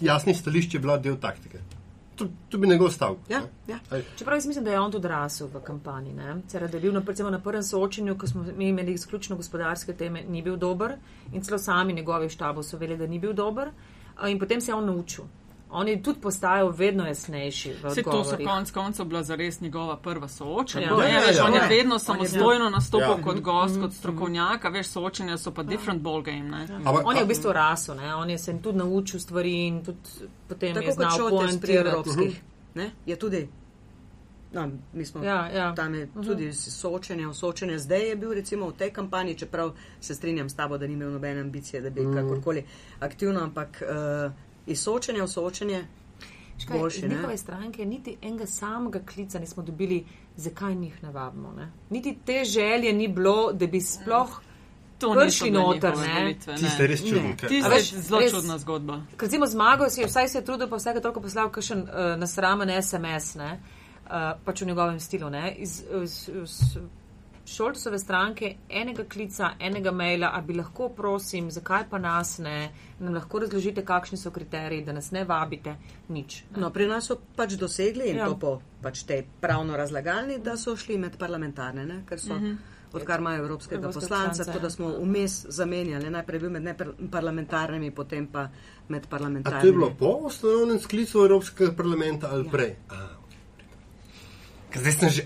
[0.01, 1.59] jasnih stališč je bila del taktike.
[2.17, 3.17] To, to bi njegov stav.
[3.29, 3.75] Ja, ne.
[3.75, 4.03] ja.
[4.17, 6.12] Čeprav jaz mislim, da je on tudi rasel v kampanji.
[6.12, 6.37] ne.
[6.49, 10.23] Cer, da je bil na, recimo, na prvem soočenju, ko smo imeli izključno gospodarske teme,
[10.29, 10.97] ni bil dober
[11.33, 13.71] in celo sami njegovi štabov so vedeli, da ni bil dober.
[14.29, 15.25] In potem se je on naučil.
[15.71, 17.73] On je tudi postajal vedno jasnejši.
[17.73, 20.87] v Vse to so konec koncev bila zares njegova prva soočenja.
[20.87, 20.93] Ja.
[20.95, 21.67] Ja, Ja, ja, veš, ja, on je ja.
[21.69, 23.23] vedno je samostojno nastopil Ja.
[23.23, 26.41] kot gost, kot strokovnjak, a veš, soočenja so pa different ball game.
[26.43, 26.67] Ne?
[26.77, 28.15] ampak, On je v bistvu rasel, ne?
[28.15, 29.99] on je se tudi naučil stvari in tudi
[30.49, 31.89] potem je Tako kot znal šotes pri poentirati.
[31.89, 32.43] evropskih.
[32.75, 32.91] Ne?
[33.07, 33.49] Je tudi.
[34.53, 35.75] No, mi smo Ja, ja.
[35.75, 37.79] tam je tudi soočenje, soočenje.
[37.79, 41.11] Zdaj je bil recimo v tej kampanji, čeprav se strinjam s tabo, da ni imel
[41.11, 42.15] nobene ambicije, da bi mm.
[42.15, 42.65] kakorkoli
[43.01, 44.33] aktivno, ampak uh,
[44.67, 45.87] iz soočenja v soočenje
[46.59, 46.99] Škaj, boljši.
[46.99, 47.09] iz ne.
[47.09, 50.05] njihove stranke niti enega samega klica nismo dobili,
[50.37, 51.53] zakaj njih ne vabimo.
[51.53, 51.73] Ne?
[51.91, 54.41] Niti te želje ni bilo, da bi sploh
[54.99, 55.97] To prišli noter.
[55.99, 56.35] Ne?
[56.35, 56.87] Tiste ne.
[56.87, 57.23] res čudno.
[57.23, 57.37] Ne.
[57.37, 59.01] ker- Tiste zelo res- čudna zgodba.
[59.11, 61.89] Ker recimo zmagal si je, vsaj se je trudil, pa vsega toliko poslal kakšen uh,
[62.17, 63.61] nasramen SMS, ne?
[64.05, 64.11] Uh,
[64.45, 65.31] pač v njegovem stilu.
[65.31, 65.55] Ne?
[65.59, 66.79] Iz, iz, iz
[67.47, 73.14] Šoltesove stranke enega klica, enega maila, a bi lahko, prosim, zakaj pa nas ne, nam
[73.14, 75.76] lahko razložite, kakšni so kriteriji, da nas ne vabite,
[76.09, 76.45] nič.
[76.57, 78.22] No, pri nas so pač dosegli in Ja.
[78.24, 78.28] ja.
[78.28, 82.03] to po pač tej pravno razlagalni, da so šli med parlamentarne, ne?
[82.09, 82.34] ker so.
[82.34, 82.57] Mm -hmm.
[82.95, 84.70] Odkar imajo evropskega Evropskega poslanca, tako da ja.
[84.70, 86.11] smo vmes zamenjali.
[86.11, 88.49] Najprej bil med neparlamentarnimi, potem pa
[88.88, 89.61] med A parlamentarnimi.
[89.61, 92.51] to je bilo po ustanovnem sklicu Evropskega parlamenta ali Ja.
[92.51, 92.76] prej?
[92.88, 92.95] A, okay.
[92.95, 93.14] Ker
[94.75, 95.22] Zdaj sem že.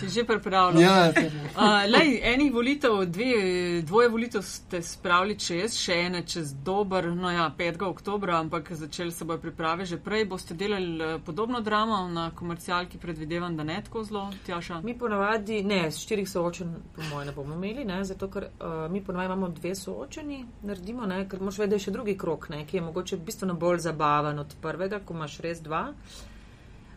[0.00, 0.82] Si že pripravljen?
[0.82, 1.12] Ja,
[1.56, 7.30] Uh, lej, enih volitev, dve, dvoje volitev ste spravili čez, še ene čez dober, no
[7.30, 7.82] ja, 5.
[7.82, 10.24] oktober, ampak začeli se bojo priprave že prej.
[10.24, 14.80] Boste delali eh, podobno dramo na komercialki, predvidevam, da ne tako zelo, Tjaša.
[14.84, 18.86] Mi ponavadi, ne, s štirih soočen, po mojem, ne bomo imeli, ne, zato ker uh,
[18.92, 22.48] mi ponavadi imamo dve soočeni, naredimo, ne, ker moš vedeti, da je še drugi krok,
[22.52, 25.88] ne, ki je mogoče bistveno bolj zabaven od prvega, ko imaš res dva.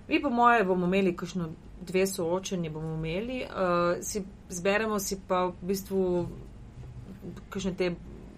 [0.09, 1.49] Mi, po mojem, bomo imeli kakšno
[1.81, 6.27] dve soočenje, bomo imeli, uh, si, zberemo si pa v bistvu
[7.49, 7.91] kakšne te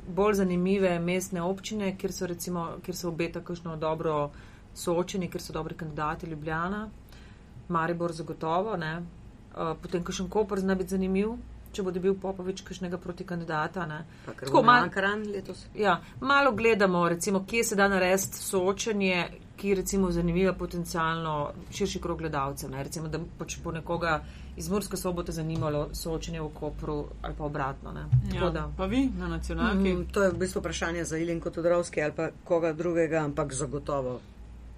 [0.08, 4.32] bolj zanimive mestne občine, kjer so recimo, kjer se obeta kakšno dobro
[4.74, 6.90] soočenje, kjer so dobri kandidati Ljubljana.
[7.70, 8.98] Maribor zagotovo, ne.
[9.00, 11.36] Uh, potem kakšen Koper zna biti zanimiv,
[11.72, 13.86] če bo dobil Popovič kakšnega protikandidata.
[13.86, 14.06] Ne.
[14.26, 15.66] Pa Tako, mal- Ankaran letos.
[15.76, 19.28] Ja, malo gledamo, recimo, kje se da narediti soočenje,
[19.62, 21.36] ki recimo zanimiva potencialno
[21.72, 22.72] širši krog gledalcev.
[22.72, 22.82] Ne.
[22.84, 24.16] Recimo, da pač bo nekoga
[24.58, 27.92] iz Murske sobote zanimalo soočenje v Kopru ali pa obratno.
[27.92, 28.08] Ne.
[28.32, 28.66] Tako Ja, da.
[28.78, 29.94] pa vi na nacionalki.
[29.94, 34.20] Mm, to je v bistvu vprašanje za Ilinko Tudrovski ali pa koga drugega, ampak zagotovo.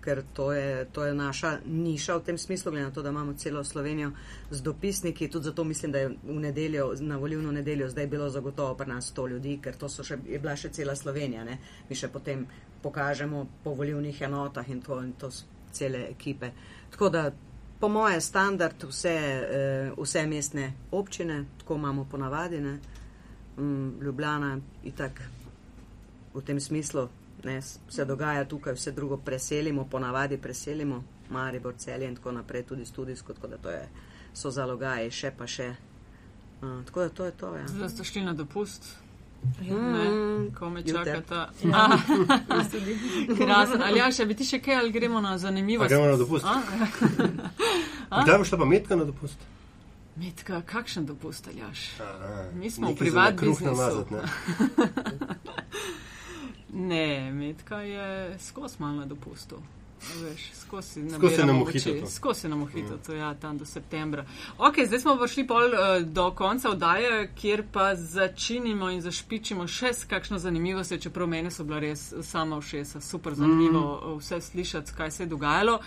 [0.02, 3.34] Ker to je, to je naša niša v tem smislu, glede na to, da imamo
[3.34, 4.12] celo Slovenijo
[4.52, 5.30] z dopisniki.
[5.30, 9.14] Tudi zato mislim, da je v nedeljo, na volivno nedeljo zdaj bilo zagotovo pri nas
[9.14, 11.44] 100 ljudi, ker to so še, je bila še cela Slovenija.
[11.44, 11.56] Ne?
[11.90, 12.44] Mi še potem
[12.84, 15.30] pokažemo po volivnih enotah in to, in to
[15.72, 16.52] cele ekipe.
[16.92, 17.32] Tako da,
[17.80, 22.62] po moje, standard vse, eh, vse mestne občine, tako imamo ponavadi.
[22.62, 22.80] Ne?
[23.58, 25.22] Mm, Ljubljana itak
[26.34, 27.10] v tem smislu
[27.44, 32.86] ne, se dogaja tukaj, vse drugo preselimo, ponavadi preselimo, Maribor, celje in tako naprej, tudi
[32.86, 33.88] studijsko, tako da to je,
[34.34, 35.74] so zalogaji, še pa še.
[36.62, 37.56] Uh, tako da to je to.
[37.56, 37.68] Ja.
[37.68, 39.03] Zdaj ste šli na dopust.
[39.62, 39.76] Ja.
[39.76, 40.94] Ne, Mm, ko me jutri.
[40.96, 41.50] čakata.
[41.64, 41.98] Ja.
[43.38, 43.82] Krasen.
[43.82, 45.86] Ali ja, še bi ti še kaj, ali gremo na zanimivo?
[45.86, 46.46] Gremo na dopust?
[48.18, 49.38] Kdaj boš šla pa metka na dopust?
[50.16, 52.00] Metka, kakšen dopust, Aljaš?
[52.00, 53.66] Aha, Mi smo v nekaj za privat na kruh biznisu.
[53.66, 54.22] namazati, ne?
[56.74, 58.06] Ne, Metka je
[58.40, 59.56] skos malo na dopustu.
[60.04, 61.78] A Veš, skozi Skozi nabiramo na moči.
[61.78, 62.12] mohito to.
[62.12, 62.48] Skozi
[63.06, 64.26] to ja, tam do septembra.
[64.58, 69.94] Ok, zdaj smo prišli pol uh, do konca oddaje, kjer pa začinimo in zašpičimo še
[69.94, 74.20] s kakšno zanimivost, čeprav mene so bila res sama všesa, super zanimivo mm.
[74.20, 75.80] vse slišati, kaj se je dogajalo.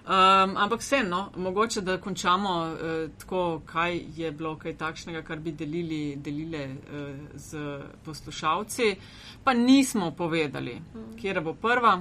[0.00, 5.52] Um, ampak vseeno, mogoče da končamo uh, tako, kaj je bilo kaj takšnega, kar bi
[5.52, 8.96] delili, delile uh, z poslušalci,
[9.44, 10.80] pa nismo povedali,
[11.20, 12.00] kje bo prva.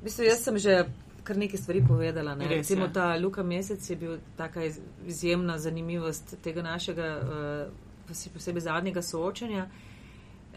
[0.00, 0.84] V bistvu, jaz sem že
[1.24, 2.34] kar nekaj stvari povedala.
[2.34, 2.48] Ne?
[2.48, 2.92] Res Recimo je.
[2.92, 9.66] ta Luka Mesec je bil taka iz- izjemna zanimivost tega našega, uh, posebej zadnjega soočanja.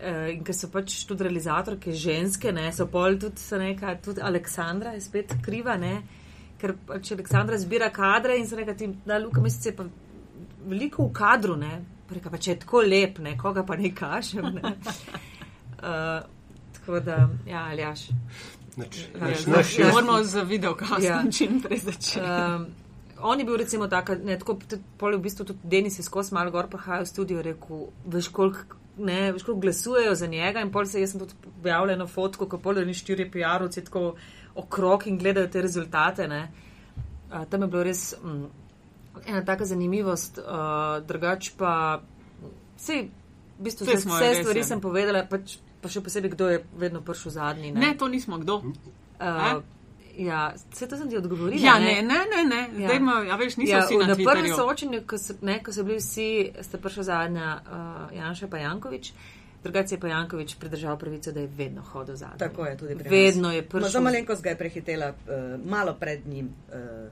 [0.01, 4.21] Uh, in ker so pač tudi realizatorke ženske, ne, so pol tudi, so neka, tudi
[4.21, 6.01] Aleksandra je spet kriva, ne,
[6.57, 9.85] ker pač Aleksandra zbira kadre in se neka ti, da Luka Mesec je pa
[10.65, 11.81] veliko v kadru, ne,
[12.11, 14.49] Preka, pa če je tako lep, ne, koga pa ne kažem.
[14.57, 14.73] Ne.
[15.79, 16.19] Uh,
[16.75, 18.09] tako da, ja, aljaš.
[18.73, 19.85] Nič, Ja, nič, ja, nič, ja.
[19.85, 21.23] jaz- Moramo z videokastom Ja.
[21.29, 22.19] čim prej začeti.
[22.19, 22.65] Um,
[23.21, 24.55] on je bil recimo taka, ne, tako,
[24.97, 28.59] pol v bistvu tudi Denis je skozi malo gor prihajal v studio, rekel, veš koliko.
[28.97, 32.45] Ne, veš, koliko glasujejo za njega, in pol se jaz sem tudi objavila na fotko,
[32.45, 34.15] kako pol ni štiri PR-ovci tako
[34.53, 36.27] okrog in gledajo te rezultate.
[36.27, 36.41] Ne.
[37.29, 38.45] Uh, tam je bilo res mm,
[39.25, 40.45] ena taka zanimivost, uh,
[41.01, 42.01] drugač pa
[42.77, 43.07] vse,
[43.53, 47.31] v bistvu vse, vse stvari sem povedala, pač, pa še posebej, kdo je vedno prišel
[47.31, 47.71] zadnji.
[47.71, 47.79] Ne.
[47.79, 48.61] Ne, to nismo kdo.
[49.21, 49.61] Uh,
[50.17, 51.61] ja, vse to sem ti odgovorila.
[51.61, 52.61] Ja, ne, ne, ne, ne.
[52.81, 52.87] Ja.
[52.87, 55.73] Zdaj ima, ja, veš, niso Ja, vsi na na prvem soočenju, ko so, ne, ko
[55.73, 56.29] so bili vsi,
[56.61, 59.13] ste prišli zadnja uh, Janša pa Jankovič,
[59.63, 62.39] drugače je pa Jankovič pridržal pravico, da je vedno hodil zadnji.
[62.39, 63.11] Tako je tudi pri nas.
[63.11, 63.89] Vedno je Ma, prišel.
[63.89, 67.11] Za malenkost ga je prehitela uh, malo pred njim uh,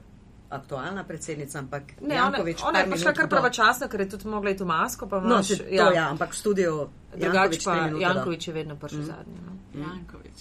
[0.50, 4.28] aktualna predsednica, ampak Ne, ona, Jankovič ona je par prišla kar pravočasno, ker je tudi
[4.28, 5.08] mogla iti v masko.
[5.08, 5.86] Pa No, se, ja.
[5.86, 7.98] to ja, ampak v studiu Drugače Jankovič pa do.
[7.98, 9.06] Jankovič je vedno prišel mm.
[9.06, 9.38] zadnji.
[9.46, 9.52] No.
[9.80, 10.38] Jankovič.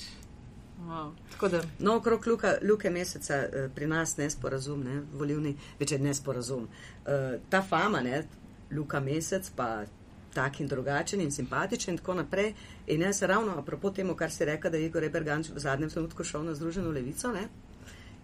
[0.89, 1.11] Wow.
[1.31, 6.63] Tako da, No, okrog Luka, Luke meseca eh, pri nas nesporazum, ne, volivni, večer nesporazum.
[6.63, 8.23] Uh, ta fama, ne,
[8.71, 9.85] Luka mesec, pa
[10.33, 12.53] tak in drugačen in simpatičen in tako naprej.
[12.87, 16.23] In jaz ravno, apropo temu, kar si rekel, da je Igor Eberganč v zadnjem trenutku
[16.23, 17.47] šel na Združeno levico, ne.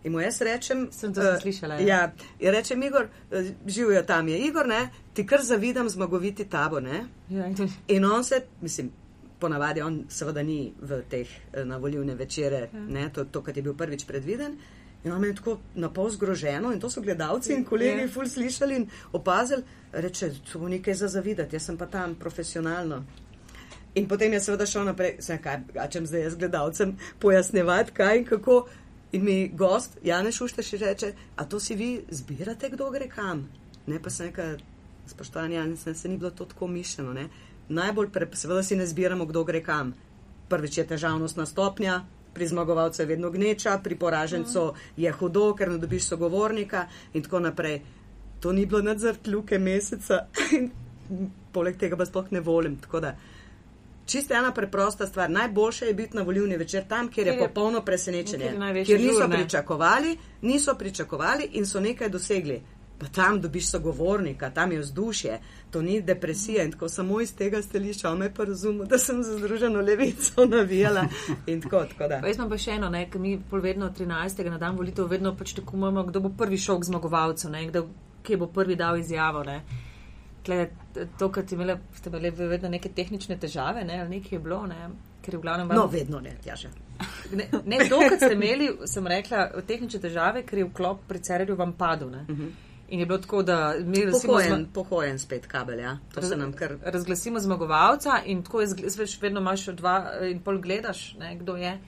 [0.05, 1.85] In mu jaz rečem, Sem to eh, slišala, ja.
[1.87, 2.01] Ja,
[2.39, 7.05] ja rečem, Igor, eh, živijo tam je Igor, ne, ti kar zavidam zmagoviti tabo, ne.
[7.29, 7.55] ja, in
[7.87, 8.91] In on se, mislim,
[9.39, 13.63] ponavadi on seveda ni v teh eh, na volivne večere, ne, to, to, kar je
[13.63, 14.57] bil prvič predviden.
[15.05, 18.07] In on me je tako na pol zgroženo in to so gledalci in kolegi Ja.
[18.07, 23.03] ful slišali in opazili, reče, to bo nekaj za zavidati, jaz sem pa tam profesionalno.
[23.95, 28.17] In potem je seveda šel naprej, sem kaj, a čem zdaj jaz gledalcem pojasnevati, kaj
[28.17, 28.65] in kako.
[29.15, 33.45] In mi gost, Janeš Ušteš, reče, a to si vi zbirate, kdo gre kam?
[33.87, 34.57] Ne pa sem rekel,
[35.07, 37.13] spoštovani Janeš, se ni bilo to tako mišljeno.
[37.13, 37.29] Ne?
[37.69, 39.93] Najbolj, pre, seveda si ne zbiramo, kdo gre kam.
[40.49, 42.01] Prvič je težavnostna stopnja,
[42.33, 44.65] pri zmagovalcu je vedno gneča, pri poražencu
[44.97, 47.79] je hudo, ker ne dobiš sogovornika in tako naprej.
[48.43, 50.25] To ni bilo nadzrt luke meseca
[50.57, 50.71] in
[51.55, 52.75] poleg tega pa sploh ne volim.
[52.83, 53.15] Tako da,
[54.05, 55.29] Čisto ena preprosta stvar.
[55.29, 58.51] Najboljše je biti na volivni večer tam, kjer je Kjer je- popolno presenečenje.
[58.73, 59.35] kjer Kjer niso žur, ne.
[59.35, 60.11] pričakovali,
[60.41, 62.61] niso pričakovali in so nekaj dosegli.
[62.97, 65.39] Pa tam dobiš sogovornika, tam je vzdušje,
[65.71, 69.23] to ni depresija in tako samo iz tega stališča, on me pa razumel, da sem
[69.23, 71.05] za združeno levico navijala
[71.47, 72.19] in tako, tako da.
[72.21, 74.49] Pa jaz imam pa še eno, ne, ker mi vedno 13.
[74.49, 77.87] na dan volitev vedno pač tekmujemo, kdo bo prvi šel k zmagovalcu, ne, kdo,
[78.23, 79.43] kje bo prvi dal izjavo.
[79.43, 79.61] Ne.
[80.45, 80.69] Tle,
[81.19, 84.65] to, kar ste imeli, ste imeli vedno neke tehnične težave, ne, ali nekaj je bilo,
[84.67, 84.89] ne,
[85.25, 85.71] ker je v glavnem.
[85.73, 86.69] No, vedno ne, tjaže.
[87.33, 91.73] Ne, ne dokaj ste imeli, sem rekla, tehnične težave, ker je vklop pri Cererju vam
[91.73, 92.09] padel.
[92.09, 92.23] Ne.
[92.29, 92.53] Mhm.
[92.87, 95.97] In je bilo tako, da mi recimo Pohojen, zma- pohojen spet kabel, ja.
[96.13, 96.75] To se nam kar.
[96.83, 98.67] razglasimo zmagovalca in tako je,
[98.97, 101.79] veš, vedno imaš dva eh, in pol gledaš, ne, kdo je.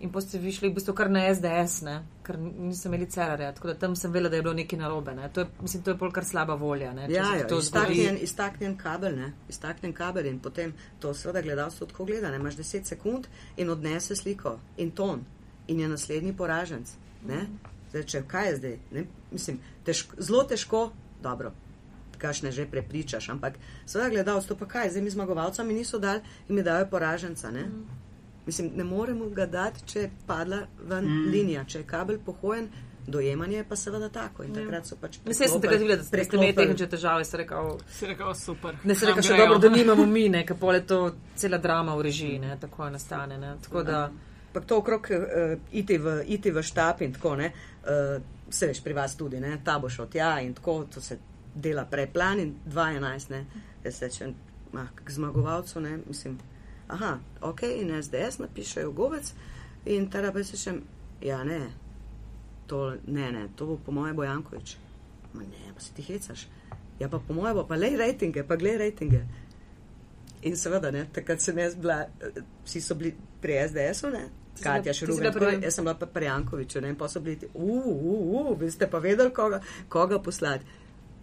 [0.00, 1.94] In potem ste vi šli v bistvu kar na SDS, ne,
[2.24, 5.12] ker niso imeli cerarja, tako da tam sem vedela, da je bilo nekaj narobe.
[5.14, 5.28] Ne.
[5.28, 6.92] To je, mislim, to je pol kar slaba volja.
[6.96, 9.32] Ne, če Ja, se ja, iztaknjen, iztaknjen kabel, ne?
[9.48, 12.40] iztaknjen kabel in potem to seveda gledalstvo tako gleda, ne?
[12.40, 15.24] imaš 10 sekund in odnese sliko in ton
[15.68, 16.96] in je naslednji poraženc.
[17.28, 17.44] Ne?
[17.90, 18.78] Zdaj, če, kaj je zdaj?
[18.96, 19.04] Ne?
[19.30, 20.86] Mislim, težko, zelo težko,
[21.22, 21.52] dobro,
[22.20, 26.56] kašne že prepričaš, ampak seveda gledalstvo pa kaj, zdaj mi zmagovalcem mi niso dali in
[26.56, 27.50] mi dajo poraženca.
[27.50, 27.68] Ne?
[28.50, 31.28] Mislim, ne moremo ga dati, če je padla ven mm.
[31.30, 32.66] linija, če je kabel pohojen,
[33.06, 35.18] dojemanje je pa seveda tako in takrat so pač.
[35.24, 38.80] Mislim, jaz sem takrat videla, da ste imeli tehnične težave, ste rekli, Si rekel, super.
[38.84, 39.46] ne se reka še grejo.
[39.46, 40.98] dobro, da nimamo mi, ne, ker pol je to
[41.38, 43.38] cela drama v režiji, ne, tako je nastane.
[43.38, 44.02] Ne, tako da,
[44.52, 47.52] Pa to okrog uh, iti, v, iti v štab in tako, ne,
[47.86, 48.16] uh,
[48.50, 51.18] se veš pri vas tudi, ne, ta bo šel tja in tako, to se
[51.54, 53.44] dela preplan in 2.11, ne,
[53.84, 54.34] jaz rečem,
[54.74, 56.38] ah, k zmagovalcu, ne, mislim,
[56.90, 57.12] aha,
[57.42, 59.32] ok, in SDS napišejo govec
[59.86, 60.82] in tada pa se rečem,
[61.22, 61.60] ja, ne,
[62.66, 64.76] to, ne, ne, to bo po moje Bojankovič.
[65.32, 66.46] Ma ne, pa si ti hecaš.
[66.98, 69.22] Ja, pa po moje bo, pa lej rejtinge, pa glej rejtinge.
[70.42, 72.28] In seveda, ne, takrat sem jaz bila, eh,
[72.64, 73.10] vsi so bili
[73.40, 74.22] pri SDS-u, ne,
[74.54, 77.08] si bila- Katja si bila pri- jaz sem bila pa pri Jankoviču, ne, in pa
[77.08, 80.64] so bili ti, uf, uf, uf, vi ste pa vedeli, koga, koga poslati.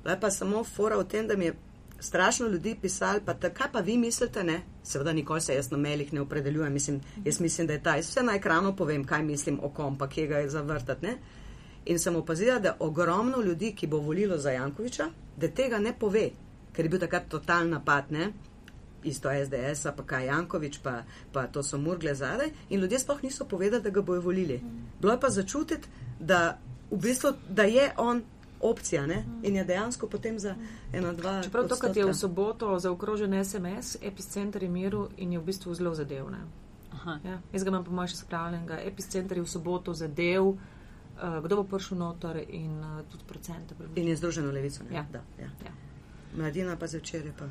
[0.06, 1.54] Le pa samo fora v tem, da mi je
[2.00, 4.62] strašno ljudi pisali, pa ta- kaj pa vi mislite, ne?
[4.84, 8.08] Seveda nikoli se jaz na mailih ne opredeljujem, mislim, jaz mislim, da je ta, jaz
[8.08, 11.18] vse na ekranu povem, kaj mislim o kom, pa kje ga je zavrtati, ne?
[11.86, 15.06] In sem opazila, da ogromno ljudi, ki bo volilo za Jankoviča,
[15.38, 16.30] da tega ne pove,
[16.74, 18.32] ker je bil takrat totalni napad, ne?
[19.04, 22.50] Isto SDS, pa kaj Jankovič, pa, pa to so murgle zadaj.
[22.70, 24.62] In ljudje sploh niso povedali, da ga bojo volili.
[25.02, 25.88] Bilo je pa začutiti,
[26.20, 26.58] da,
[26.92, 28.22] v bistvu, da je on
[28.62, 29.26] opcija ne?
[29.44, 30.56] in je dejansko potem za
[30.94, 31.42] ena, dva.
[31.44, 35.74] Čeprav to, kar je v soboto zaokrožen SMS, epicenter je miru in je v bistvu
[35.74, 36.30] zelo zadev.
[36.32, 36.46] ne.
[36.92, 37.20] Aha.
[37.24, 38.80] Ja, jaz ga imam po mojem še spravljenega.
[38.84, 43.76] Epicenter je v soboto zadev, uh, kdo bo prišel noter in uh, tudi procente.
[43.96, 44.84] In je združeno levico.
[44.90, 44.96] Ne?
[44.96, 45.06] Ja.
[45.12, 45.52] Da, ja.
[45.66, 45.76] Ja.
[46.36, 47.46] Mladina pa zvečer je pa.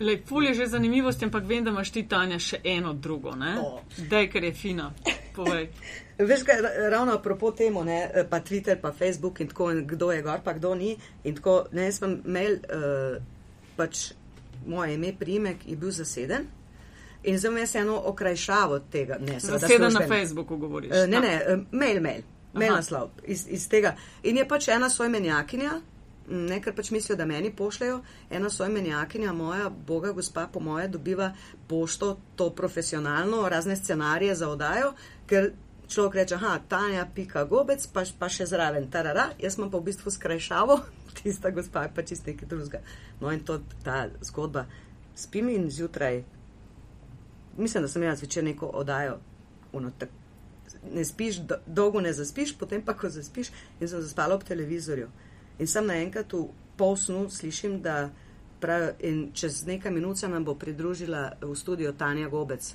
[0.00, 3.58] Lej, ful je že zanimivost, ampak vem, da imaš ti, Tanja, še eno drugo, ne?
[3.60, 3.80] O.
[3.98, 4.92] Dej, ker je fina.
[5.34, 5.68] Povej.
[6.20, 8.00] Veš, kaj, ra- ravno apropo temu, ne,
[8.30, 10.96] pa Twitter, pa Facebook in tako, in kdo je gor, pa kdo ni.
[11.24, 13.22] In tako, ne, jaz sem imel, uh,
[13.76, 14.12] pač
[14.66, 16.46] moje ime, primek je bil zaseden.
[17.24, 19.16] In zdaj jaz eno okrajšavo tega.
[19.20, 20.00] Ne, seveda Zaseden na.
[20.08, 20.90] Facebooku govoriš.
[20.92, 21.20] Eh, Ne, Ja.
[21.20, 22.22] ne, eh, mail, mail,
[22.52, 23.94] mail naslov iz, iz tega.
[24.22, 25.82] In je pač ena sojmenjakinja, m,
[26.28, 28.00] ne ker pač mislijo, da meni pošljajo,
[28.30, 31.32] ena sojmenjakinja, moja boga gospa, po moje, dobiva
[31.68, 34.92] pošto to profesionalno, razne scenarije za odajo,
[35.26, 35.52] ker
[35.88, 39.90] človek reče, aha, Tanja, pika gobec, pa, pa še zraven, tarara, jaz imam pa v
[39.90, 40.78] bistvu skrajšavo,
[41.22, 42.80] tista gospa je pa čist nekaj drugega.
[43.20, 44.66] No in to ta zgodba.
[45.14, 46.22] Spim in zjutraj,
[47.58, 49.18] mislim, da sem jaz večer neko odajo,
[49.72, 50.08] ono, tak,
[50.94, 55.10] ne spiš, do, dolgo ne zaspiš, potem pa, ko zaspiš, in sem zaspala ob televizorju.
[55.58, 56.46] In sem naenkrat v
[56.76, 58.10] pol snu slišim, da
[58.60, 58.92] prav,
[59.34, 62.74] čez nekaj minut se nam bo pridružila v studio Tanja Gobec.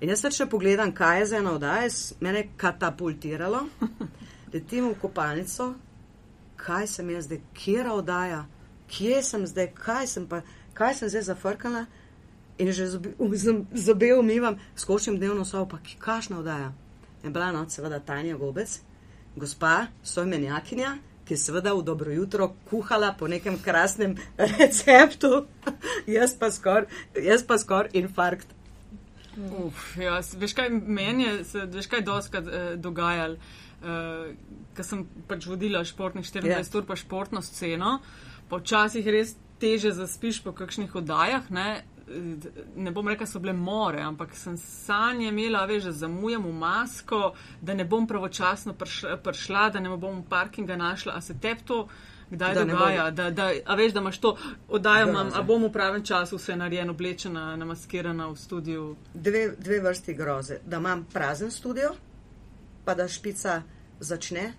[0.00, 3.66] In jaz več ne pogledam, kaj je za ena oddaja, s- mene je katapultiralo,
[4.52, 5.74] letim v kopalnico,
[6.56, 8.46] kaj sem jaz zdaj, kje oddaja,
[8.86, 10.42] kje sem zdaj, kaj sem pa,
[10.74, 11.86] kaj sem zdaj zafrkala.
[12.58, 16.72] In že zobe, z- zobe umivam, skočim dnevno sobo, pa kakšna oddaja.
[17.24, 18.80] Je bila no, seveda Tanja Gobec,
[19.36, 25.46] gospa, sojmenjakinja, ki je seveda v dobro jutro kuhala po nekem krasnem receptu,
[26.06, 26.86] jaz pa skoraj
[27.58, 28.48] skor infarkt.
[29.34, 33.34] Uf, ja, veš kaj, meni je, se, veš kaj doskrat eh, dogajalo,
[33.82, 34.34] eh,
[34.76, 36.60] ker sem pač vodila športnih 24 Ja.
[36.60, 36.76] yeah.
[36.76, 37.98] ur pa športno sceno,
[38.48, 41.82] pa včasih res teže zaspiš po kakšnih oddajah, ne,
[42.76, 47.34] ne bom rekla, so bile more, ampak sem sanje imela, veš, da zamujam v masko,
[47.60, 51.88] da ne bom pravočasno prišla, prišla da ne bom parkinga našla, a se tep to
[52.30, 54.36] kdaj Da dogaja, da, da, a veš, da imaš to
[54.68, 55.40] oddajo, imam, Groza.
[55.40, 58.96] a bom v pravem času vse narejeno, oblečena, namaskirana v studiu.
[59.14, 60.58] Dve, dve vrsti groze.
[60.66, 61.94] Da imam prazen studio,
[62.84, 63.62] pa da špica
[64.00, 64.52] začne,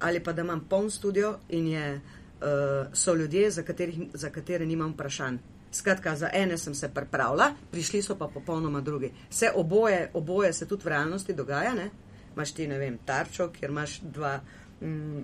[0.00, 4.66] ali pa da imam poln studio in je, uh, so ljudje, za, katerih, za katere
[4.66, 5.38] nimam vprašanj.
[5.72, 9.12] Skratka, za ene sem se pripravila, prišli so pa popolnoma drugi.
[9.30, 11.74] Vse oboje, oboje se tudi v realnosti dogaja.
[11.74, 11.90] Ne?
[12.34, 14.40] Imaš ti, ne vem, tarčo, kjer imaš dva,
[14.80, 15.22] mm,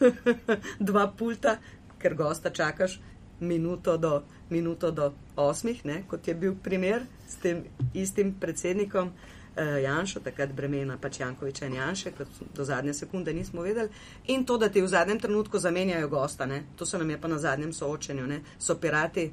[0.90, 1.56] dva pulta,
[1.98, 3.00] ker gosta čakaš
[3.40, 6.02] minuto do, minuto do osmih, ne?
[6.08, 7.64] kot je bil primer s tem
[7.94, 13.62] istim predsednikom uh, Janšo, takrat bremena pač Jankoviča in Janše, ker do zadnje sekunde nismo
[13.62, 13.88] vedeli.
[14.26, 16.64] In to, da ti v zadnjem trenutku zamenjajo gosta, ne?
[16.76, 18.40] to se nam je pa na zadnjem soočenju, ne?
[18.58, 19.30] so pirati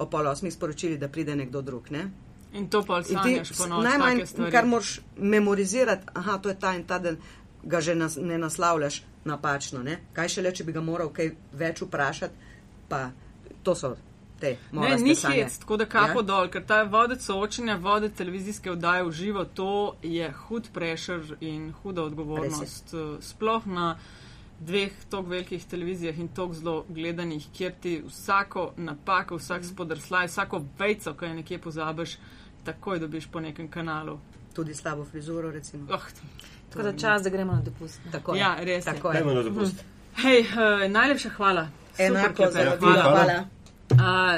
[0.00, 1.90] o pol osmih sporočili, da pride nekdo drug.
[1.90, 2.06] Ne?
[2.52, 4.20] In to pa ti sanjaš s- po noč, najmanj,
[4.50, 7.18] kar moraš memorizirati, aha, to je ta in ta den,
[7.64, 9.82] ga že nas, ne naslavljaš napačno.
[9.82, 9.98] Ne?
[10.12, 12.34] Kaj šele, če bi ga moral kaj več vprašati,
[12.88, 13.10] pa
[13.62, 13.96] to so
[14.40, 16.22] te Ne, ni hec, tako da kapo Ja?
[16.24, 19.68] dol, ker ta vodec soočenja, vodec televizijske oddaje v živo, to
[20.02, 22.94] je hud prešer in huda odgovornost.
[22.94, 23.98] eh, Sploh na
[24.60, 30.64] dveh tako velikih televizijah in tako zelo gledanih, kjer ti vsako napako, vsak spodrslaj, vsako
[30.78, 32.18] vejco, ki je nekje pozabiš,
[32.64, 34.18] takoj dobiš po nekem kanalu.
[34.54, 35.86] Tudi slabo frizuro, recimo.
[35.94, 36.04] Oh,
[36.70, 38.00] Tako da čas, da gremo na dopust.
[38.12, 38.34] Tako.
[38.34, 38.84] Ja, res.
[38.84, 39.14] Tako je.
[39.14, 39.84] Dajmo na dopust.
[40.22, 41.68] hej, uh, najlepša hvala.
[41.92, 42.76] Super Enako za hvala.
[42.78, 43.02] hvala.
[43.02, 43.44] hvala.
[43.90, 43.96] Uh,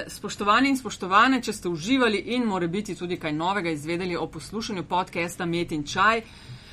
[0.08, 4.84] spoštovani in spoštovane, če ste uživali in more biti tudi kaj novega izvedeli o poslušanju
[4.84, 6.22] podcasta Met in Čaj,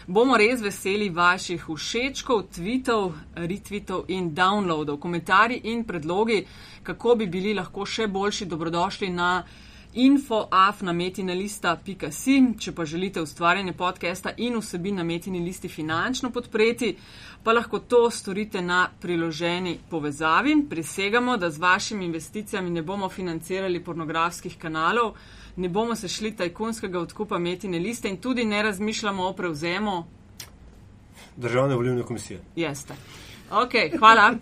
[0.09, 4.97] bomo res veseli vaših všečkov, tweetov, retweetov in downloadov.
[4.97, 6.45] Komentarji in predlogi,
[6.83, 9.43] kako bi bili lahko še boljši, dobrodošli na
[9.93, 12.43] infoaf.metinalista.si.
[12.57, 16.97] Če pa želite ustvarjanje podcasta in vsebin na metini listi finančno podpreti,
[17.43, 20.65] pa lahko to storite na priloženi povezavi.
[20.69, 25.13] Prisegamo, da z vašimi investicijami ne bomo financirali pornografskih kanalov,
[25.59, 30.03] ne bomo se šli tajkunskega odkupa metine liste in tudi ne razmišljamo o prevzemu.
[31.35, 32.39] Državne volilne komisije.
[32.55, 32.93] Jeste.
[33.51, 34.33] Ok, hvala.